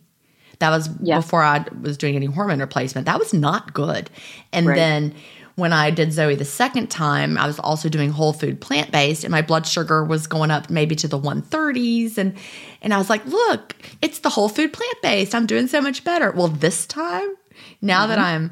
That 0.60 0.72
was 0.72 0.90
yeah. 1.02 1.18
before 1.18 1.44
I 1.44 1.66
was 1.82 1.98
doing 1.98 2.16
any 2.16 2.26
hormone 2.26 2.60
replacement. 2.60 3.06
That 3.06 3.20
was 3.20 3.32
not 3.32 3.74
good. 3.74 4.10
And 4.52 4.66
right. 4.66 4.76
then 4.76 5.16
when 5.56 5.72
I 5.72 5.92
did 5.92 6.14
Zoe 6.14 6.36
the 6.36 6.46
second 6.46 6.88
time, 6.88 7.38
I 7.38 7.46
was 7.46 7.60
also 7.60 7.90
doing 7.90 8.10
whole 8.10 8.34
food 8.34 8.62
plant 8.62 8.92
based, 8.92 9.24
and 9.24 9.32
my 9.32 9.42
blood 9.42 9.66
sugar 9.66 10.04
was 10.04 10.28
going 10.28 10.52
up 10.52 10.70
maybe 10.70 10.96
to 10.96 11.08
the 11.08 11.20
130s. 11.20 12.18
And, 12.18 12.36
and 12.82 12.94
I 12.94 12.98
was 12.98 13.10
like, 13.10 13.26
look, 13.26 13.76
it's 14.02 14.20
the 14.20 14.30
whole 14.30 14.50
food 14.50 14.74
plant 14.74 15.02
based. 15.02 15.34
I'm 15.36 15.46
doing 15.46 15.68
so 15.68 15.82
much 15.82 16.04
better. 16.04 16.32
Well, 16.32 16.48
this 16.48 16.86
time, 16.86 17.36
now 17.82 18.02
mm-hmm. 18.02 18.10
that 18.10 18.20
I'm 18.20 18.52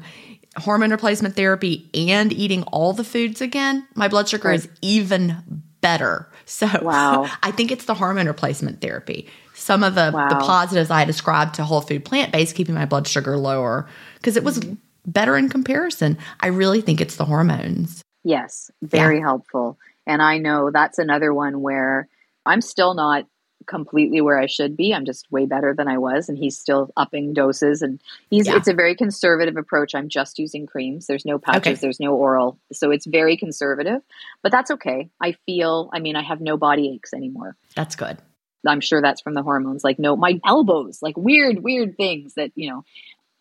hormone 0.56 0.90
replacement 0.90 1.36
therapy 1.36 1.88
and 1.94 2.32
eating 2.32 2.62
all 2.64 2.92
the 2.92 3.04
foods 3.04 3.40
again, 3.40 3.86
my 3.94 4.08
blood 4.08 4.28
sugar 4.28 4.52
is 4.52 4.68
even 4.82 5.62
better. 5.80 6.30
So 6.44 6.68
wow. 6.82 7.28
I 7.42 7.50
think 7.50 7.70
it's 7.70 7.84
the 7.84 7.94
hormone 7.94 8.26
replacement 8.26 8.80
therapy. 8.80 9.28
Some 9.54 9.82
of 9.82 9.94
the, 9.94 10.10
wow. 10.14 10.28
the 10.28 10.36
positives 10.36 10.90
I 10.90 11.04
described 11.04 11.54
to 11.56 11.64
whole 11.64 11.80
food 11.80 12.04
plant 12.04 12.32
based, 12.32 12.54
keeping 12.54 12.74
my 12.74 12.86
blood 12.86 13.08
sugar 13.08 13.36
lower, 13.36 13.88
because 14.16 14.36
it 14.36 14.44
was 14.44 14.60
mm-hmm 14.60 14.74
better 15.06 15.36
in 15.36 15.48
comparison. 15.48 16.18
I 16.40 16.48
really 16.48 16.80
think 16.80 17.00
it's 17.00 17.16
the 17.16 17.24
hormones. 17.24 18.02
Yes, 18.24 18.70
very 18.82 19.18
yeah. 19.18 19.24
helpful. 19.24 19.78
And 20.06 20.20
I 20.20 20.38
know 20.38 20.70
that's 20.70 20.98
another 20.98 21.32
one 21.32 21.60
where 21.62 22.08
I'm 22.44 22.60
still 22.60 22.94
not 22.94 23.26
completely 23.66 24.20
where 24.20 24.38
I 24.38 24.46
should 24.46 24.76
be. 24.76 24.94
I'm 24.94 25.04
just 25.04 25.30
way 25.30 25.46
better 25.46 25.74
than 25.74 25.88
I 25.88 25.98
was 25.98 26.28
and 26.28 26.38
he's 26.38 26.58
still 26.58 26.90
upping 26.96 27.34
doses 27.34 27.82
and 27.82 28.00
he's 28.30 28.46
yeah. 28.46 28.56
it's 28.56 28.68
a 28.68 28.74
very 28.74 28.94
conservative 28.94 29.56
approach. 29.56 29.94
I'm 29.94 30.08
just 30.08 30.38
using 30.38 30.66
creams. 30.66 31.06
There's 31.06 31.24
no 31.24 31.38
patches, 31.38 31.60
okay. 31.60 31.74
there's 31.74 32.00
no 32.00 32.14
oral. 32.14 32.58
So 32.72 32.90
it's 32.90 33.06
very 33.06 33.36
conservative. 33.36 34.02
But 34.42 34.52
that's 34.52 34.70
okay. 34.72 35.10
I 35.20 35.32
feel 35.46 35.90
I 35.92 36.00
mean 36.00 36.16
I 36.16 36.22
have 36.22 36.40
no 36.40 36.56
body 36.56 36.92
aches 36.94 37.12
anymore. 37.12 37.56
That's 37.74 37.96
good. 37.96 38.18
I'm 38.66 38.80
sure 38.80 39.00
that's 39.00 39.20
from 39.20 39.34
the 39.34 39.42
hormones. 39.42 39.84
Like 39.84 39.98
no 39.98 40.16
my 40.16 40.40
elbows, 40.44 41.00
like 41.02 41.16
weird 41.16 41.62
weird 41.62 41.96
things 41.96 42.34
that, 42.34 42.52
you 42.54 42.70
know, 42.70 42.84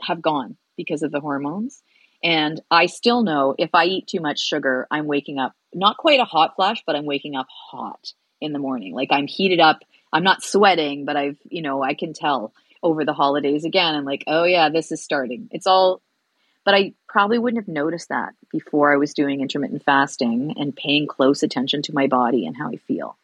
have 0.01 0.21
gone 0.21 0.57
because 0.77 1.03
of 1.03 1.11
the 1.11 1.21
hormones. 1.21 1.81
And 2.23 2.59
I 2.71 2.87
still 2.87 3.23
know 3.23 3.55
if 3.57 3.69
I 3.73 3.85
eat 3.85 4.07
too 4.07 4.19
much 4.19 4.39
sugar, 4.39 4.87
I'm 4.89 5.05
waking 5.05 5.37
up 5.37 5.53
not 5.73 5.97
quite 5.97 6.19
a 6.19 6.25
hot 6.25 6.55
flash, 6.55 6.81
but 6.85 6.95
I'm 6.95 7.05
waking 7.05 7.35
up 7.35 7.47
hot 7.49 8.13
in 8.41 8.53
the 8.53 8.59
morning. 8.59 8.93
Like 8.93 9.09
I'm 9.11 9.27
heated 9.27 9.59
up. 9.59 9.83
I'm 10.15 10.23
not 10.23 10.43
sweating, 10.43 11.03
but 11.03 11.17
I've, 11.17 11.37
you 11.43 11.61
know, 11.61 11.83
I 11.83 11.93
can 11.93 12.13
tell 12.13 12.53
over 12.81 13.03
the 13.03 13.11
holidays 13.11 13.65
again. 13.65 13.95
I'm 13.95 14.05
like, 14.05 14.23
oh 14.27 14.45
yeah, 14.45 14.69
this 14.69 14.93
is 14.93 15.03
starting. 15.03 15.49
It's 15.51 15.67
all, 15.67 16.01
but 16.63 16.73
I 16.73 16.93
probably 17.09 17.37
wouldn't 17.37 17.61
have 17.61 17.73
noticed 17.73 18.07
that 18.07 18.33
before 18.49 18.93
I 18.93 18.95
was 18.95 19.13
doing 19.13 19.41
intermittent 19.41 19.83
fasting 19.83 20.53
and 20.57 20.73
paying 20.73 21.05
close 21.05 21.43
attention 21.43 21.81
to 21.81 21.93
my 21.93 22.07
body 22.07 22.45
and 22.45 22.55
how 22.55 22.69
I 22.69 22.77
feel, 22.77 23.17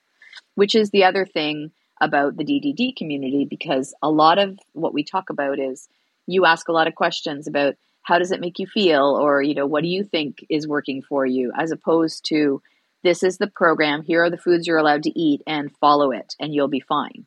which 0.56 0.76
is 0.76 0.90
the 0.90 1.06
other 1.06 1.26
thing 1.26 1.72
about 2.02 2.36
the 2.36 2.44
DDD 2.44 2.98
community 2.98 3.46
because 3.50 3.94
a 4.02 4.12
lot 4.12 4.38
of 4.38 4.60
what 4.74 4.94
we 4.94 5.06
talk 5.06 5.30
about 5.30 5.60
is 5.60 5.88
you 6.28 6.44
ask 6.44 6.68
a 6.68 6.74
lot 6.74 6.88
of 6.88 6.96
questions 6.96 7.48
about 7.48 7.76
how 8.02 8.20
does 8.20 8.32
it 8.32 8.42
make 8.42 8.60
you 8.60 8.68
feel 8.68 9.18
or 9.18 9.42
you 9.42 9.56
know 9.56 9.66
what 9.66 9.84
do 9.84 9.88
you 9.88 10.04
think 10.04 10.46
is 10.50 10.68
working 10.68 11.02
for 11.02 11.26
you 11.26 11.54
as 11.56 11.72
opposed 11.72 12.26
to 12.26 12.62
this 13.04 13.24
is 13.24 13.38
the 13.38 13.48
program 13.48 14.04
here 14.04 14.24
are 14.24 14.30
the 14.30 14.38
foods 14.38 14.68
you're 14.68 14.78
allowed 14.78 15.04
to 15.04 15.20
eat 15.20 15.42
and 15.48 15.76
follow 15.78 16.12
it 16.12 16.36
and 16.40 16.54
you'll 16.54 16.68
be 16.68 16.80
fine 16.80 17.26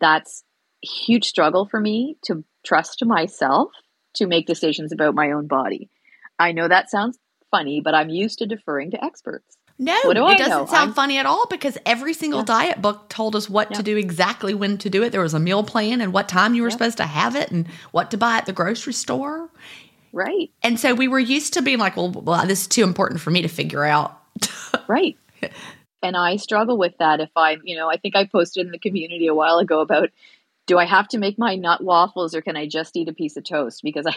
that's 0.00 0.44
a 0.84 0.86
huge 0.86 1.24
struggle 1.24 1.66
for 1.66 1.80
me 1.80 2.16
to 2.22 2.44
trust 2.64 3.04
myself 3.04 3.70
to 4.14 4.26
make 4.26 4.46
decisions 4.46 4.92
about 4.92 5.14
my 5.14 5.32
own 5.32 5.46
body 5.46 5.88
i 6.38 6.52
know 6.52 6.68
that 6.68 6.90
sounds 6.90 7.18
funny 7.50 7.80
but 7.80 7.94
i'm 7.94 8.08
used 8.08 8.38
to 8.38 8.46
deferring 8.46 8.90
to 8.90 9.04
experts 9.04 9.56
no, 9.78 9.94
it 10.04 10.16
I 10.16 10.36
doesn't 10.36 10.50
know? 10.50 10.66
sound 10.66 10.90
I'm, 10.90 10.94
funny 10.94 11.18
at 11.18 11.26
all 11.26 11.46
because 11.46 11.76
every 11.84 12.14
single 12.14 12.40
yeah. 12.40 12.46
diet 12.46 12.82
book 12.82 13.08
told 13.08 13.36
us 13.36 13.50
what 13.50 13.70
yeah. 13.70 13.76
to 13.76 13.82
do 13.82 13.96
exactly 13.96 14.54
when 14.54 14.78
to 14.78 14.88
do 14.88 15.02
it. 15.02 15.10
There 15.10 15.20
was 15.20 15.34
a 15.34 15.40
meal 15.40 15.62
plan 15.62 16.00
and 16.00 16.12
what 16.12 16.28
time 16.28 16.54
you 16.54 16.62
were 16.62 16.68
yeah. 16.68 16.72
supposed 16.72 16.96
to 16.96 17.04
have 17.04 17.36
it 17.36 17.50
and 17.50 17.68
what 17.90 18.10
to 18.12 18.16
buy 18.16 18.38
at 18.38 18.46
the 18.46 18.54
grocery 18.54 18.94
store. 18.94 19.50
Right. 20.12 20.50
And 20.62 20.80
so 20.80 20.94
we 20.94 21.08
were 21.08 21.18
used 21.18 21.54
to 21.54 21.62
being 21.62 21.78
like, 21.78 21.96
well, 21.96 22.10
well 22.10 22.46
this 22.46 22.62
is 22.62 22.68
too 22.68 22.84
important 22.84 23.20
for 23.20 23.30
me 23.30 23.42
to 23.42 23.48
figure 23.48 23.84
out. 23.84 24.18
right. 24.88 25.16
And 26.02 26.16
I 26.16 26.36
struggle 26.36 26.78
with 26.78 26.94
that 26.98 27.20
if 27.20 27.30
I, 27.36 27.58
you 27.64 27.76
know, 27.76 27.90
I 27.90 27.96
think 27.96 28.16
I 28.16 28.26
posted 28.26 28.66
in 28.66 28.72
the 28.72 28.78
community 28.78 29.26
a 29.26 29.34
while 29.34 29.58
ago 29.58 29.80
about 29.80 30.10
do 30.66 30.78
I 30.78 30.84
have 30.84 31.08
to 31.08 31.18
make 31.18 31.38
my 31.38 31.54
nut 31.54 31.82
waffles 31.82 32.34
or 32.34 32.42
can 32.42 32.56
I 32.56 32.66
just 32.66 32.96
eat 32.96 33.08
a 33.08 33.12
piece 33.12 33.36
of 33.36 33.44
toast? 33.44 33.82
Because 33.82 34.06
I 34.06 34.14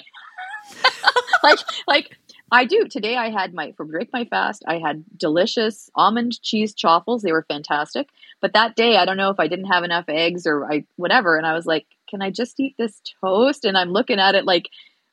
like 1.43 1.59
like 1.87 2.17
I 2.51 2.65
do. 2.65 2.87
Today 2.87 3.15
I 3.15 3.29
had 3.29 3.53
my 3.53 3.73
for 3.73 3.85
break 3.85 4.11
my 4.11 4.25
fast. 4.25 4.63
I 4.67 4.79
had 4.79 5.03
delicious 5.15 5.89
almond 5.95 6.41
cheese 6.41 6.73
chaffles. 6.73 7.21
They 7.21 7.31
were 7.31 7.45
fantastic. 7.47 8.09
But 8.41 8.53
that 8.53 8.75
day, 8.75 8.97
I 8.97 9.05
don't 9.05 9.17
know 9.17 9.29
if 9.29 9.39
I 9.39 9.47
didn't 9.47 9.65
have 9.65 9.83
enough 9.83 10.05
eggs 10.07 10.47
or 10.47 10.71
I 10.71 10.85
whatever, 10.95 11.37
and 11.37 11.45
I 11.45 11.53
was 11.53 11.65
like, 11.65 11.85
"Can 12.09 12.21
I 12.21 12.31
just 12.31 12.59
eat 12.59 12.75
this 12.77 13.01
toast?" 13.21 13.65
And 13.65 13.77
I'm 13.77 13.91
looking 13.91 14.19
at 14.19 14.35
it 14.35 14.45
like, 14.45 14.69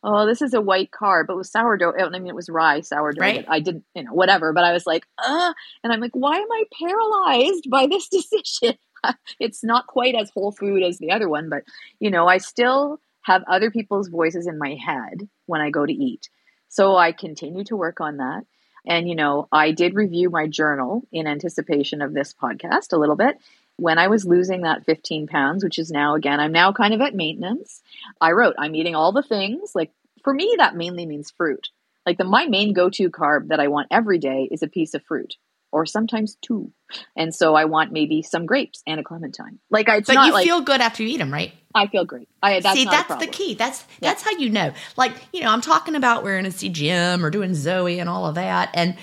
"Oh, 0.07 0.25
this 0.25 0.41
is 0.41 0.55
a 0.55 0.61
white 0.61 0.91
carb." 0.91 1.27
But 1.27 1.35
it 1.35 1.37
was 1.37 1.51
sourdough. 1.51 1.95
I 1.99 2.09
mean, 2.11 2.29
it 2.29 2.35
was 2.35 2.49
rye 2.49 2.81
sourdough. 2.81 3.21
Right. 3.21 3.45
I 3.49 3.61
didn't, 3.61 3.85
you 3.95 4.05
know, 4.05 4.15
whatever. 4.15 4.53
But 4.53 4.65
I 4.65 4.73
was 4.73 4.87
like, 4.87 5.07
"Uh," 5.19 5.53
and 5.83 5.93
I'm 5.93 6.01
like, 6.01 6.15
"Why 6.15 6.37
am 6.37 6.51
I 6.51 6.65
paralyzed 6.79 7.69
by 7.69 7.87
this 7.87 8.09
decision?" 8.17 8.79
it's 9.41 9.63
not 9.63 9.87
quite 9.87 10.15
as 10.15 10.31
whole 10.31 10.53
food 10.53 10.83
as 10.83 10.99
the 10.99 11.11
other 11.11 11.29
one, 11.29 11.49
but 11.49 11.65
you 12.01 12.11
know, 12.11 12.27
I 12.27 12.39
still 12.39 13.01
have 13.23 13.43
other 13.49 13.71
people's 13.71 14.09
voices 14.09 14.47
in 14.47 14.59
my 14.59 14.75
head 14.75 15.29
when 15.47 15.61
I 15.61 15.71
go 15.71 15.85
to 15.85 15.93
eat. 15.93 16.29
So 16.69 16.97
I 16.97 17.13
continue 17.13 17.65
to 17.65 17.77
work 17.77 18.01
on 18.01 18.19
that. 18.19 18.45
And, 18.87 19.09
you 19.09 19.17
know, 19.17 19.49
I 19.51 19.73
did 19.73 19.95
review 19.95 20.31
my 20.31 20.47
journal 20.47 21.03
in 21.11 21.27
anticipation 21.27 22.03
of 22.03 22.15
this 22.15 22.33
podcast 22.33 22.93
a 22.93 22.97
little 22.97 23.17
bit. 23.17 23.37
When 23.79 23.99
I 23.99 24.09
was 24.09 24.25
losing 24.25 24.63
that 24.63 24.85
15 24.87 25.27
pounds, 25.27 25.63
which 25.63 25.79
is 25.79 25.91
now, 25.91 26.15
again, 26.15 26.41
I'm 26.41 26.53
now 26.53 26.73
kind 26.73 26.95
of 26.95 27.01
at 27.01 27.15
maintenance, 27.15 27.83
I 28.21 28.33
wrote, 28.33 28.55
I'm 28.59 28.75
eating 28.75 28.95
all 28.95 29.13
the 29.13 29.23
things. 29.23 29.73
Like 29.75 29.93
for 30.23 30.33
me, 30.33 30.55
that 30.59 30.77
mainly 30.77 31.07
means 31.07 31.31
fruit. 31.31 31.69
Like 32.07 32.19
the, 32.19 32.25
my 32.25 32.47
main 32.47 32.73
go 32.73 32.89
to 32.91 33.11
carb 33.11 33.49
that 33.49 33.61
I 33.61 33.69
want 33.69 33.89
every 33.91 34.19
day 34.19 34.49
is 34.51 34.63
a 34.63 34.69
piece 34.69 34.95
of 34.95 35.03
fruit 35.05 35.37
or 35.73 35.85
sometimes 35.85 36.37
two. 36.41 36.73
And 37.17 37.35
so 37.35 37.55
I 37.55 37.67
want 37.67 37.93
maybe 37.93 38.23
some 38.23 38.47
grapes 38.47 38.83
and 38.87 39.01
a 39.01 39.03
clementine. 39.03 39.59
Like 39.71 39.89
I, 39.89 40.01
but 40.01 40.15
you 40.15 40.33
like, 40.33 40.45
feel 40.45 40.61
good 40.61 40.81
after 40.81 41.03
you 41.03 41.11
eat 41.11 41.19
them, 41.19 41.33
right? 41.33 41.53
I 41.75 41.89
feel 41.89 42.05
great. 42.05 42.29
I 42.43 42.61
that's 42.61 42.79
see 42.79 42.85
that's 42.85 43.15
the 43.17 43.27
key. 43.27 43.55
That's 43.55 43.85
yeah. 44.01 44.11
that's 44.11 44.23
how 44.23 44.31
you 44.31 44.49
know. 44.49 44.73
Like 44.97 45.13
you 45.33 45.43
know, 45.43 45.51
I'm 45.51 45.61
talking 45.61 45.95
about 45.95 46.25
we're 46.25 46.39
in 46.39 46.47
a 46.47 46.51
CGM 46.51 47.23
or 47.23 47.31
doing 47.31 47.55
Zoe 47.55 47.99
and 47.99 48.09
all 48.09 48.27
of 48.27 48.37
that, 48.37 48.71
and 48.73 48.97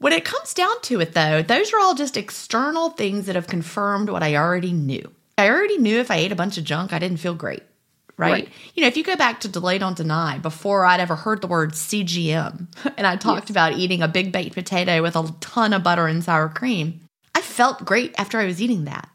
when 0.00 0.14
it 0.14 0.24
comes 0.24 0.54
down 0.54 0.80
to 0.82 1.00
it, 1.00 1.12
though, 1.12 1.42
those 1.42 1.72
are 1.72 1.78
all 1.78 1.94
just 1.94 2.16
external 2.16 2.90
things 2.90 3.26
that 3.26 3.36
have 3.36 3.46
confirmed 3.46 4.08
what 4.08 4.22
I 4.22 4.34
already 4.34 4.72
knew. 4.72 5.12
I 5.36 5.48
already 5.48 5.76
knew 5.76 5.98
if 5.98 6.10
I 6.10 6.16
ate 6.16 6.32
a 6.32 6.36
bunch 6.36 6.56
of 6.56 6.64
junk, 6.64 6.92
I 6.92 6.98
didn't 6.98 7.18
feel 7.18 7.34
great. 7.34 7.62
Right? 8.16 8.32
right? 8.32 8.48
You 8.74 8.82
know, 8.82 8.88
if 8.88 8.96
you 8.96 9.04
go 9.04 9.16
back 9.16 9.40
to 9.40 9.48
Delay 9.48 9.78
Don't 9.78 9.96
Deny, 9.96 10.38
before 10.38 10.86
I'd 10.86 11.00
ever 11.00 11.16
heard 11.16 11.42
the 11.42 11.46
word 11.46 11.72
CGM, 11.72 12.66
and 12.96 13.06
I 13.06 13.16
talked 13.16 13.44
yes. 13.44 13.50
about 13.50 13.74
eating 13.74 14.02
a 14.02 14.08
big 14.08 14.32
baked 14.32 14.54
potato 14.54 15.02
with 15.02 15.16
a 15.16 15.34
ton 15.40 15.74
of 15.74 15.82
butter 15.82 16.06
and 16.06 16.24
sour 16.24 16.48
cream, 16.48 17.00
I 17.34 17.42
felt 17.42 17.84
great 17.84 18.14
after 18.18 18.38
I 18.38 18.46
was 18.46 18.60
eating 18.60 18.86
that. 18.86 19.08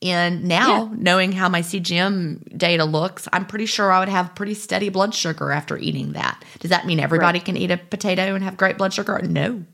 And 0.00 0.44
now, 0.44 0.84
yeah. 0.84 0.88
knowing 0.96 1.32
how 1.32 1.48
my 1.48 1.60
CGM 1.60 2.56
data 2.56 2.84
looks, 2.84 3.28
I'm 3.32 3.44
pretty 3.44 3.66
sure 3.66 3.92
I 3.92 3.98
would 3.98 4.08
have 4.08 4.34
pretty 4.34 4.54
steady 4.54 4.88
blood 4.88 5.14
sugar 5.14 5.50
after 5.50 5.76
eating 5.76 6.12
that. 6.12 6.42
Does 6.60 6.70
that 6.70 6.86
mean 6.86 7.00
everybody 7.00 7.40
right. 7.40 7.44
can 7.44 7.56
eat 7.56 7.70
a 7.70 7.76
potato 7.76 8.34
and 8.34 8.44
have 8.44 8.56
great 8.56 8.78
blood 8.78 8.94
sugar? 8.94 9.20
No. 9.22 9.64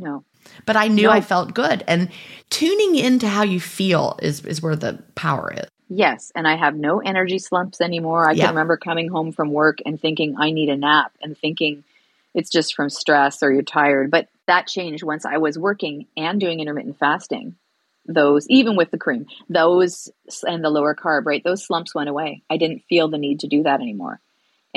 No. 0.00 0.24
But 0.66 0.76
I 0.76 0.88
knew 0.88 1.04
no. 1.04 1.10
I 1.10 1.20
felt 1.20 1.54
good. 1.54 1.84
And 1.86 2.10
tuning 2.50 2.96
into 2.96 3.28
how 3.28 3.42
you 3.42 3.60
feel 3.60 4.18
is, 4.22 4.44
is 4.44 4.62
where 4.62 4.76
the 4.76 5.02
power 5.14 5.52
is. 5.52 5.68
Yes. 5.88 6.32
And 6.34 6.46
I 6.46 6.56
have 6.56 6.76
no 6.76 7.00
energy 7.00 7.38
slumps 7.38 7.80
anymore. 7.80 8.28
I 8.28 8.32
yeah. 8.32 8.46
can 8.46 8.54
remember 8.54 8.76
coming 8.76 9.08
home 9.08 9.32
from 9.32 9.52
work 9.52 9.78
and 9.84 10.00
thinking, 10.00 10.36
I 10.38 10.50
need 10.50 10.68
a 10.68 10.76
nap, 10.76 11.12
and 11.22 11.36
thinking 11.36 11.84
it's 12.34 12.50
just 12.50 12.74
from 12.74 12.90
stress 12.90 13.42
or 13.42 13.50
you're 13.50 13.62
tired. 13.62 14.10
But 14.10 14.28
that 14.46 14.66
changed 14.66 15.02
once 15.02 15.24
I 15.24 15.38
was 15.38 15.58
working 15.58 16.06
and 16.16 16.40
doing 16.40 16.60
intermittent 16.60 16.98
fasting 16.98 17.56
those, 18.08 18.48
even 18.48 18.74
with 18.74 18.90
the 18.90 18.98
cream, 18.98 19.26
those 19.48 20.10
and 20.46 20.64
the 20.64 20.70
lower 20.70 20.94
carb, 20.94 21.26
right? 21.26 21.44
Those 21.44 21.64
slumps 21.64 21.94
went 21.94 22.08
away. 22.08 22.42
I 22.50 22.56
didn't 22.56 22.84
feel 22.88 23.08
the 23.08 23.18
need 23.18 23.40
to 23.40 23.48
do 23.48 23.62
that 23.64 23.80
anymore. 23.80 24.20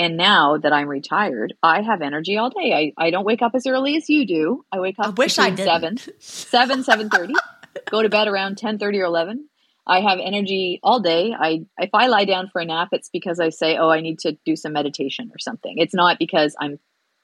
And 0.02 0.18
now 0.18 0.58
that 0.58 0.74
I'm 0.74 0.88
retired, 0.88 1.54
I 1.62 1.84
have 1.84 2.02
energy 2.02 2.36
all 2.36 2.50
day. 2.50 2.74
I, 2.74 3.06
I 3.06 3.12
don't 3.12 3.24
wake 3.24 3.44
up 3.44 3.52
as 3.54 3.68
early 3.68 3.96
as 3.98 4.10
you 4.10 4.26
do. 4.26 4.66
I 4.72 4.80
wake 4.80 4.96
up 4.98 5.06
I 5.06 5.10
wish 5.10 5.38
I 5.38 5.52
did. 5.52 5.66
7, 5.66 5.98
7, 6.20 6.84
7.30, 7.10 7.34
go 7.88 8.02
to 8.02 8.10
bed 8.10 8.28
around 8.28 8.58
10.30 8.58 8.82
or 8.98 9.04
11. 9.04 9.48
I 9.86 10.02
have 10.02 10.18
energy 10.20 10.80
all 10.82 11.02
day. 11.02 11.36
I 11.40 11.66
if 11.78 11.92
I 11.94 12.08
lie 12.08 12.26
down 12.26 12.50
for 12.52 12.62
a 12.62 12.66
nap, 12.66 12.90
it's 12.92 13.10
because 13.10 13.40
I 13.40 13.50
say, 13.50 13.78
"Oh, 13.78 13.90
I 13.90 14.02
need 14.02 14.20
to 14.20 14.38
do 14.46 14.56
some 14.56 14.74
meditation 14.74 15.32
or 15.34 15.40
something." 15.40 15.80
It's 15.80 15.96
not 15.96 16.20
because 16.20 16.56
I'm 16.60 16.78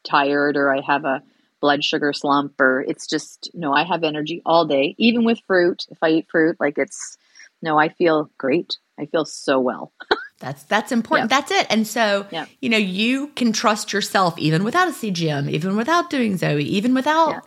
tired 0.03 0.57
or 0.57 0.75
I 0.75 0.81
have 0.81 1.05
a 1.05 1.21
blood 1.61 1.83
sugar 1.83 2.13
slump 2.13 2.59
or 2.59 2.81
it's 2.87 3.07
just 3.07 3.49
no 3.53 3.73
i 3.73 3.83
have 3.83 4.03
energy 4.03 4.41
all 4.45 4.65
day 4.65 4.95
even 4.97 5.25
with 5.25 5.39
fruit 5.47 5.85
if 5.89 5.97
i 6.01 6.09
eat 6.09 6.27
fruit 6.29 6.55
like 6.59 6.77
it's 6.77 7.17
no 7.61 7.79
i 7.79 7.89
feel 7.89 8.29
great 8.37 8.77
i 8.99 9.05
feel 9.05 9.25
so 9.25 9.59
well 9.59 9.91
that's 10.39 10.63
that's 10.63 10.91
important. 10.91 11.29
That's 11.29 11.51
it. 11.51 11.67
And 11.69 11.87
so 11.87 12.27
you 12.59 12.69
know 12.69 12.77
you 12.77 13.27
can 13.29 13.53
trust 13.53 13.93
yourself 13.93 14.37
even 14.37 14.63
without 14.63 14.87
a 14.87 14.91
cgm 14.91 15.49
even 15.49 15.75
without 15.75 16.09
doing 16.09 16.37
zoe 16.37 16.63
even 16.63 16.93
without 16.93 17.43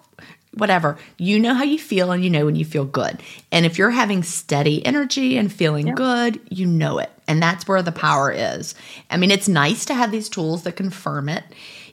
whatever. 0.55 0.99
You 1.17 1.39
know 1.39 1.55
how 1.55 1.63
you 1.63 1.79
feel 1.79 2.11
and 2.11 2.25
you 2.25 2.31
know 2.31 2.45
when 2.45 2.57
you 2.57 2.65
feel 2.65 2.85
good. 2.85 3.23
And 3.53 3.65
if 3.65 3.79
you're 3.79 3.91
having 3.91 4.25
steady 4.25 4.85
energy 4.85 5.37
and 5.37 5.53
feeling 5.53 5.95
good 5.95 6.41
you 6.51 6.67
know 6.67 6.99
it. 6.99 7.11
And 7.29 7.41
that's 7.41 7.69
where 7.69 7.83
the 7.83 7.93
power 7.93 8.33
is. 8.33 8.75
I 9.09 9.17
mean, 9.17 9.31
it's 9.31 9.47
nice 9.47 9.85
to 9.85 9.95
have 9.95 10.11
these 10.11 10.29
tools 10.29 10.65
that 10.65 10.73
confirm 10.73 11.29
it. 11.29 11.45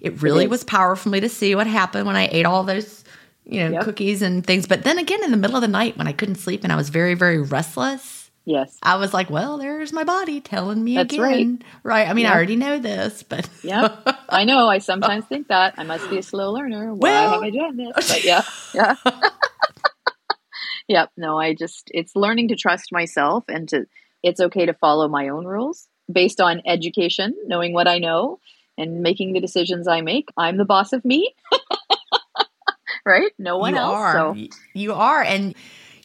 It 0.01 0.21
really 0.23 0.45
is. 0.45 0.49
was 0.49 0.63
powerful 0.63 1.03
for 1.03 1.09
me 1.09 1.19
to 1.19 1.29
see 1.29 1.53
what 1.53 1.67
happened 1.67 2.07
when 2.07 2.15
I 2.15 2.27
ate 2.31 2.47
all 2.47 2.63
those, 2.63 3.03
you 3.45 3.69
know, 3.69 3.83
cookies 3.83 4.23
and 4.23 4.45
things. 4.45 4.65
But 4.65 4.83
then 4.83 4.97
again, 4.97 5.23
in 5.23 5.29
the 5.29 5.37
middle 5.37 5.55
of 5.55 5.61
the 5.61 5.67
night 5.67 5.95
when 5.95 6.07
I 6.07 6.11
couldn't 6.11 6.35
sleep 6.35 6.63
and 6.63 6.73
I 6.73 6.75
was 6.75 6.89
very, 6.89 7.13
very 7.13 7.39
restless, 7.39 8.16
Yes. 8.47 8.77
I 8.81 8.95
was 8.95 9.13
like, 9.13 9.29
well, 9.29 9.57
there's 9.57 9.91
my 9.91 10.05
body 10.05 10.39
telling 10.39 10.81
me 10.81 10.95
That's 10.95 11.13
again. 11.13 11.61
Right. 11.83 12.07
I 12.07 12.13
mean, 12.13 12.25
I 12.25 12.33
already 12.33 12.55
know 12.55 12.79
this, 12.79 13.21
but 13.21 13.49
yeah. 13.61 13.97
I 14.29 14.45
know. 14.45 14.69
I 14.69 14.77
sometimes 14.77 15.25
think 15.25 15.49
that. 15.49 15.73
I 15.77 15.83
must 15.83 16.09
be 16.09 16.17
a 16.17 16.23
slow 16.23 16.53
learner. 16.53 16.93
Why 16.93 17.09
Well- 17.09 17.33
have 17.33 17.41
I 17.41 17.49
done 17.49 17.75
this? 17.75 18.09
But 18.09 18.23
yeah. 18.23 18.43
Yeah. 18.73 18.95
yep. 20.87 21.11
No, 21.17 21.37
I 21.37 21.55
just, 21.55 21.91
it's 21.93 22.15
learning 22.15 22.47
to 22.47 22.55
trust 22.55 22.93
myself 22.93 23.43
and 23.49 23.67
to, 23.67 23.85
it's 24.23 24.39
okay 24.39 24.65
to 24.65 24.73
follow 24.73 25.09
my 25.09 25.27
own 25.27 25.43
rules 25.45 25.89
based 26.09 26.39
on 26.39 26.61
education, 26.65 27.35
knowing 27.47 27.73
what 27.73 27.89
I 27.89 27.97
know 27.99 28.39
and 28.77 29.01
making 29.01 29.33
the 29.33 29.41
decisions 29.41 29.89
I 29.89 29.99
make. 29.99 30.29
I'm 30.37 30.55
the 30.55 30.63
boss 30.63 30.93
of 30.93 31.03
me. 31.03 31.33
right? 33.05 33.31
No 33.37 33.57
one 33.57 33.73
you 33.73 33.79
else. 33.81 33.93
are. 33.93 34.13
So, 34.13 34.47
You 34.73 34.93
are. 34.93 35.21
And, 35.21 35.53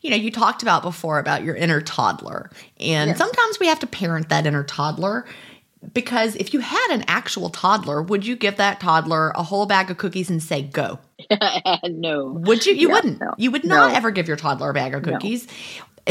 you 0.03 0.11
know, 0.11 0.17
you 0.17 0.31
talked 0.31 0.63
about 0.63 0.83
before 0.83 1.19
about 1.19 1.43
your 1.45 1.55
inner 1.55 1.81
toddler. 1.81 2.51
And 2.79 3.09
Yes. 3.09 3.19
sometimes 3.19 3.59
we 3.59 3.67
have 3.69 3.79
to 3.81 3.87
parent 3.87 4.29
that 4.29 4.47
inner 4.47 4.65
toddler 4.65 5.25
because 5.95 6.37
if 6.37 6.53
you 6.55 6.61
had 6.61 6.89
an 6.93 7.05
actual 7.09 7.51
toddler, 7.51 8.03
would 8.03 8.25
you 8.27 8.37
give 8.37 8.57
that 8.57 8.79
toddler 8.81 9.31
a 9.31 9.43
whole 9.43 9.67
bag 9.67 9.91
of 9.91 9.97
cookies 9.99 10.31
and 10.31 10.43
say, 10.43 10.63
go? 10.63 10.99
no. 11.85 12.27
Would 12.45 12.67
you? 12.67 12.75
You 12.75 12.89
Yeah, 12.89 12.95
wouldn't. 12.95 13.21
no. 13.21 13.35
You 13.37 13.51
would 13.51 13.65
not 13.65 13.91
No. 13.91 13.97
ever 13.97 14.11
give 14.11 14.29
your 14.29 14.37
toddler 14.37 14.71
a 14.71 14.75
bag 14.75 14.95
of 14.95 15.03
cookies. 15.03 15.47
And 15.47 15.53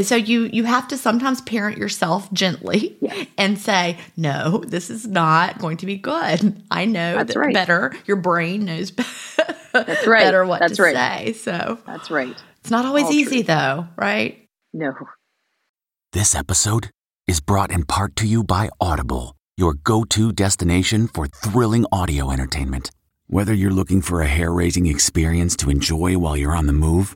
So 0.02 0.16
you 0.16 0.50
you 0.54 0.64
have 0.64 0.88
to 0.90 0.98
sometimes 0.98 1.42
parent 1.42 1.78
yourself 1.78 2.32
gently 2.32 2.98
Yes. 3.02 3.28
and 3.38 3.60
say, 3.60 3.98
"No, 4.16 4.64
this 4.66 4.90
is 4.90 5.06
not 5.06 5.60
going 5.60 5.78
to 5.78 5.86
be 5.86 5.98
good. 5.98 6.64
I 6.72 6.86
know 6.86 7.18
That's 7.18 7.34
that 7.34 7.40
right. 7.40 7.54
better. 7.54 7.94
Your 8.06 8.18
brain 8.18 8.64
knows 8.66 8.92
That's 9.74 10.08
right. 10.08 10.24
better 10.24 10.46
what 10.46 10.60
That's 10.60 10.78
to 10.78 10.84
right. 10.84 10.96
say." 10.96 11.34
So 11.34 11.78
That's 11.86 12.10
right. 12.10 12.36
it's 12.62 12.72
not 12.72 12.86
always 12.86 13.06
All 13.06 13.12
easy, 13.14 13.44
true. 13.44 13.54
though, 13.54 13.88
right? 13.98 14.48
No. 14.74 14.94
This 16.14 16.36
episode 16.36 16.90
is 17.28 17.40
brought 17.42 17.72
in 17.72 17.84
part 17.86 18.16
to 18.18 18.28
you 18.28 18.44
by 18.44 18.70
Audible, 18.80 19.36
your 19.58 19.74
go 19.74 20.04
to 20.06 20.32
destination 20.32 21.08
for 21.08 21.28
thrilling 21.28 21.86
audio 21.92 22.32
entertainment. 22.32 22.92
Whether 23.28 23.54
you're 23.54 23.72
looking 23.72 24.02
for 24.02 24.22
a 24.22 24.28
hair 24.28 24.52
raising 24.54 24.88
experience 24.88 25.56
to 25.58 25.70
enjoy 25.70 26.18
while 26.18 26.36
you're 26.36 26.56
on 26.56 26.68
the 26.68 26.74
move 26.74 27.16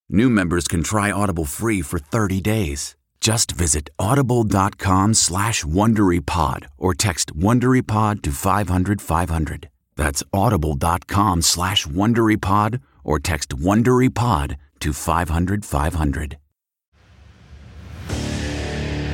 new 0.11 0.29
members 0.29 0.67
can 0.67 0.83
try 0.83 1.11
Audible 1.11 1.45
free 1.45 1.81
for 1.81 1.99
30 1.99 2.41
days. 2.41 2.95
Just 3.21 3.51
visit 3.51 3.89
audible.com 3.99 5.13
slash 5.13 5.63
WonderyPod 5.63 6.65
or 6.77 6.95
text 6.95 7.35
WonderyPod 7.37 8.23
to 8.23 8.31
500 8.31 8.99
500. 9.01 9.69
That's 9.95 10.23
audible.com 10.33 11.43
slash 11.43 11.85
WonderyPod 11.85 12.81
or 13.03 13.19
text 13.19 13.49
WonderyPod 13.49 14.57
to 14.79 14.93
500 14.93 15.65
500. 15.65 16.37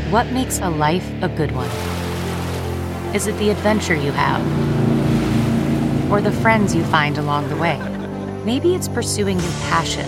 What 0.10 0.32
makes 0.32 0.60
a 0.60 0.70
life 0.70 1.12
a 1.22 1.28
good 1.28 1.52
one? 1.52 1.70
Is 3.14 3.28
it 3.28 3.38
the 3.40 3.50
adventure 3.50 3.96
you 3.96 4.14
have? 4.14 4.42
Or 6.10 6.22
the 6.22 6.32
friends 6.32 6.74
you 6.74 6.86
find 6.86 7.18
along 7.18 7.50
the 7.50 7.58
way? 7.58 7.78
Maybe 8.46 8.74
it's 8.74 8.88
pursuing 8.88 9.38
your 9.38 9.52
passion 9.68 10.08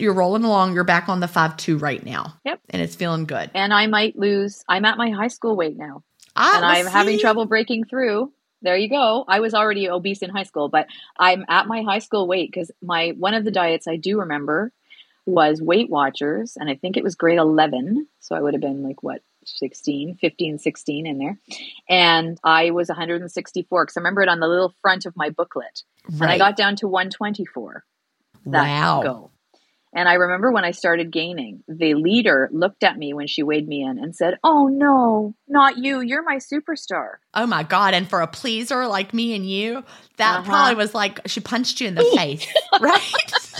you're 0.00 0.14
rolling 0.14 0.44
along. 0.44 0.74
You're 0.74 0.84
back 0.84 1.08
on 1.08 1.20
the 1.20 1.28
five 1.28 1.56
two 1.56 1.78
right 1.78 2.04
now. 2.04 2.34
Yep. 2.44 2.60
and 2.70 2.82
it's 2.82 2.94
feeling 2.94 3.24
good. 3.24 3.50
And 3.54 3.72
I 3.72 3.86
might 3.86 4.16
lose. 4.16 4.64
I'm 4.68 4.84
at 4.84 4.98
my 4.98 5.10
high 5.10 5.28
school 5.28 5.56
weight 5.56 5.76
now. 5.76 6.02
Ah, 6.36 6.56
and 6.56 6.64
I'm 6.64 6.86
having 6.86 7.18
trouble 7.18 7.46
breaking 7.46 7.84
through. 7.84 8.32
There 8.62 8.76
you 8.76 8.88
go. 8.88 9.24
I 9.26 9.40
was 9.40 9.54
already 9.54 9.88
obese 9.88 10.22
in 10.22 10.30
high 10.30 10.42
school, 10.42 10.68
but 10.68 10.86
I'm 11.18 11.44
at 11.48 11.66
my 11.66 11.82
high 11.82 11.98
school 11.98 12.28
weight 12.28 12.50
because 12.52 12.70
my 12.82 13.14
one 13.18 13.34
of 13.34 13.44
the 13.44 13.50
diets 13.50 13.88
I 13.88 13.96
do 13.96 14.20
remember 14.20 14.72
was 15.26 15.62
Weight 15.62 15.90
Watchers, 15.90 16.56
and 16.56 16.68
I 16.68 16.74
think 16.74 16.96
it 16.96 17.04
was 17.04 17.14
grade 17.14 17.38
11. 17.38 18.06
So 18.20 18.34
I 18.34 18.40
would 18.40 18.54
have 18.54 18.60
been 18.60 18.82
like 18.82 19.02
what 19.02 19.22
16, 19.44 20.16
15, 20.20 20.58
16 20.58 21.06
in 21.06 21.18
there, 21.18 21.38
and 21.88 22.38
I 22.44 22.70
was 22.70 22.88
164 22.88 23.84
because 23.84 23.96
I 23.96 24.00
remember 24.00 24.22
it 24.22 24.28
on 24.28 24.40
the 24.40 24.48
little 24.48 24.74
front 24.82 25.06
of 25.06 25.16
my 25.16 25.30
booklet, 25.30 25.82
and 26.06 26.24
I 26.24 26.38
got 26.38 26.56
down 26.56 26.76
to 26.76 26.88
124 26.88 27.84
that 28.46 28.62
wow. 28.62 29.02
go. 29.02 29.30
And 29.92 30.08
I 30.08 30.14
remember 30.14 30.52
when 30.52 30.64
I 30.64 30.70
started 30.70 31.10
gaining, 31.10 31.64
the 31.66 31.94
leader 31.94 32.48
looked 32.52 32.84
at 32.84 32.96
me 32.96 33.12
when 33.12 33.26
she 33.26 33.42
weighed 33.42 33.66
me 33.66 33.82
in 33.82 33.98
and 33.98 34.14
said, 34.14 34.38
"Oh 34.44 34.68
no, 34.68 35.34
not 35.48 35.78
you! 35.78 36.00
You're 36.00 36.22
my 36.22 36.36
superstar." 36.36 37.14
Oh 37.34 37.46
my 37.46 37.64
god! 37.64 37.92
And 37.94 38.08
for 38.08 38.20
a 38.20 38.28
pleaser 38.28 38.86
like 38.86 39.12
me 39.12 39.34
and 39.34 39.44
you, 39.48 39.82
that 40.16 40.38
Uh-huh. 40.40 40.44
probably 40.50 40.74
was 40.76 40.94
like 40.94 41.20
she 41.26 41.40
punched 41.40 41.80
you 41.80 41.88
in 41.88 41.96
the 41.96 42.04
face, 42.16 42.46
right? 42.80 43.00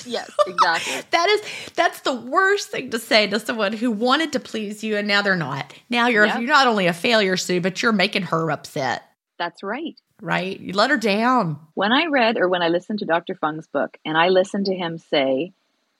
Yes, 0.06 0.30
exactly. 0.46 1.02
that 1.10 1.28
is 1.28 1.42
that's 1.74 2.00
the 2.02 2.14
worst 2.14 2.68
thing 2.70 2.90
to 2.90 2.98
say 3.00 3.26
to 3.26 3.40
someone 3.40 3.72
who 3.72 3.90
wanted 3.90 4.32
to 4.34 4.40
please 4.40 4.84
you 4.84 4.96
and 4.96 5.08
now 5.08 5.22
they're 5.22 5.34
not. 5.36 5.74
Now 5.90 6.06
you're 6.06 6.26
Yep. 6.26 6.38
you're 6.38 6.48
not 6.48 6.68
only 6.68 6.86
a 6.86 6.92
failure, 6.92 7.36
Sue, 7.36 7.60
but 7.60 7.82
you're 7.82 7.90
making 7.92 8.22
her 8.22 8.52
upset, 8.52 9.02
That's 9.36 9.64
right. 9.64 9.98
right? 10.22 10.58
You 10.60 10.74
let 10.74 10.90
her 10.90 10.96
down. 10.96 11.58
When 11.74 11.90
I 11.92 12.06
read 12.06 12.36
or 12.36 12.48
when 12.48 12.62
I 12.62 12.68
listened 12.68 13.00
to 13.00 13.04
Dr. 13.04 13.34
Fung's 13.34 13.66
book 13.66 13.98
and 14.04 14.16
I 14.16 14.28
listened 14.28 14.66
to 14.66 14.74
him 14.76 14.96
say, 14.98 15.52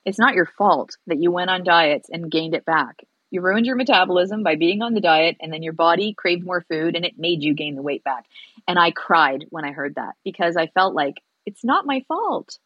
"It's 0.05 0.19
not 0.19 0.35
your 0.35 0.47
fault 0.47 0.97
that 1.07 1.21
you 1.21 1.31
went 1.31 1.51
on 1.51 1.65
diets 1.65 2.09
and 2.11 2.31
gained 2.31 2.55
it 2.55 2.65
back. 2.65 2.97
You 3.31 3.43
ruined 3.43 3.67
your 3.67 3.77
metabolism 3.77 4.43
by 4.43 4.57
being 4.57 4.83
on 4.83 4.95
the 4.95 5.01
diet 5.01 5.37
and 5.41 5.53
then 5.53 5.63
your 5.63 5.73
body 5.73 6.15
craved 6.15 6.45
more 6.45 6.63
food 6.69 6.97
and 6.97 7.05
it 7.05 7.19
made 7.19 7.43
you 7.43 7.55
gain 7.55 7.75
the 7.77 7.83
weight 7.83 8.05
back." 8.05 8.25
And 8.67 8.79
I 8.79 8.91
cried 8.91 9.47
when 9.51 9.65
I 9.65 9.73
heard 9.73 9.95
that 9.97 10.15
because 10.25 10.57
I 10.57 10.67
felt 10.69 10.95
like 10.95 11.15
it's 11.47 11.65
not 11.65 11.87
my 11.87 12.05
fault. 12.09 12.59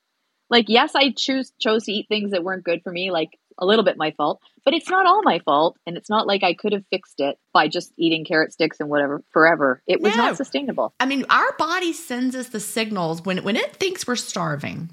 Like 0.51 0.69
yes, 0.69 0.95
I 0.95 1.13
choose 1.17 1.53
chose 1.59 1.85
to 1.85 1.93
eat 1.93 2.07
things 2.09 2.31
that 2.33 2.45
weren't 2.45 2.65
good 2.65 2.83
for 2.83 2.93
me, 2.93 3.11
like 3.11 3.39
a 3.59 3.65
little 3.65 3.85
bit 3.85 3.97
my 3.97 4.11
fault, 4.13 4.41
but 4.65 4.75
it's 4.75 4.91
not 4.91 5.07
all 5.07 5.23
my 5.23 5.39
fault 5.39 5.77
and 5.87 5.97
it's 5.97 6.11
not 6.11 6.27
like 6.27 6.43
I 6.43 6.55
could 6.55 6.73
have 6.73 6.85
fixed 6.91 7.21
it 7.21 7.39
by 7.53 7.69
just 7.69 7.93
eating 7.97 8.25
carrot 8.25 8.53
sticks 8.53 8.81
and 8.81 8.89
whatever 8.89 9.23
forever. 9.31 9.81
It 9.87 10.01
was 10.01 10.15
No. 10.17 10.25
not 10.25 10.37
sustainable. 10.37 10.93
I 10.99 11.07
mean, 11.07 11.25
our 11.31 11.53
body 11.57 11.93
sends 11.93 12.35
us 12.35 12.49
the 12.49 12.61
signals 12.61 13.25
when 13.25 13.39
when 13.45 13.57
it 13.57 13.77
thinks 13.77 14.07
we're 14.07 14.17
starving. 14.17 14.91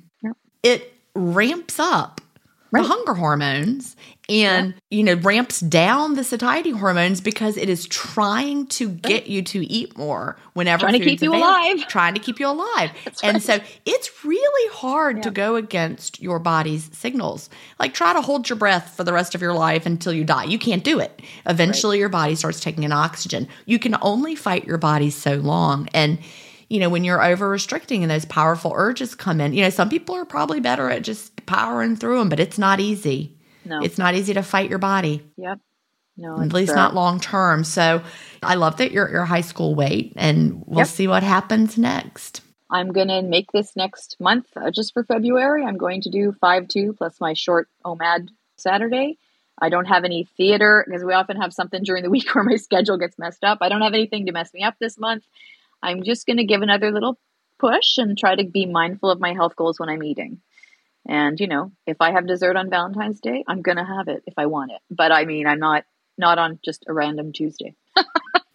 It 0.64 0.94
ramps 1.16 1.80
up 1.80 2.22
Right. 2.72 2.84
the 2.84 2.88
hunger 2.88 3.14
hormones 3.16 3.98
and 4.30 4.74
you 4.90 5.04
know 5.04 5.16
ramps 5.16 5.60
down 5.60 6.16
the 6.16 6.24
satiety 6.24 6.72
hormones 6.72 7.20
because 7.20 7.58
it 7.58 7.68
is 7.68 7.86
trying 7.88 8.66
to 8.68 8.88
get 8.90 9.28
you 9.28 9.42
to 9.42 9.66
eat 9.66 9.98
more 9.98 10.38
whenever 10.54 10.82
Trying 10.82 10.94
to 10.94 11.06
keep 11.06 11.22
you 11.22 11.36
alive. 11.36 11.86
trying 11.90 12.14
to 12.14 12.20
keep 12.22 12.40
you 12.40 12.48
alive. 12.48 12.92
That's 13.04 13.22
and 13.24 13.36
right. 13.36 13.44
so 13.44 13.60
it's 13.86 14.24
really 14.24 14.74
hard 14.74 15.22
to 15.24 15.32
go 15.32 15.56
against 15.58 16.22
your 16.22 16.40
body's 16.40 16.90
signals. 16.96 17.50
Like 17.78 17.94
try 17.94 18.14
to 18.14 18.22
hold 18.22 18.48
your 18.48 18.58
breath 18.58 18.96
for 18.96 19.04
the 19.04 19.12
rest 19.12 19.36
of 19.36 19.42
your 19.42 19.54
life 19.54 19.86
until 19.86 20.14
you 20.14 20.24
die. 20.24 20.46
You 20.46 20.58
can't 20.60 20.84
do 20.84 21.00
it. 21.00 21.22
Eventually 21.46 22.00
your 22.00 22.10
body 22.10 22.36
starts 22.36 22.62
taking 22.62 22.84
in 22.84 22.94
oxygen. 22.94 23.50
You 23.66 23.80
can 23.80 23.98
only 24.02 24.36
fight 24.36 24.66
your 24.66 24.78
body 24.78 25.10
so 25.10 25.36
long. 25.36 25.90
And 25.94 26.20
you 26.72 26.80
know 26.80 26.90
when 26.90 27.04
you're 27.04 27.24
over 27.24 27.50
restricting 27.50 28.02
and 28.04 28.10
those 28.10 28.26
powerful 28.26 28.72
urges 28.76 29.14
come 29.14 29.42
in 29.42 29.54
you 29.54 29.62
know 29.62 29.70
some 29.70 29.90
people 29.90 30.16
are 30.16 30.26
probably 30.26 30.60
better 30.60 30.90
at 30.90 31.02
just 31.02 31.46
powering 31.46 31.96
through 31.96 32.18
them 32.20 32.30
but 32.30 32.40
it's 32.40 32.58
not 32.58 32.80
easy 32.80 33.38
No. 33.66 33.84
it's 33.84 33.98
not 33.98 34.16
easy 34.16 34.34
to 34.34 34.42
fight 34.44 34.70
your 34.70 34.80
body 34.80 35.22
Yep. 35.38 35.60
No, 36.18 36.40
at 36.42 36.54
least 36.54 36.72
uh, 36.72 36.76
not 36.76 36.94
long 36.94 37.20
term 37.20 37.64
so 37.64 38.02
i 38.42 38.56
love 38.56 38.78
that 38.78 38.92
you're 38.92 39.08
at 39.08 39.12
your 39.12 39.26
high 39.26 39.42
school 39.42 39.76
weight 39.76 40.14
and 40.16 40.64
we'll 40.66 40.80
Yep. 40.80 40.88
see 40.88 41.08
what 41.08 41.24
happens 41.24 41.78
next 41.78 42.42
I'm 42.74 42.94
going 42.94 43.10
to 43.10 43.22
make 43.22 43.52
this 43.52 43.76
next 43.76 44.16
month 44.22 44.46
uh, 44.56 44.72
just 44.72 44.94
for 44.94 45.04
February. 45.04 45.66
I'm 45.66 45.76
going 45.78 46.00
to 46.04 46.10
do 46.10 46.32
5 46.32 46.70
2 46.70 46.94
plus 46.94 47.20
my 47.20 47.34
short 47.34 47.68
OMAD 47.84 48.30
Saturday. 48.56 49.18
I 49.62 49.68
don't 49.68 49.86
have 49.86 50.06
any 50.06 50.30
theater 50.38 50.86
because 50.88 51.04
we 51.04 51.14
often 51.14 51.36
have 51.42 51.52
something 51.54 51.84
during 51.84 52.02
the 52.04 52.10
week 52.16 52.34
where 52.34 52.46
my 52.46 52.56
schedule 52.56 52.98
gets 52.98 53.20
messed 53.20 53.44
up. 53.44 53.58
I 53.60 53.68
don't 53.68 53.82
have 53.82 53.94
anything 53.94 54.26
to 54.28 54.32
mess 54.32 54.54
me 54.54 54.64
up 54.64 54.76
this 54.80 54.98
month. 54.98 55.26
I'm 55.82 56.04
just 56.04 56.26
going 56.26 56.38
to 56.38 56.46
give 56.46 56.62
another 56.62 56.92
little 56.92 57.20
push 57.60 57.98
and 57.98 58.18
try 58.18 58.36
to 58.36 58.44
be 58.44 58.66
mindful 58.66 59.10
of 59.10 59.20
my 59.20 59.34
health 59.34 59.56
goals 59.56 59.80
when 59.80 59.90
I'm 59.90 60.04
eating. 60.04 60.42
And 61.08 61.40
you 61.40 61.48
know, 61.48 61.72
if 61.88 61.98
I 62.00 62.12
have 62.12 62.28
dessert 62.28 62.56
on 62.56 62.70
Valentine's 62.70 63.20
Day, 63.20 63.44
I'm 63.48 63.62
going 63.62 63.78
to 63.78 63.86
have 63.86 64.08
it 64.08 64.24
if 64.28 64.36
I 64.38 64.46
want 64.46 64.72
it. 64.72 64.80
But 64.90 65.12
I 65.12 65.26
mean, 65.26 65.48
I'm 65.48 65.60
not 65.60 65.86
not 66.18 66.38
on 66.38 66.60
just 66.64 66.86
a 66.88 66.94
random 66.94 67.34
Tuesday. 67.34 67.76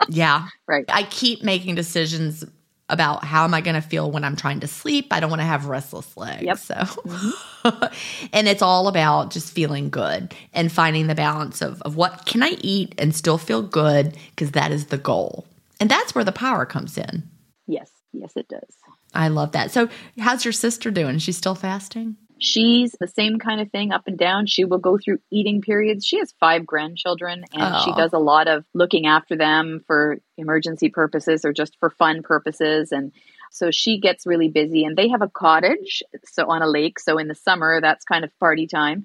yeah. 0.08 0.48
Right. 0.66 0.84
I 0.88 1.02
keep 1.04 1.42
making 1.42 1.74
decisions 1.74 2.44
about 2.88 3.24
how 3.24 3.44
am 3.44 3.52
I 3.52 3.60
going 3.60 3.74
to 3.74 3.80
feel 3.80 4.10
when 4.10 4.24
I'm 4.24 4.36
trying 4.36 4.60
to 4.60 4.68
sleep. 4.68 5.08
I 5.10 5.18
don't 5.18 5.30
want 5.30 5.40
to 5.40 5.46
have 5.46 5.66
restless 5.66 6.16
legs. 6.16 6.42
Yep. 6.42 6.58
So, 6.58 6.74
mm-hmm. 6.74 8.28
and 8.32 8.46
it's 8.46 8.62
all 8.62 8.86
about 8.86 9.32
just 9.32 9.52
feeling 9.52 9.90
good 9.90 10.34
and 10.52 10.70
finding 10.70 11.08
the 11.08 11.16
balance 11.16 11.62
of, 11.62 11.82
of 11.82 11.96
what 11.96 12.26
can 12.26 12.44
I 12.44 12.56
eat 12.60 12.94
and 12.96 13.14
still 13.14 13.38
feel 13.38 13.62
good 13.62 14.16
because 14.30 14.52
that 14.52 14.70
is 14.70 14.86
the 14.86 14.98
goal. 14.98 15.46
And 15.80 15.90
that's 15.90 16.14
where 16.14 16.24
the 16.24 16.32
power 16.32 16.66
comes 16.66 16.96
in. 16.96 17.28
Yes. 17.66 17.90
Yes, 18.12 18.32
it 18.36 18.48
does. 18.48 18.76
I 19.14 19.28
love 19.28 19.52
that. 19.52 19.70
So, 19.70 19.88
how's 20.18 20.44
your 20.44 20.52
sister 20.52 20.90
doing? 20.90 21.18
She's 21.18 21.36
still 21.36 21.54
fasting? 21.54 22.16
She's 22.38 22.92
the 23.00 23.08
same 23.08 23.38
kind 23.38 23.60
of 23.60 23.70
thing 23.70 23.92
up 23.92 24.06
and 24.06 24.18
down. 24.18 24.46
She 24.46 24.64
will 24.64 24.78
go 24.78 24.98
through 24.98 25.18
eating 25.30 25.62
periods. 25.62 26.04
She 26.04 26.18
has 26.18 26.34
five 26.38 26.66
grandchildren 26.66 27.44
and 27.52 27.74
oh. 27.74 27.82
she 27.84 27.92
does 27.92 28.12
a 28.12 28.18
lot 28.18 28.46
of 28.46 28.64
looking 28.74 29.06
after 29.06 29.36
them 29.36 29.82
for 29.86 30.18
emergency 30.36 30.90
purposes 30.90 31.44
or 31.44 31.52
just 31.54 31.78
for 31.80 31.88
fun 31.88 32.22
purposes. 32.22 32.92
And 32.92 33.12
so 33.50 33.70
she 33.70 33.98
gets 33.98 34.26
really 34.26 34.48
busy 34.48 34.84
and 34.84 34.96
they 34.98 35.08
have 35.08 35.22
a 35.22 35.30
cottage 35.30 36.02
so 36.24 36.50
on 36.50 36.60
a 36.60 36.68
lake. 36.68 36.98
So 36.98 37.16
in 37.16 37.28
the 37.28 37.34
summer, 37.34 37.80
that's 37.80 38.04
kind 38.04 38.24
of 38.24 38.38
party 38.38 38.66
time. 38.66 39.04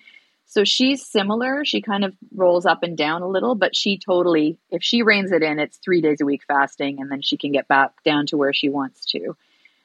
So 0.52 0.64
she's 0.64 1.06
similar. 1.06 1.66
She 1.66 1.82
kind 1.82 2.04
of 2.04 2.14
rolls 2.36 2.66
up 2.66 2.84
and 2.84 2.98
down 2.98 3.22
a 3.22 3.28
little, 3.28 3.56
but 3.56 3.76
she 3.76 3.98
totally, 3.98 4.58
if 4.70 4.84
she 4.84 5.02
reins 5.02 5.32
it 5.32 5.42
in, 5.42 5.60
it's 5.60 5.78
three 5.78 6.02
days 6.02 6.22
a 6.22 6.26
week 6.26 6.44
fasting 6.48 7.02
and 7.02 7.10
then 7.10 7.22
she 7.22 7.38
can 7.38 7.52
get 7.52 7.68
back 7.68 7.92
down 8.04 8.26
to 8.28 8.38
where 8.38 8.54
she 8.54 8.70
wants 8.70 9.06
to 9.12 9.36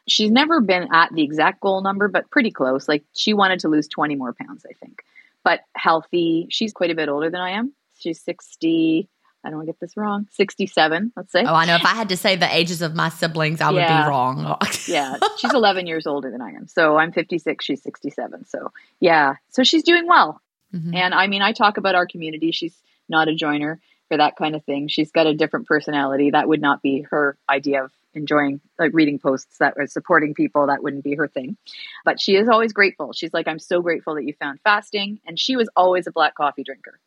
she's 0.06 0.30
never 0.30 0.60
been 0.60 0.88
at 0.92 1.12
the 1.12 1.22
exact 1.22 1.60
goal 1.60 1.82
number, 1.82 2.08
but 2.08 2.30
pretty 2.30 2.50
close. 2.50 2.88
Like 2.88 3.04
she 3.14 3.34
wanted 3.34 3.60
to 3.60 3.68
lose 3.68 3.88
20 3.88 4.16
more 4.16 4.32
pounds, 4.32 4.64
I 4.68 4.72
think. 4.74 5.02
But 5.44 5.60
healthy. 5.76 6.46
She's 6.50 6.72
quite 6.72 6.90
a 6.90 6.94
bit 6.94 7.08
older 7.08 7.30
than 7.30 7.40
I 7.40 7.50
am. 7.50 7.72
She's 7.98 8.20
60. 8.22 9.08
I 9.44 9.48
don't 9.48 9.58
want 9.58 9.68
to 9.68 9.72
get 9.72 9.80
this 9.80 9.96
wrong. 9.96 10.26
67, 10.32 11.12
let's 11.16 11.30
say. 11.30 11.44
Oh, 11.44 11.54
I 11.54 11.66
know. 11.66 11.76
If 11.76 11.84
I 11.84 11.94
had 11.94 12.08
to 12.08 12.16
say 12.16 12.34
the 12.34 12.52
ages 12.52 12.82
of 12.82 12.96
my 12.96 13.10
siblings, 13.10 13.60
I 13.60 13.70
yeah. 13.70 13.98
would 13.98 14.04
be 14.04 14.10
wrong. 14.10 14.56
yeah. 14.88 15.18
She's 15.38 15.54
11 15.54 15.86
years 15.86 16.06
older 16.06 16.32
than 16.32 16.40
I 16.40 16.50
am. 16.50 16.66
So 16.66 16.96
I'm 16.96 17.12
56. 17.12 17.64
She's 17.64 17.82
67. 17.82 18.46
So 18.46 18.72
yeah. 18.98 19.36
So 19.50 19.62
she's 19.62 19.84
doing 19.84 20.08
well. 20.08 20.40
Mm-hmm. 20.76 20.94
And 20.94 21.14
I 21.14 21.26
mean, 21.26 21.42
I 21.42 21.52
talk 21.52 21.76
about 21.76 21.94
our 21.94 22.06
community. 22.06 22.52
She's 22.52 22.76
not 23.08 23.28
a 23.28 23.34
joiner 23.34 23.80
for 24.08 24.16
that 24.16 24.36
kind 24.36 24.54
of 24.54 24.64
thing. 24.64 24.88
She's 24.88 25.10
got 25.10 25.26
a 25.26 25.34
different 25.34 25.66
personality. 25.66 26.30
That 26.30 26.48
would 26.48 26.60
not 26.60 26.82
be 26.82 27.06
her 27.10 27.36
idea 27.48 27.84
of 27.84 27.92
enjoying 28.16 28.60
like 28.78 28.92
reading 28.94 29.18
posts 29.18 29.58
that 29.58 29.76
were 29.76 29.86
supporting 29.86 30.34
people 30.34 30.66
that 30.66 30.82
wouldn't 30.82 31.04
be 31.04 31.14
her 31.14 31.28
thing 31.28 31.56
but 32.04 32.20
she 32.20 32.34
is 32.34 32.48
always 32.48 32.72
grateful 32.72 33.12
she's 33.12 33.32
like 33.34 33.46
i'm 33.46 33.58
so 33.58 33.82
grateful 33.82 34.14
that 34.14 34.24
you 34.24 34.32
found 34.40 34.58
fasting 34.64 35.20
and 35.26 35.38
she 35.38 35.54
was 35.54 35.68
always 35.76 36.06
a 36.06 36.10
black 36.10 36.34
coffee 36.34 36.64
drinker 36.64 36.98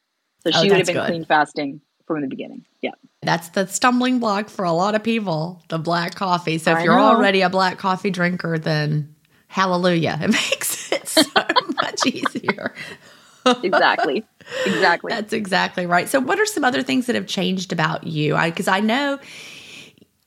so 0.44 0.52
she 0.52 0.58
oh, 0.60 0.62
would 0.70 0.78
have 0.78 0.86
been 0.86 0.96
good. 0.96 1.08
clean 1.08 1.26
fasting 1.26 1.82
from 2.06 2.22
the 2.22 2.28
beginning 2.28 2.64
yeah 2.82 2.92
that's 3.22 3.50
the 3.50 3.66
stumbling 3.66 4.20
block 4.20 4.50
for 4.50 4.64
a 4.64 4.72
lot 4.72 4.96
of 4.96 5.04
people 5.04 5.62
the 5.70 5.80
black 5.80 6.16
coffee 6.16 6.58
so 6.58 6.72
if 6.72 6.78
I 6.78 6.84
you're 6.84 6.96
know. 6.96 7.06
already 7.06 7.42
a 7.42 7.50
black 7.50 7.80
coffee 7.80 8.12
drinker 8.12 8.58
then 8.60 9.16
hallelujah 9.48 10.18
it 10.22 10.30
makes 10.30 10.92
it 10.92 11.08
so 11.08 11.24
much 11.82 12.06
easier 12.06 12.74
exactly 13.64 14.26
exactly 14.66 15.10
that's 15.10 15.34
exactly 15.34 15.86
right 15.86 16.10
so 16.10 16.20
what 16.20 16.40
are 16.40 16.46
some 16.46 16.64
other 16.64 16.82
things 16.82 17.06
that 17.06 17.16
have 17.16 17.28
changed 17.28 17.72
about 17.72 18.06
you 18.06 18.38
because 18.38 18.68
I, 18.68 18.78
I 18.78 18.80
know 18.82 19.20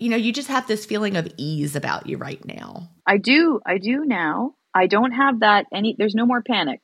you 0.02 0.08
know, 0.08 0.16
you 0.16 0.32
just 0.32 0.48
have 0.48 0.66
this 0.66 0.84
feeling 0.84 1.16
of 1.16 1.32
ease 1.36 1.76
about 1.76 2.08
you 2.08 2.16
right 2.16 2.44
now. 2.44 2.88
I 3.06 3.18
do. 3.18 3.60
I 3.64 3.78
do 3.78 4.04
now. 4.04 4.54
I 4.74 4.88
don't 4.88 5.12
have 5.12 5.40
that 5.40 5.66
any 5.72 5.94
there's 5.96 6.16
no 6.16 6.26
more 6.26 6.42
panic. 6.42 6.80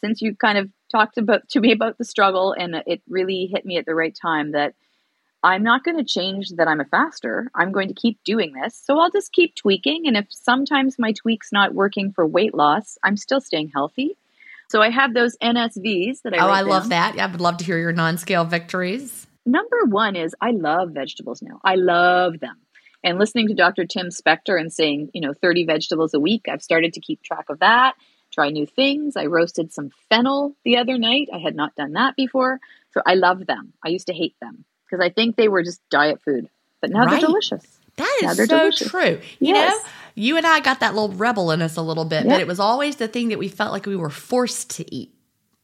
Since 0.00 0.22
you 0.22 0.34
kind 0.34 0.56
of 0.56 0.70
talked 0.90 1.18
about 1.18 1.46
to 1.50 1.60
me 1.60 1.72
about 1.72 1.98
the 1.98 2.06
struggle 2.06 2.54
and 2.58 2.74
it 2.86 3.02
really 3.06 3.50
hit 3.52 3.66
me 3.66 3.76
at 3.76 3.84
the 3.84 3.94
right 3.94 4.16
time 4.20 4.52
that 4.52 4.74
I'm 5.42 5.62
not 5.62 5.84
going 5.84 5.98
to 5.98 6.04
change 6.04 6.52
that 6.56 6.66
I'm 6.66 6.80
a 6.80 6.86
faster. 6.86 7.50
I'm 7.54 7.70
going 7.70 7.88
to 7.88 7.94
keep 7.94 8.18
doing 8.24 8.54
this. 8.54 8.80
So 8.82 8.98
I'll 8.98 9.10
just 9.10 9.32
keep 9.32 9.54
tweaking 9.54 10.06
and 10.06 10.16
if 10.16 10.26
sometimes 10.30 10.98
my 10.98 11.12
tweak's 11.12 11.52
not 11.52 11.74
working 11.74 12.12
for 12.12 12.26
weight 12.26 12.54
loss, 12.54 12.96
I'm 13.04 13.18
still 13.18 13.42
staying 13.42 13.72
healthy. 13.74 14.16
So 14.68 14.80
I 14.80 14.90
have 14.90 15.14
those 15.14 15.36
NSVs 15.42 16.22
that 16.22 16.34
I 16.34 16.38
Oh, 16.38 16.50
I 16.50 16.60
down. 16.60 16.68
love 16.68 16.88
that. 16.90 17.18
I 17.18 17.26
would 17.26 17.40
love 17.40 17.58
to 17.58 17.64
hear 17.64 17.78
your 17.78 17.92
non-scale 17.92 18.44
victories 18.44 19.26
number 19.46 19.84
one 19.86 20.16
is 20.16 20.34
I 20.40 20.50
love 20.50 20.90
vegetables 20.90 21.42
now. 21.42 21.60
I 21.64 21.74
love 21.76 22.40
them. 22.40 22.56
And 23.02 23.18
listening 23.18 23.48
to 23.48 23.54
Dr. 23.54 23.84
Tim 23.84 24.08
Spector 24.08 24.58
and 24.58 24.72
saying, 24.72 25.10
you 25.12 25.20
know, 25.20 25.34
30 25.34 25.66
vegetables 25.66 26.14
a 26.14 26.20
week, 26.20 26.46
I've 26.50 26.62
started 26.62 26.94
to 26.94 27.00
keep 27.00 27.22
track 27.22 27.46
of 27.50 27.60
that, 27.60 27.94
try 28.32 28.48
new 28.48 28.66
things. 28.66 29.16
I 29.16 29.26
roasted 29.26 29.72
some 29.72 29.90
fennel 30.08 30.56
the 30.64 30.78
other 30.78 30.96
night. 30.96 31.28
I 31.32 31.38
had 31.38 31.54
not 31.54 31.74
done 31.74 31.92
that 31.92 32.16
before. 32.16 32.60
So 32.92 33.02
I 33.04 33.14
love 33.14 33.46
them. 33.46 33.74
I 33.84 33.90
used 33.90 34.06
to 34.06 34.14
hate 34.14 34.36
them 34.40 34.64
because 34.88 35.04
I 35.04 35.10
think 35.10 35.36
they 35.36 35.48
were 35.48 35.62
just 35.62 35.80
diet 35.90 36.22
food, 36.24 36.48
but 36.80 36.90
now 36.90 37.00
right. 37.00 37.10
they're 37.10 37.20
delicious. 37.20 37.62
That 37.96 38.20
is 38.22 38.36
so 38.36 38.46
delicious. 38.46 38.88
true. 38.88 39.20
You 39.38 39.54
yes. 39.54 39.84
know, 39.84 39.90
you 40.14 40.36
and 40.36 40.46
I 40.46 40.60
got 40.60 40.80
that 40.80 40.94
little 40.94 41.16
rebel 41.16 41.50
in 41.50 41.62
us 41.62 41.76
a 41.76 41.82
little 41.82 42.04
bit, 42.04 42.24
yep. 42.24 42.34
but 42.34 42.40
it 42.40 42.46
was 42.46 42.60
always 42.60 42.96
the 42.96 43.08
thing 43.08 43.28
that 43.28 43.38
we 43.38 43.48
felt 43.48 43.72
like 43.72 43.86
we 43.86 43.96
were 43.96 44.10
forced 44.10 44.70
to 44.76 44.94
eat. 44.94 45.14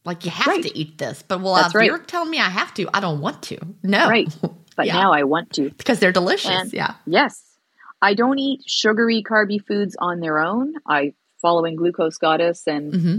Like 0.04 0.24
you 0.24 0.30
have 0.30 0.46
right. 0.46 0.62
to 0.62 0.78
eat 0.78 0.98
this, 0.98 1.22
but 1.22 1.40
well, 1.40 1.56
if 1.56 1.74
right. 1.74 1.86
you're 1.86 1.98
telling 1.98 2.30
me 2.30 2.38
I 2.38 2.48
have 2.48 2.72
to, 2.74 2.88
I 2.94 3.00
don't 3.00 3.20
want 3.20 3.42
to. 3.44 3.58
No, 3.82 4.08
right. 4.08 4.28
But 4.76 4.86
yeah. 4.86 4.94
now 4.94 5.12
I 5.12 5.24
want 5.24 5.52
to 5.54 5.68
because 5.68 5.98
they're 5.98 6.12
delicious. 6.12 6.50
And 6.50 6.72
yeah. 6.72 6.94
Yes, 7.04 7.44
I 8.00 8.14
don't 8.14 8.38
eat 8.38 8.62
sugary, 8.66 9.22
carby 9.22 9.62
foods 9.62 9.94
on 9.98 10.20
their 10.20 10.38
own. 10.38 10.74
I 10.86 11.12
following 11.42 11.76
glucose 11.76 12.16
goddess, 12.16 12.66
and 12.66 12.92
mm-hmm. 12.92 13.18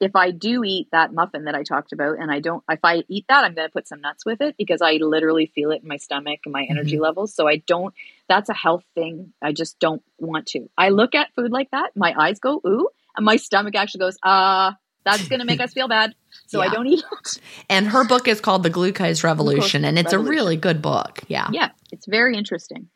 if 0.00 0.16
I 0.16 0.30
do 0.30 0.64
eat 0.64 0.88
that 0.92 1.12
muffin 1.12 1.44
that 1.44 1.54
I 1.54 1.62
talked 1.62 1.92
about, 1.92 2.18
and 2.18 2.30
I 2.30 2.40
don't, 2.40 2.64
if 2.70 2.80
I 2.82 3.02
eat 3.08 3.26
that, 3.28 3.44
I'm 3.44 3.54
going 3.54 3.68
to 3.68 3.72
put 3.72 3.86
some 3.86 4.00
nuts 4.00 4.24
with 4.24 4.40
it 4.40 4.54
because 4.56 4.80
I 4.80 4.92
literally 4.92 5.52
feel 5.54 5.72
it 5.72 5.82
in 5.82 5.88
my 5.88 5.98
stomach 5.98 6.40
and 6.46 6.52
my 6.54 6.64
energy 6.70 6.94
mm-hmm. 6.94 7.02
levels. 7.02 7.34
So 7.34 7.46
I 7.46 7.56
don't. 7.56 7.92
That's 8.28 8.48
a 8.48 8.54
health 8.54 8.84
thing. 8.94 9.32
I 9.42 9.52
just 9.52 9.78
don't 9.78 10.02
want 10.18 10.46
to. 10.48 10.68
I 10.76 10.90
look 10.90 11.14
at 11.14 11.34
food 11.34 11.50
like 11.50 11.70
that, 11.70 11.96
my 11.96 12.14
eyes 12.18 12.38
go 12.38 12.60
ooh, 12.66 12.88
and 13.16 13.24
my 13.24 13.36
stomach 13.36 13.74
actually 13.74 14.00
goes 14.00 14.18
ah. 14.22 14.70
Uh, 14.70 14.74
that's 15.04 15.26
going 15.28 15.40
to 15.40 15.46
make 15.46 15.60
us 15.60 15.72
feel 15.72 15.88
bad. 15.88 16.14
So 16.48 16.60
yeah. 16.60 16.68
I 16.68 16.74
don't 16.74 16.86
eat 16.86 17.02
it. 17.10 17.40
And 17.70 17.88
her 17.88 18.04
book 18.04 18.28
is 18.28 18.40
called 18.40 18.62
The 18.62 18.68
Glucose 18.68 19.24
Revolution, 19.24 19.84
and 19.84 19.98
it's 19.98 20.12
Revolution. 20.12 20.26
a 20.26 20.36
really 20.36 20.56
good 20.56 20.82
book. 20.82 21.20
Yeah. 21.28 21.48
Yeah, 21.50 21.70
it's 21.90 22.04
very 22.04 22.36
interesting. 22.36 22.88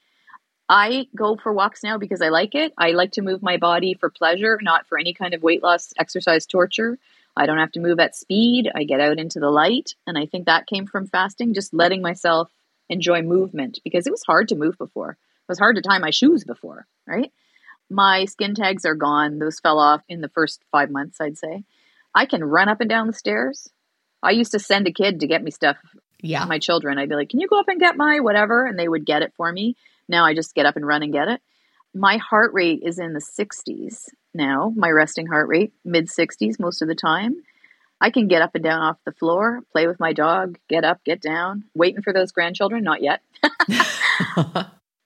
I 0.69 1.07
go 1.17 1.37
for 1.37 1.53
walks 1.53 1.83
now 1.83 1.99
because 1.99 2.21
I 2.21 2.29
like 2.29 2.55
it. 2.55 2.73
I 2.77 2.91
like 2.91 3.13
to 3.13 3.23
move 3.23 3.43
my 3.43 3.57
body 3.57 3.95
for 3.95 4.11
pleasure, 4.11 4.59
not 4.63 4.87
for 4.87 4.99
any 4.99 5.15
kind 5.15 5.33
of 5.33 5.43
weight 5.43 5.63
loss 5.63 5.93
exercise 5.99 6.45
torture. 6.45 6.99
I 7.37 7.47
don't 7.47 7.59
have 7.59 7.73
to 7.73 7.81
move 7.81 7.99
at 7.99 8.15
speed. 8.15 8.71
I 8.75 8.85
get 8.85 9.01
out 9.01 9.19
into 9.19 9.41
the 9.41 9.51
light. 9.51 9.95
And 10.07 10.19
I 10.19 10.27
think 10.27 10.47
that 10.47 10.67
came 10.67 10.87
from 10.87 11.07
fasting, 11.07 11.55
just 11.55 11.73
letting 11.73 12.03
myself 12.03 12.51
enjoy 12.89 13.23
movement 13.23 13.79
because 13.85 14.07
it 14.07 14.11
was 14.11 14.23
hard 14.27 14.49
to 14.49 14.57
move 14.57 14.77
before. 14.79 15.11
It 15.11 15.49
was 15.49 15.59
hard 15.59 15.77
to 15.77 15.83
tie 15.83 15.99
my 15.99 16.11
shoes 16.11 16.45
before, 16.45 16.87
right? 17.07 17.33
My 17.91 18.25
skin 18.25 18.55
tags 18.55 18.85
are 18.85 18.95
gone. 18.95 19.39
Those 19.39 19.61
fell 19.61 19.79
off 19.79 20.03
in 20.09 20.21
the 20.21 20.29
first 20.29 20.63
five 20.71 20.91
months, 20.91 21.21
I'd 21.21 21.39
say. 21.39 21.65
I 22.15 22.27
can 22.27 22.45
run 22.45 22.69
up 22.69 22.81
and 22.81 22.89
down 22.89 23.07
the 23.07 23.13
stairs. 23.13 23.69
I 24.23 24.31
used 24.31 24.53
to 24.53 24.59
send 24.59 24.87
a 24.87 24.93
kid 24.93 25.21
to 25.21 25.27
get 25.27 25.43
me 25.43 25.51
stuff. 25.51 25.77
Yeah. 26.21 26.45
My 26.45 26.59
children, 26.59 26.99
I'd 26.99 27.09
be 27.09 27.17
like, 27.17 27.31
"Can 27.31 27.41
you 27.41 27.49
go 27.49 27.59
up 27.59 27.69
and 27.69 27.81
get 27.81 27.97
my 27.97 28.21
whatever?" 28.21 28.65
And 28.65 28.79
they 28.79 28.89
would 28.89 29.05
get 29.05 29.23
it 29.23 29.35
for 29.37 29.51
me. 29.51 29.77
Now 30.09 30.25
I 30.25 30.35
just 30.35 30.55
get 30.55 30.67
up 30.67 30.77
and 30.77 30.87
run 30.87 31.03
and 31.03 31.13
get 31.13 31.29
it. 31.29 31.41
My 31.95 32.17
heart 32.17 32.53
rate 32.55 32.81
is 32.83 32.99
in 32.99 33.13
the 33.13 33.21
60s 33.21 34.09
now. 34.33 34.73
My 34.75 34.91
resting 34.91 35.27
heart 35.27 35.49
rate 35.49 35.73
mid 35.85 36.07
60s 36.07 36.61
most 36.61 36.81
of 36.81 36.89
the 36.89 36.95
time. 36.95 37.43
I 38.03 38.11
can 38.11 38.27
get 38.27 38.43
up 38.43 38.57
and 38.57 38.65
down 38.65 38.81
off 38.81 38.97
the 39.07 39.13
floor, 39.13 39.61
play 39.71 39.87
with 39.87 40.01
my 40.01 40.13
dog, 40.13 40.59
get 40.69 40.85
up, 40.85 41.05
get 41.05 41.23
down. 41.23 41.65
Waiting 41.73 42.03
for 42.03 42.13
those 42.13 42.33
grandchildren? 42.33 42.83
Not 42.83 43.01
yet. 43.01 43.21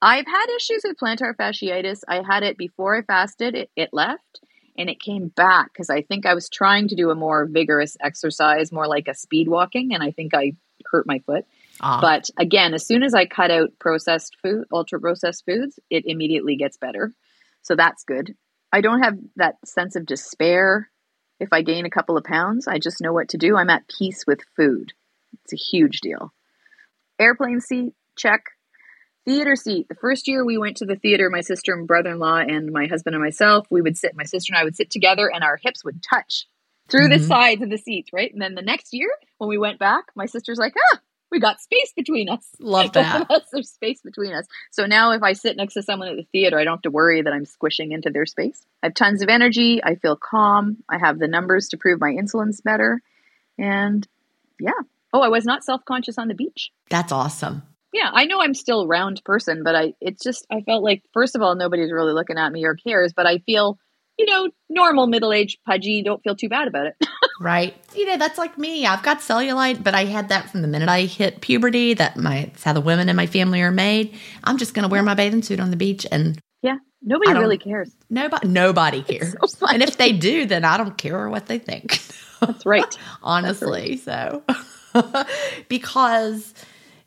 I've 0.02 0.26
had 0.26 0.46
issues 0.56 0.80
with 0.82 0.96
plantar 0.96 1.36
fasciitis. 1.36 2.00
I 2.08 2.22
had 2.26 2.42
it 2.42 2.56
before 2.56 2.96
I 2.96 3.02
fasted. 3.02 3.54
It, 3.54 3.70
it 3.76 3.90
left 3.92 4.40
and 4.78 4.88
it 4.88 4.98
came 4.98 5.28
back 5.28 5.72
because 5.74 5.90
I 5.90 6.00
think 6.00 6.24
I 6.24 6.32
was 6.32 6.48
trying 6.48 6.88
to 6.88 6.96
do 6.96 7.10
a 7.10 7.14
more 7.14 7.44
vigorous 7.44 7.98
exercise, 8.00 8.72
more 8.72 8.86
like 8.86 9.08
a 9.08 9.14
speed 9.14 9.46
walking, 9.46 9.92
and 9.92 10.02
I 10.02 10.10
think 10.10 10.34
I 10.34 10.52
hurt 10.90 11.06
my 11.06 11.18
foot. 11.20 11.44
Ah. 11.82 12.00
But 12.00 12.30
again, 12.38 12.72
as 12.72 12.86
soon 12.86 13.02
as 13.02 13.14
I 13.14 13.26
cut 13.26 13.50
out 13.50 13.70
processed 13.78 14.36
food, 14.42 14.64
ultra 14.72 14.98
processed 14.98 15.44
foods, 15.44 15.78
it 15.90 16.04
immediately 16.06 16.56
gets 16.56 16.78
better. 16.78 17.12
So 17.60 17.76
that's 17.76 18.04
good. 18.04 18.34
I 18.72 18.80
don't 18.80 19.02
have 19.02 19.18
that 19.36 19.56
sense 19.66 19.96
of 19.96 20.06
despair 20.06 20.90
if 21.40 21.48
I 21.52 21.62
gain 21.62 21.86
a 21.86 21.90
couple 21.90 22.16
of 22.16 22.24
pounds. 22.24 22.66
I 22.66 22.78
just 22.78 23.00
know 23.00 23.12
what 23.12 23.28
to 23.30 23.38
do. 23.38 23.56
I'm 23.56 23.70
at 23.70 23.88
peace 23.88 24.24
with 24.26 24.40
food. 24.56 24.92
It's 25.44 25.52
a 25.52 25.56
huge 25.56 26.00
deal. 26.00 26.32
Airplane 27.18 27.60
seat, 27.60 27.94
check. 28.16 28.44
theater 29.24 29.56
seat. 29.56 29.88
The 29.88 29.96
first 29.96 30.28
year 30.28 30.44
we 30.44 30.56
went 30.56 30.76
to 30.76 30.86
the 30.86 30.94
theater, 30.94 31.28
my 31.30 31.40
sister 31.40 31.72
and 31.74 31.86
brother 31.88 32.10
in 32.10 32.20
law, 32.20 32.36
and 32.38 32.70
my 32.70 32.86
husband 32.86 33.16
and 33.16 33.24
myself, 33.24 33.66
we 33.70 33.82
would 33.82 33.96
sit, 33.98 34.14
my 34.14 34.22
sister 34.22 34.52
and 34.52 34.58
I 34.60 34.62
would 34.62 34.76
sit 34.76 34.88
together, 34.88 35.28
and 35.28 35.42
our 35.42 35.58
hips 35.60 35.84
would 35.84 36.00
touch 36.00 36.46
through 36.88 37.08
Mhm. 37.08 37.18
the 37.18 37.24
sides 37.24 37.62
of 37.62 37.68
the 37.68 37.76
seats, 37.76 38.12
right? 38.12 38.32
And 38.32 38.40
then 38.40 38.54
the 38.54 38.62
next 38.62 38.92
year, 38.94 39.10
when 39.38 39.48
we 39.48 39.58
went 39.58 39.80
back, 39.80 40.04
my 40.14 40.26
sister's 40.26 40.58
like, 40.58 40.74
ah, 40.92 41.00
we 41.30 41.40
got 41.40 41.60
space 41.60 41.92
between 41.94 42.28
us. 42.28 42.46
Love 42.58 42.92
that. 42.94 43.30
us, 43.30 43.42
There's 43.52 43.70
space 43.70 44.00
between 44.02 44.32
us. 44.32 44.46
So 44.70 44.86
now 44.86 45.12
if 45.12 45.22
I 45.22 45.32
sit 45.32 45.56
next 45.56 45.74
to 45.74 45.82
someone 45.82 46.08
at 46.08 46.16
the 46.16 46.26
theater, 46.32 46.58
I 46.58 46.64
don't 46.64 46.74
have 46.74 46.82
to 46.82 46.90
worry 46.90 47.22
that 47.22 47.32
I'm 47.32 47.44
squishing 47.44 47.92
into 47.92 48.10
their 48.10 48.26
space. 48.26 48.64
I 48.82 48.86
have 48.86 48.94
tons 48.94 49.22
of 49.22 49.28
energy. 49.28 49.82
I 49.82 49.96
feel 49.96 50.16
calm. 50.16 50.78
I 50.88 50.98
have 50.98 51.18
the 51.18 51.28
numbers 51.28 51.68
to 51.68 51.76
prove 51.76 52.00
my 52.00 52.10
insulin's 52.10 52.60
better. 52.60 53.02
And 53.58 54.06
yeah. 54.60 54.70
Oh, 55.12 55.22
I 55.22 55.28
was 55.28 55.44
not 55.44 55.64
self 55.64 55.84
conscious 55.84 56.18
on 56.18 56.28
the 56.28 56.34
beach. 56.34 56.70
That's 56.90 57.12
awesome. 57.12 57.62
Yeah, 57.92 58.10
I 58.12 58.26
know 58.26 58.42
I'm 58.42 58.52
still 58.54 58.86
round 58.86 59.22
person, 59.24 59.62
but 59.64 59.74
I 59.74 59.94
it's 60.00 60.22
just 60.22 60.46
I 60.50 60.60
felt 60.60 60.82
like 60.82 61.02
first 61.14 61.34
of 61.34 61.42
all 61.42 61.54
nobody's 61.54 61.92
really 61.92 62.12
looking 62.12 62.36
at 62.36 62.52
me 62.52 62.64
or 62.64 62.74
cares, 62.74 63.14
but 63.14 63.26
I 63.26 63.38
feel 63.38 63.78
you 64.18 64.26
know 64.26 64.48
normal 64.68 65.06
middle 65.06 65.32
aged 65.32 65.58
pudgy. 65.64 66.02
Don't 66.02 66.22
feel 66.22 66.36
too 66.36 66.48
bad 66.48 66.68
about 66.68 66.86
it. 66.86 66.96
Right. 67.38 67.76
You 67.94 68.06
know, 68.06 68.16
that's 68.16 68.38
like 68.38 68.56
me. 68.56 68.86
I've 68.86 69.02
got 69.02 69.18
cellulite, 69.18 69.84
but 69.84 69.94
I 69.94 70.06
had 70.06 70.30
that 70.30 70.48
from 70.48 70.62
the 70.62 70.68
minute 70.68 70.88
I 70.88 71.02
hit 71.02 71.42
puberty. 71.42 71.92
That 71.92 72.16
my 72.16 72.36
it's 72.36 72.64
how 72.64 72.72
the 72.72 72.80
women 72.80 73.10
in 73.10 73.16
my 73.16 73.26
family 73.26 73.60
are 73.60 73.70
made. 73.70 74.14
I'm 74.42 74.56
just 74.56 74.72
gonna 74.72 74.88
wear 74.88 75.02
my 75.02 75.12
bathing 75.12 75.42
suit 75.42 75.60
on 75.60 75.70
the 75.70 75.76
beach 75.76 76.06
and 76.10 76.40
yeah, 76.62 76.76
nobody 77.02 77.38
really 77.38 77.58
cares. 77.58 77.94
nobody 78.08 78.48
nobody 78.48 79.02
cares. 79.02 79.34
so 79.48 79.66
and 79.66 79.82
if 79.82 79.98
they 79.98 80.12
do, 80.12 80.46
then 80.46 80.64
I 80.64 80.78
don't 80.78 80.96
care 80.96 81.28
what 81.28 81.44
they 81.44 81.58
think. 81.58 82.00
That's 82.40 82.66
right. 82.66 82.98
honestly. 83.22 83.96
So, 83.96 84.42
because, 85.68 86.54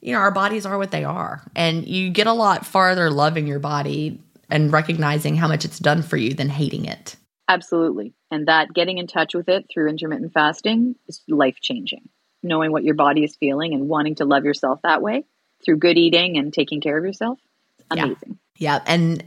you 0.01 0.13
know, 0.13 0.19
our 0.19 0.31
bodies 0.31 0.65
are 0.65 0.77
what 0.77 0.91
they 0.91 1.03
are. 1.03 1.43
And 1.55 1.87
you 1.87 2.09
get 2.09 2.27
a 2.27 2.33
lot 2.33 2.65
farther 2.65 3.11
loving 3.11 3.47
your 3.47 3.59
body 3.59 4.19
and 4.49 4.71
recognizing 4.71 5.35
how 5.35 5.47
much 5.47 5.65
it's 5.65 5.79
done 5.79 6.01
for 6.01 6.17
you 6.17 6.33
than 6.33 6.49
hating 6.49 6.85
it. 6.85 7.15
Absolutely. 7.47 8.13
And 8.29 8.47
that 8.47 8.73
getting 8.73 8.97
in 8.99 9.07
touch 9.07 9.33
with 9.33 9.49
it 9.49 9.65
through 9.71 9.89
intermittent 9.89 10.33
fasting 10.33 10.95
is 11.07 11.21
life 11.27 11.57
changing. 11.61 12.09
Knowing 12.43 12.71
what 12.71 12.83
your 12.83 12.93
body 12.93 13.23
is 13.23 13.35
feeling 13.35 13.73
and 13.73 13.89
wanting 13.89 14.15
to 14.15 14.25
love 14.25 14.45
yourself 14.45 14.79
that 14.83 15.01
way 15.01 15.25
through 15.65 15.77
good 15.77 15.97
eating 15.97 16.37
and 16.37 16.53
taking 16.53 16.79
care 16.79 16.97
of 16.97 17.03
yourself. 17.03 17.39
Yeah. 17.93 18.03
Amazing. 18.05 18.37
Yeah. 18.57 18.79
And 18.85 19.23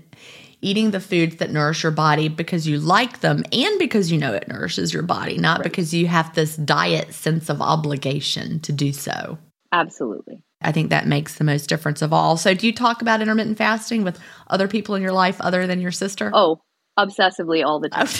eating 0.60 0.92
the 0.92 1.00
foods 1.00 1.36
that 1.36 1.50
nourish 1.50 1.82
your 1.82 1.92
body 1.92 2.28
because 2.28 2.66
you 2.66 2.78
like 2.78 3.20
them 3.20 3.42
and 3.52 3.78
because 3.78 4.12
you 4.12 4.18
know 4.18 4.32
it 4.32 4.46
nourishes 4.48 4.94
your 4.94 5.02
body, 5.02 5.36
not 5.36 5.58
Right. 5.58 5.64
because 5.64 5.92
you 5.92 6.06
have 6.06 6.32
this 6.34 6.56
diet 6.56 7.12
sense 7.12 7.48
of 7.50 7.60
obligation 7.60 8.60
to 8.60 8.72
do 8.72 8.92
so. 8.92 9.38
Absolutely. 9.72 10.42
I 10.60 10.70
think 10.70 10.90
that 10.90 11.06
makes 11.06 11.34
the 11.36 11.44
most 11.44 11.68
difference 11.68 12.02
of 12.02 12.12
all. 12.12 12.36
So, 12.36 12.54
do 12.54 12.66
you 12.66 12.72
talk 12.72 13.02
about 13.02 13.20
intermittent 13.20 13.58
fasting 13.58 14.04
with 14.04 14.20
other 14.48 14.68
people 14.68 14.94
in 14.94 15.02
your 15.02 15.12
life 15.12 15.40
other 15.40 15.66
than 15.66 15.80
your 15.80 15.90
sister? 15.90 16.30
Oh, 16.32 16.60
obsessively 16.98 17.64
all 17.64 17.80
the 17.80 17.88
time. 17.88 18.06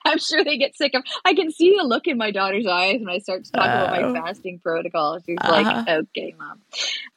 I'm 0.06 0.18
sure 0.18 0.42
they 0.42 0.56
get 0.56 0.76
sick 0.76 0.94
of. 0.94 1.02
I 1.24 1.34
can 1.34 1.52
see 1.52 1.76
the 1.76 1.84
look 1.84 2.06
in 2.06 2.16
my 2.16 2.30
daughter's 2.30 2.66
eyes 2.66 3.00
when 3.00 3.10
I 3.10 3.18
start 3.18 3.44
to 3.44 3.52
talk 3.52 3.66
about 3.66 3.88
Oh. 3.88 4.12
my 4.14 4.20
fasting 4.20 4.58
protocol. 4.60 5.18
She's 5.24 5.36
Uh-huh. 5.40 5.52
like, 5.52 5.88
"Okay, 5.88 6.34
mom." 6.38 6.62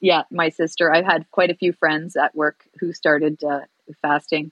Yeah, 0.02 0.24
my 0.30 0.50
sister. 0.50 0.92
I've 0.94 1.06
had 1.06 1.30
quite 1.32 1.50
a 1.50 1.56
few 1.56 1.72
friends 1.72 2.16
at 2.16 2.36
work 2.36 2.66
who 2.80 2.92
started 2.94 3.42
uh, 3.44 3.62
fasting. 4.02 4.52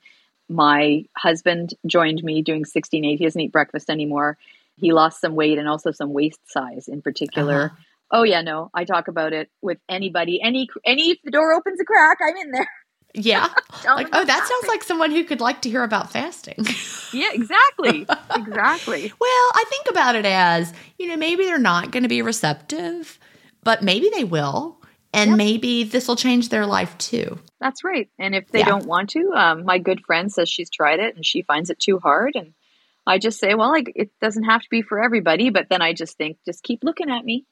My 0.49 1.05
husband 1.17 1.73
joined 1.85 2.23
me 2.23 2.41
doing 2.41 2.63
16-8. 2.65 3.17
He 3.19 3.25
doesn't 3.25 3.39
eat 3.41 3.51
breakfast 3.51 3.89
anymore. 3.89 4.37
He 4.77 4.91
lost 4.93 5.21
some 5.21 5.35
weight 5.35 5.57
and 5.57 5.67
also 5.67 5.91
some 5.91 6.13
waist 6.13 6.39
size 6.47 6.87
in 6.87 7.01
particular. 7.01 7.65
Uh-huh. 7.65 7.75
Oh 8.13 8.23
yeah, 8.23 8.41
no, 8.41 8.69
I 8.73 8.83
talk 8.83 9.07
about 9.07 9.31
it 9.33 9.49
with 9.61 9.77
anybody. 9.87 10.41
Any 10.41 10.67
any 10.85 11.11
if 11.11 11.19
the 11.23 11.31
door 11.31 11.53
opens 11.53 11.79
a 11.79 11.85
crack, 11.85 12.17
I'm 12.21 12.35
in 12.37 12.51
there. 12.51 12.69
Yeah. 13.13 13.49
Like, 13.83 14.09
oh, 14.13 14.23
that 14.23 14.47
sounds 14.47 14.67
like 14.67 14.83
someone 14.83 15.09
who 15.09 15.23
could 15.23 15.41
like 15.41 15.63
to 15.63 15.69
hear 15.69 15.83
about 15.83 16.11
fasting. 16.11 16.65
Yeah, 17.13 17.29
exactly, 17.33 18.07
exactly. 18.35 19.11
well, 19.19 19.49
I 19.53 19.65
think 19.69 19.87
about 19.89 20.15
it 20.15 20.25
as, 20.25 20.71
you 20.97 21.07
know, 21.07 21.17
maybe 21.17 21.43
they're 21.45 21.57
not 21.59 21.91
going 21.91 22.03
to 22.03 22.09
be 22.09 22.21
receptive, 22.21 23.19
but 23.63 23.83
maybe 23.83 24.09
they 24.13 24.23
will. 24.23 24.77
And 25.13 25.31
Yep. 25.31 25.37
maybe 25.37 25.83
this 25.83 26.07
will 26.07 26.15
change 26.15 26.47
their 26.49 26.65
life 26.65 26.97
too. 26.97 27.37
That's 27.59 27.83
right. 27.83 28.07
And 28.17 28.33
if 28.33 28.49
they 28.51 28.59
Yeah. 28.59 28.65
don't 28.67 28.85
want 28.85 29.09
to, 29.09 29.33
um, 29.33 29.65
my 29.65 29.77
good 29.77 30.05
friend 30.05 30.31
says 30.31 30.47
she's 30.47 30.69
tried 30.69 31.01
it 31.01 31.15
and 31.17 31.25
she 31.25 31.41
finds 31.41 31.69
it 31.69 31.79
too 31.79 31.99
hard. 31.99 32.35
And 32.35 32.53
I 33.07 33.17
just 33.17 33.39
say, 33.39 33.55
well, 33.55 33.69
like 33.71 33.91
it 33.95 34.11
doesn't 34.21 34.43
have 34.43 34.61
to 34.61 34.67
be 34.69 34.81
for 34.81 35.03
everybody. 35.03 35.49
But 35.49 35.67
then 35.69 35.81
I 35.81 35.93
just 35.93 36.17
think, 36.17 36.37
just 36.45 36.63
keep 36.63 36.83
looking 36.83 37.09
at 37.09 37.25
me, 37.25 37.45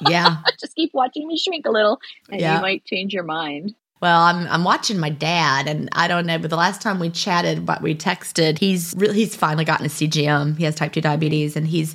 Yeah. 0.00 0.36
just 0.60 0.74
keep 0.74 0.90
watching 0.92 1.26
me 1.26 1.38
shrink 1.38 1.66
a 1.66 1.70
little, 1.70 1.98
and 2.30 2.40
Yeah. 2.40 2.56
you 2.56 2.60
might 2.62 2.84
change 2.84 3.12
your 3.14 3.24
mind. 3.24 3.74
Well, 4.00 4.22
I'm 4.22 4.46
I'm 4.48 4.64
watching 4.64 4.98
my 4.98 5.10
dad, 5.10 5.68
and 5.68 5.90
I 5.92 6.08
don't 6.08 6.24
know, 6.24 6.38
but 6.38 6.48
the 6.48 6.56
last 6.56 6.80
time 6.80 6.98
we 6.98 7.10
chatted, 7.10 7.66
but 7.66 7.82
we 7.82 7.94
texted, 7.94 8.58
he's 8.58 8.94
really 8.96 9.14
he's 9.14 9.36
finally 9.36 9.66
gotten 9.66 9.84
a 9.84 9.90
CGM. 9.90 10.56
He 10.56 10.64
has 10.64 10.74
type 10.74 10.92
two 10.94 11.02
diabetes, 11.02 11.54
and 11.54 11.66
he's 11.66 11.94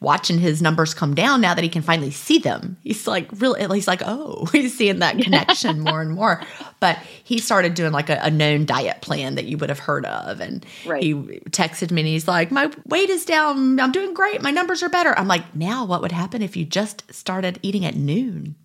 watching 0.00 0.38
his 0.38 0.60
numbers 0.60 0.92
come 0.92 1.14
down 1.14 1.40
now 1.40 1.54
that 1.54 1.64
he 1.64 1.70
can 1.70 1.80
finally 1.80 2.10
see 2.10 2.38
them. 2.38 2.76
He's 2.84 3.06
like 3.06 3.28
really, 3.40 3.64
he's 3.74 3.88
like, 3.88 4.02
oh, 4.04 4.44
he's 4.52 4.76
seeing 4.76 4.98
that 4.98 5.16
connection 5.18 5.80
more 5.80 6.02
and 6.02 6.10
more. 6.12 6.42
But 6.78 6.98
he 7.24 7.38
started 7.38 7.72
doing 7.72 7.92
like 7.92 8.10
a, 8.10 8.18
a 8.22 8.30
known 8.30 8.66
diet 8.66 9.00
plan 9.00 9.36
that 9.36 9.46
you 9.46 9.56
would 9.56 9.70
have 9.70 9.78
heard 9.78 10.04
of, 10.04 10.40
and 10.40 10.64
Right. 10.84 11.02
he 11.02 11.14
texted 11.14 11.90
me, 11.90 12.02
and 12.02 12.08
he's 12.08 12.28
like, 12.28 12.50
my 12.50 12.70
weight 12.84 13.08
is 13.08 13.24
down, 13.24 13.80
I'm 13.80 13.92
doing 13.92 14.12
great, 14.12 14.42
my 14.42 14.50
numbers 14.50 14.82
are 14.82 14.90
better. 14.90 15.18
I'm 15.18 15.26
like, 15.26 15.56
now 15.56 15.86
what 15.86 16.02
would 16.02 16.12
happen 16.12 16.42
if 16.42 16.54
you 16.54 16.66
just 16.66 17.02
started 17.14 17.58
eating 17.62 17.86
at 17.86 17.94
noon? 17.96 18.56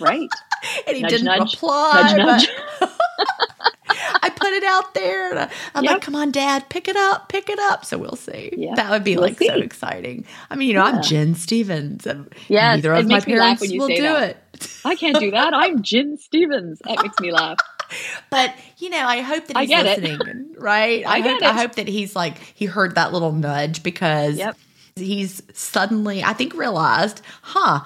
Right. 0.00 0.28
And 0.86 0.96
he 0.96 1.02
Nudge, 1.02 1.10
didn't 1.10 1.26
nudge. 1.26 1.54
reply. 1.54 2.14
nudge, 2.16 2.16
nudge. 2.18 2.48
I 4.22 4.30
put 4.30 4.52
it 4.52 4.62
out 4.64 4.94
there. 4.94 5.30
And 5.30 5.38
I- 5.40 5.50
I'm 5.74 5.82
Yep. 5.84 5.92
like, 5.94 6.02
come 6.02 6.14
on, 6.14 6.30
Dad, 6.30 6.68
pick 6.68 6.86
it 6.86 6.96
up, 6.96 7.28
pick 7.28 7.48
it 7.48 7.58
up. 7.58 7.84
So 7.84 7.98
we'll 7.98 8.14
see. 8.16 8.52
Yeah, 8.56 8.74
That 8.76 8.90
would 8.90 9.02
be 9.04 9.16
we'll 9.16 9.24
like 9.28 9.38
so 9.38 9.54
exciting. 9.56 10.24
I 10.50 10.54
mean, 10.56 10.68
you 10.68 10.74
know, 10.74 10.84
Yeah. 10.86 10.92
I'm 10.92 11.02
Gin 11.02 11.34
Stephens, 11.34 12.06
and 12.06 12.32
Yes, 12.48 12.76
neither 12.76 12.94
of 12.94 13.06
my 13.06 13.14
makes 13.16 13.26
me 13.26 13.36
laugh 13.38 13.58
parents 13.58 13.76
will 13.76 13.88
do 13.88 14.02
that. 14.02 14.28
it. 14.54 14.68
I 14.84 14.94
can't 14.94 15.18
do 15.18 15.30
that. 15.32 15.52
I'm 15.52 15.82
Gin 15.82 16.16
Stephens. 16.16 16.78
That 16.84 17.02
makes 17.02 17.18
me 17.20 17.32
laugh. 17.32 17.58
But 18.30 18.54
you 18.78 18.88
know, 18.88 19.04
I 19.04 19.20
hope 19.20 19.48
that 19.48 19.56
I 19.56 19.62
he's 19.62 19.68
get 19.68 19.84
it. 19.84 20.02
listening, 20.02 20.54
right? 20.56 21.04
I 21.04 21.18
hope, 21.20 21.40
get 21.40 21.50
I 21.50 21.54
it. 21.54 21.60
hope 21.60 21.74
that 21.74 21.88
he's 21.88 22.16
like 22.16 22.38
he 22.54 22.64
heard 22.64 22.94
that 22.94 23.12
little 23.12 23.32
nudge 23.32 23.82
because 23.82 24.36
Yep. 24.38 24.56
he's 24.96 25.42
suddenly, 25.52 26.22
I 26.24 26.32
think, 26.32 26.54
realized, 26.54 27.20
huh. 27.42 27.80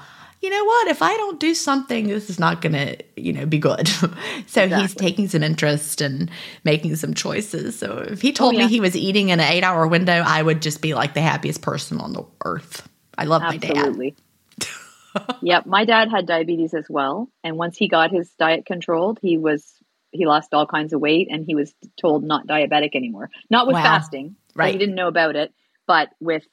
You 0.47 0.51
know 0.51 0.65
what? 0.65 0.87
If 0.87 1.03
I 1.03 1.17
don't 1.17 1.41
do 1.41 1.55
something, 1.55 2.07
this 2.07 2.31
is 2.31 2.39
not 2.39 2.63
going 2.63 2.75
to, 2.75 2.97
you 3.17 3.33
know, 3.33 3.47
be 3.47 3.59
good. 3.59 3.89
so 4.47 4.69
he's 4.69 4.95
taking 4.95 5.27
some 5.27 5.43
interest 5.43 6.01
and 6.01 6.31
making 6.63 6.95
some 6.95 7.15
choices. 7.15 7.77
So 7.77 7.99
if 8.09 8.23
he 8.23 8.31
told 8.33 8.55
Oh, 8.55 8.59
yeah. 8.59 8.67
me 8.67 8.71
he 8.71 8.79
was 8.79 8.95
eating 8.95 9.31
in 9.31 9.41
an 9.41 9.53
eight-hour 9.53 9.89
window, 9.89 10.23
I 10.25 10.41
would 10.41 10.63
just 10.63 10.83
be 10.83 10.95
like 10.95 11.15
the 11.15 11.21
happiest 11.21 11.63
person 11.63 12.01
on 12.01 12.13
the 12.13 12.25
earth. 12.45 12.89
I 13.19 13.25
love 13.25 13.43
my 13.43 13.57
dad. 13.57 13.97
Yep, 15.43 15.67
my 15.67 15.85
dad 15.85 16.11
had 16.13 16.27
diabetes 16.27 16.75
as 16.75 16.87
well, 16.89 17.29
and 17.43 17.57
once 17.57 17.77
he 17.77 17.89
got 17.89 18.13
his 18.13 18.31
diet 18.39 18.67
controlled, 18.67 19.19
he 19.21 19.39
was 19.39 19.67
he 20.13 20.27
lost 20.27 20.55
all 20.55 20.67
kinds 20.67 20.93
of 20.93 21.01
weight, 21.01 21.27
and 21.29 21.45
he 21.45 21.57
was 21.57 21.75
told 22.01 22.23
not 22.23 22.47
diabetic 22.47 22.95
anymore. 22.95 23.31
Not 23.51 23.67
with 23.67 23.75
Wow. 23.75 23.83
fasting, 23.83 24.37
Right. 24.55 24.73
He 24.73 24.79
didn't 24.79 24.95
know 24.95 25.09
about 25.09 25.35
it, 25.35 25.53
but 25.89 26.11
with 26.21 26.45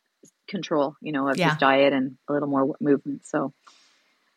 control, 0.48 0.96
you 1.02 1.12
know, 1.12 1.30
of 1.30 1.38
Yeah. 1.38 1.50
his 1.50 1.58
diet 1.60 1.94
and 1.94 2.18
a 2.28 2.34
little 2.34 2.50
more 2.50 2.76
movement. 2.82 3.26
So 3.26 3.54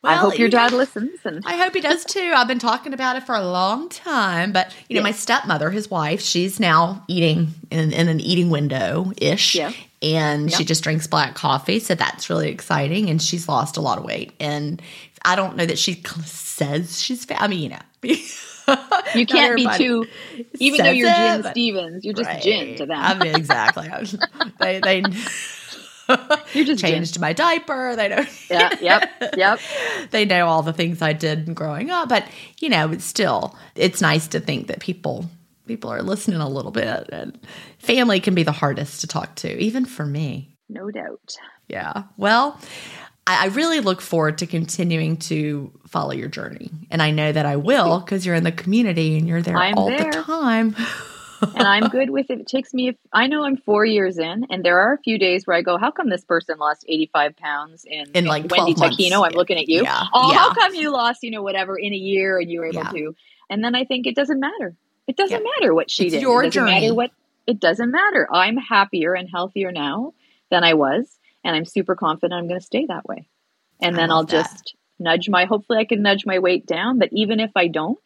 I 0.07 0.13
Well, 0.13 0.31
hope 0.31 0.39
your 0.39 0.49
dad 0.49 0.73
listens. 0.73 1.19
And 1.25 1.43
I 1.45 1.57
hope 1.57 1.75
he 1.75 1.81
does 1.81 2.05
too. 2.05 2.33
I've 2.35 2.47
been 2.49 2.59
talking 2.59 2.93
about 2.95 3.17
it 3.17 3.25
for 3.25 3.35
a 3.35 3.45
long 3.45 3.89
time. 3.89 4.53
But, 4.53 4.75
you 4.89 4.97
know, 4.97 5.03
my 5.03 5.11
stepmother, 5.11 5.71
his 5.71 5.91
wife, 5.91 6.21
she's 6.21 6.61
now 6.61 7.05
eating 7.09 7.49
in, 7.71 7.93
in 7.93 8.09
an 8.09 8.21
eating 8.21 8.51
window 8.51 9.13
ish. 9.21 9.57
Yeah. 9.57 9.73
And 10.03 10.53
she 10.53 10.65
just 10.65 10.85
drinks 10.85 11.07
black 11.07 11.35
coffee. 11.35 11.81
So 11.81 11.95
that's 11.95 12.31
really 12.31 12.51
exciting. 12.51 13.11
And 13.11 13.21
she's 13.21 13.49
lost 13.49 13.77
a 13.77 13.81
lot 13.81 13.99
of 13.99 14.05
weight. 14.05 14.33
And 14.39 14.81
I 15.25 15.35
don't 15.35 15.57
know 15.57 15.67
that 15.67 15.79
she 15.79 15.95
says 16.25 17.03
she's 17.03 17.25
fat. 17.25 17.43
I 17.43 17.49
mean, 17.49 17.61
you 17.63 17.69
know. 17.71 18.17
you 19.15 19.27
can't 19.27 19.57
be 19.57 19.69
too, 19.77 20.07
even 20.61 20.85
though 20.85 20.91
you're 20.93 21.11
Gin 21.11 21.43
Stephens, 21.51 22.05
you're 22.05 22.15
just 22.15 22.29
Right. 22.29 22.43
Gin 22.43 22.77
to 22.77 22.87
them. 22.87 22.99
I 22.99 23.15
mean, 23.15 23.35
exactly. 23.35 23.89
they, 24.61 24.81
they 24.81 25.03
you're 26.53 26.65
just 26.65 26.81
changed 26.81 27.21
my 27.21 27.33
diaper. 27.33 27.97
They 27.97 28.09
don't. 28.09 28.29
Yeah, 28.51 28.75
yep, 28.81 29.35
yep. 29.37 29.61
they 30.11 30.25
know 30.25 30.47
all 30.47 30.63
the 30.63 30.73
things 30.73 31.03
I 31.03 31.13
did 31.13 31.55
growing 31.55 31.91
up, 31.91 32.09
but 32.09 32.27
you 32.61 32.69
know, 32.69 32.93
it's 32.93 33.05
still 33.05 33.57
it's 33.75 34.01
nice 34.01 34.29
to 34.29 34.41
think 34.41 34.69
that 34.69 34.81
people 34.81 35.29
people 35.67 35.91
are 35.93 36.03
listening 36.03 36.41
a 36.41 36.49
little 36.49 36.71
bit 36.71 37.09
and 37.11 37.39
family 37.79 38.21
can 38.21 38.35
be 38.35 38.45
the 38.45 38.53
hardest 38.53 39.01
to 39.01 39.07
talk 39.07 39.35
to, 39.37 39.59
even 39.59 39.85
for 39.85 40.07
me. 40.07 40.57
No 40.69 40.91
doubt. 40.91 41.35
Yeah. 41.69 42.05
Well, 42.17 42.61
I, 43.27 43.45
I 43.45 43.47
really 43.49 43.81
look 43.81 44.01
forward 44.01 44.39
to 44.39 44.47
continuing 44.47 45.17
to 45.19 45.73
follow 45.89 46.13
your 46.13 46.29
journey. 46.29 46.71
And 46.91 47.03
I 47.03 47.11
know 47.11 47.33
that 47.33 47.47
I 47.47 47.57
will 47.57 48.01
because 48.01 48.25
you're 48.25 48.35
in 48.35 48.45
the 48.45 48.53
community 48.53 49.19
and 49.19 49.27
you're 49.27 49.43
there 49.43 49.57
I'm 49.57 49.75
all 49.75 49.89
there. 49.89 50.13
the 50.13 50.23
time. 50.23 50.77
And 51.55 51.66
I'm 51.66 51.88
good 51.88 52.11
with 52.11 52.30
it. 52.30 52.40
It 52.40 52.47
takes 52.47 52.72
me, 52.74 52.88
if, 52.88 52.97
I 53.12 53.26
know 53.26 53.44
I'm 53.44 53.57
four 53.57 53.84
years 53.84 54.18
in, 54.18 54.47
and 54.51 54.64
there 54.64 54.78
are 54.80 54.94
a 54.94 54.99
few 54.99 55.18
days 55.18 55.47
where 55.47 55.57
I 55.57 55.62
go, 55.62 55.78
how 55.78 55.90
come 55.90 56.09
this 56.11 56.24
person 56.24 56.59
lost 56.59 56.84
85 56.88 57.36
pounds 57.36 57.84
in, 57.84 58.07
In, 58.14 58.24
like, 58.26 58.51
Wendy 58.51 58.74
12. 58.74 58.92
Taquino? 58.92 59.26
I'm 59.26 59.32
looking 59.34 59.59
at 59.59 59.68
you. 59.68 59.82
Yeah, 59.82 60.05
Oh, 60.12 60.30
yeah. 60.32 60.38
how 60.38 60.55
come 60.55 60.74
you 60.74 60.90
lost, 60.92 61.22
you 61.22 61.30
know, 61.30 61.42
whatever 61.42 61.76
in 61.78 61.92
a 61.92 61.97
year 61.97 62.38
and 62.38 62.51
you 62.51 62.61
were 62.61 62.66
able 62.66 62.82
Yeah. 62.82 62.90
to? 62.90 63.16
And 63.51 63.62
then 63.64 63.74
I 63.74 63.84
think 63.84 64.07
it 64.07 64.14
doesn't 64.16 64.40
matter. 64.40 64.74
It 65.07 65.16
doesn't 65.16 65.42
matter 65.61 65.72
what 65.74 65.90
she 65.90 66.07
It's 66.07 66.14
did. 66.14 66.22
your 66.22 66.42
it 66.42 66.47
doesn't 66.47 66.62
journey. 66.66 66.80
matter 66.80 66.94
what, 66.94 67.11
it 67.47 67.61
doesn't 67.61 67.90
matter. 67.90 68.26
I'm 68.32 68.57
happier 68.57 69.14
and 69.14 69.28
healthier 69.30 69.70
now 69.70 70.14
than 70.51 70.64
I 70.64 70.74
was. 70.74 71.16
And 71.44 71.55
I'm 71.55 71.64
super 71.64 71.94
confident 71.94 72.32
I'm 72.34 72.49
going 72.49 72.59
to 72.59 72.66
stay 72.66 72.86
that 72.86 73.07
way. 73.07 73.28
And 73.80 73.94
I 73.94 74.01
then 74.01 74.11
I'll 74.11 74.24
that. 74.24 74.30
just 74.30 74.74
nudge 74.99 75.28
my, 75.28 75.44
hopefully 75.44 75.78
I 75.78 75.84
can 75.84 76.03
nudge 76.03 76.26
my 76.26 76.40
weight 76.40 76.66
down. 76.66 76.99
But 76.99 77.11
even 77.12 77.38
if 77.38 77.53
I 77.55 77.68
don't, 77.68 78.01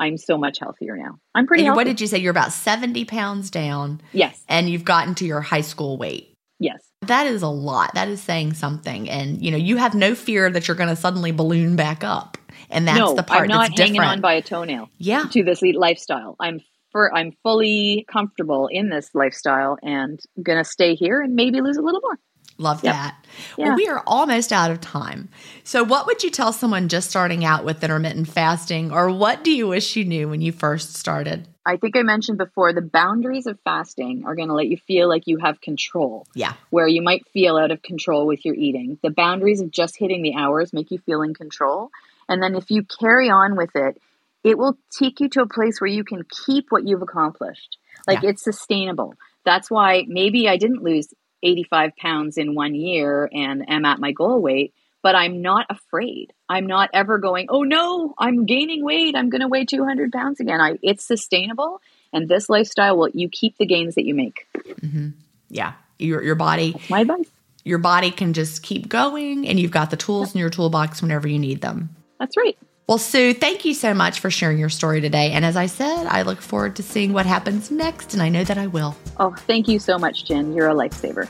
I'm 0.00 0.16
so 0.16 0.38
much 0.38 0.58
healthier 0.60 0.96
now. 0.96 1.18
I'm 1.34 1.46
pretty 1.46 1.62
And 1.62 1.68
healthy. 1.68 1.76
what 1.76 1.84
did 1.84 2.00
you 2.00 2.06
say? 2.06 2.18
You're 2.18 2.30
about 2.30 2.52
70 2.52 3.04
pounds 3.04 3.50
down 3.50 4.00
yes. 4.12 4.42
and 4.48 4.68
you've 4.68 4.84
gotten 4.84 5.14
to 5.16 5.24
your 5.26 5.40
high 5.40 5.60
school 5.60 5.96
weight. 5.98 6.34
Yes. 6.58 6.82
That 7.02 7.26
is 7.26 7.42
a 7.42 7.48
lot. 7.48 7.94
That 7.94 8.08
is 8.08 8.22
saying 8.22 8.54
something. 8.54 9.08
And, 9.08 9.42
you 9.42 9.50
know, 9.50 9.56
you 9.56 9.76
have 9.76 9.94
no 9.94 10.14
fear 10.14 10.50
that 10.50 10.66
you're 10.66 10.76
going 10.76 10.88
to 10.88 10.96
suddenly 10.96 11.30
balloon 11.30 11.76
back 11.76 12.02
up. 12.02 12.36
And 12.70 12.86
that's 12.86 12.98
no, 12.98 13.14
the 13.14 13.22
part 13.22 13.42
I'm 13.42 13.48
not 13.48 13.68
that's 13.68 13.80
hanging 13.80 13.94
different. 13.94 14.12
on 14.12 14.20
by 14.20 14.34
a 14.34 14.42
toenail 14.42 14.90
yeah. 14.98 15.24
to 15.30 15.42
this 15.44 15.62
le- 15.62 15.78
lifestyle. 15.78 16.36
I'm 16.40 16.60
for 16.90 17.14
I'm 17.14 17.32
fully 17.42 18.06
comfortable 18.10 18.66
in 18.66 18.88
this 18.88 19.10
lifestyle 19.14 19.78
and 19.82 20.18
gonna 20.42 20.64
stay 20.64 20.94
here 20.94 21.20
and 21.20 21.34
maybe 21.34 21.60
lose 21.60 21.76
a 21.76 21.82
little 21.82 22.00
more. 22.00 22.18
Love 22.58 22.82
Yep. 22.82 22.92
that. 22.92 23.16
Yeah. 23.56 23.68
Well, 23.68 23.76
we 23.76 23.86
are 23.86 24.02
almost 24.06 24.52
out 24.52 24.70
of 24.72 24.80
time. 24.80 25.28
So, 25.62 25.84
what 25.84 26.06
would 26.06 26.24
you 26.24 26.30
tell 26.30 26.52
someone 26.52 26.88
just 26.88 27.08
starting 27.08 27.44
out 27.44 27.64
with 27.64 27.82
intermittent 27.84 28.28
fasting, 28.28 28.90
or 28.92 29.10
what 29.10 29.44
do 29.44 29.50
you 29.52 29.68
wish 29.68 29.94
you 29.94 30.04
knew 30.04 30.28
when 30.28 30.40
you 30.40 30.50
first 30.50 30.94
started? 30.96 31.46
I 31.64 31.76
think 31.76 31.96
I 31.96 32.02
mentioned 32.02 32.38
before 32.38 32.72
the 32.72 32.80
boundaries 32.80 33.46
of 33.46 33.58
fasting 33.62 34.24
are 34.26 34.34
going 34.34 34.48
to 34.48 34.54
let 34.54 34.68
you 34.68 34.76
feel 34.76 35.08
like 35.08 35.24
you 35.26 35.36
have 35.38 35.60
control. 35.60 36.26
Yeah. 36.34 36.54
Where 36.70 36.88
you 36.88 37.02
might 37.02 37.28
feel 37.28 37.56
out 37.56 37.70
of 37.70 37.82
control 37.82 38.26
with 38.26 38.44
your 38.44 38.54
eating. 38.54 38.98
The 39.02 39.10
boundaries 39.10 39.60
of 39.60 39.70
just 39.70 39.96
hitting 39.98 40.22
the 40.22 40.34
hours 40.34 40.72
make 40.72 40.90
you 40.90 40.98
feel 40.98 41.22
in 41.22 41.34
control. 41.34 41.90
And 42.28 42.42
then 42.42 42.54
if 42.56 42.70
you 42.70 42.82
carry 42.84 43.28
on 43.30 43.54
with 43.56 43.70
it, 43.76 44.00
it 44.42 44.56
will 44.56 44.78
take 44.98 45.20
you 45.20 45.28
to 45.30 45.42
a 45.42 45.46
place 45.48 45.80
where 45.80 45.88
you 45.90 46.04
can 46.04 46.22
keep 46.46 46.66
what 46.70 46.86
you've 46.88 47.02
accomplished. 47.02 47.76
Like 48.06 48.22
Yeah. 48.22 48.30
it's 48.30 48.42
sustainable. 48.42 49.14
That's 49.44 49.70
why 49.70 50.04
maybe 50.08 50.48
I 50.48 50.56
didn't 50.56 50.82
lose 50.82 51.12
85 51.42 51.96
pounds 51.96 52.38
in 52.38 52.54
one 52.54 52.74
year 52.74 53.28
and 53.32 53.68
am 53.68 53.84
at 53.84 53.98
my 54.00 54.12
goal 54.12 54.40
weight, 54.40 54.74
but 55.02 55.14
I'm 55.14 55.42
not 55.42 55.66
afraid. 55.70 56.32
I'm 56.48 56.66
not 56.66 56.90
ever 56.92 57.18
going, 57.18 57.46
oh 57.48 57.62
no, 57.62 58.14
I'm 58.18 58.46
gaining 58.46 58.84
weight. 58.84 59.14
I'm 59.16 59.30
going 59.30 59.40
to 59.42 59.48
weigh 59.48 59.64
200 59.64 60.12
pounds 60.12 60.40
again. 60.40 60.60
I, 60.60 60.78
it's 60.82 61.04
sustainable. 61.04 61.80
And 62.12 62.28
this 62.28 62.48
lifestyle 62.48 62.96
will, 62.96 63.08
you 63.10 63.28
keep 63.28 63.58
the 63.58 63.66
gains 63.66 63.94
that 63.96 64.04
you 64.04 64.14
make. 64.14 64.46
Mm-hmm. 64.56 65.08
Yeah. 65.50 65.74
Your, 65.98 66.22
your 66.22 66.34
body 66.36 66.72
That's 66.72 66.90
my 66.90 67.00
advice. 67.00 67.26
your 67.64 67.78
body 67.78 68.10
can 68.10 68.32
just 68.32 68.62
keep 68.62 68.88
going 68.88 69.46
and 69.48 69.58
you've 69.58 69.70
got 69.70 69.90
the 69.90 69.96
tools 69.96 70.34
in 70.34 70.38
your 70.40 70.50
toolbox 70.50 71.02
whenever 71.02 71.26
you 71.28 71.38
need 71.38 71.60
them. 71.60 71.90
That's 72.18 72.36
right. 72.36 72.56
Well, 72.88 72.96
Sue, 72.96 73.34
thank 73.34 73.66
you 73.66 73.74
so 73.74 73.92
much 73.92 74.18
for 74.18 74.30
sharing 74.30 74.58
your 74.58 74.70
story 74.70 75.02
today. 75.02 75.32
And 75.32 75.44
as 75.44 75.56
I 75.56 75.66
said, 75.66 76.06
I 76.06 76.22
look 76.22 76.40
forward 76.40 76.74
to 76.76 76.82
seeing 76.82 77.12
what 77.12 77.26
happens 77.26 77.70
next, 77.70 78.14
and 78.14 78.22
I 78.22 78.30
know 78.30 78.44
that 78.44 78.56
I 78.56 78.66
will. 78.66 78.96
Oh, 79.18 79.34
thank 79.46 79.68
you 79.68 79.78
so 79.78 79.98
much, 79.98 80.24
Gin. 80.24 80.54
You're 80.54 80.70
a 80.70 80.74
lifesaver. 80.74 81.28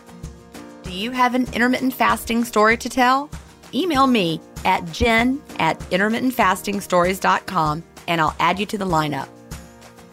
Do 0.85 0.93
you 0.93 1.11
have 1.11 1.35
an 1.35 1.53
intermittent 1.53 1.95
fasting 1.95 2.45
story 2.45 2.77
to 2.77 2.89
tell? 2.89 3.29
Email 3.75 4.07
me 4.07 4.41
at 4.65 4.87
gin 4.93 5.43
at 5.59 5.81
intermittentfastingstories.com 5.91 7.83
and 8.07 8.21
I'll 8.21 8.37
add 8.39 8.61
you 8.61 8.67
to 8.67 8.79
the 8.79 8.87
lineup. 8.87 9.29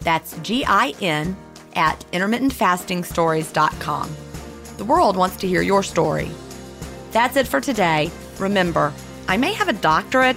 That's 0.00 0.36
G 0.40 0.64
I 0.66 0.94
N 1.00 1.36
at 1.76 2.04
intermittentfastingstories.com. 2.10 4.16
The 4.78 4.84
world 4.84 5.16
wants 5.16 5.36
to 5.36 5.46
hear 5.46 5.62
your 5.62 5.84
story. 5.84 6.28
That's 7.12 7.36
it 7.36 7.46
for 7.46 7.60
today. 7.60 8.10
Remember, 8.38 8.92
I 9.28 9.36
may 9.36 9.52
have 9.54 9.68
a 9.68 9.72
doctorate, 9.72 10.36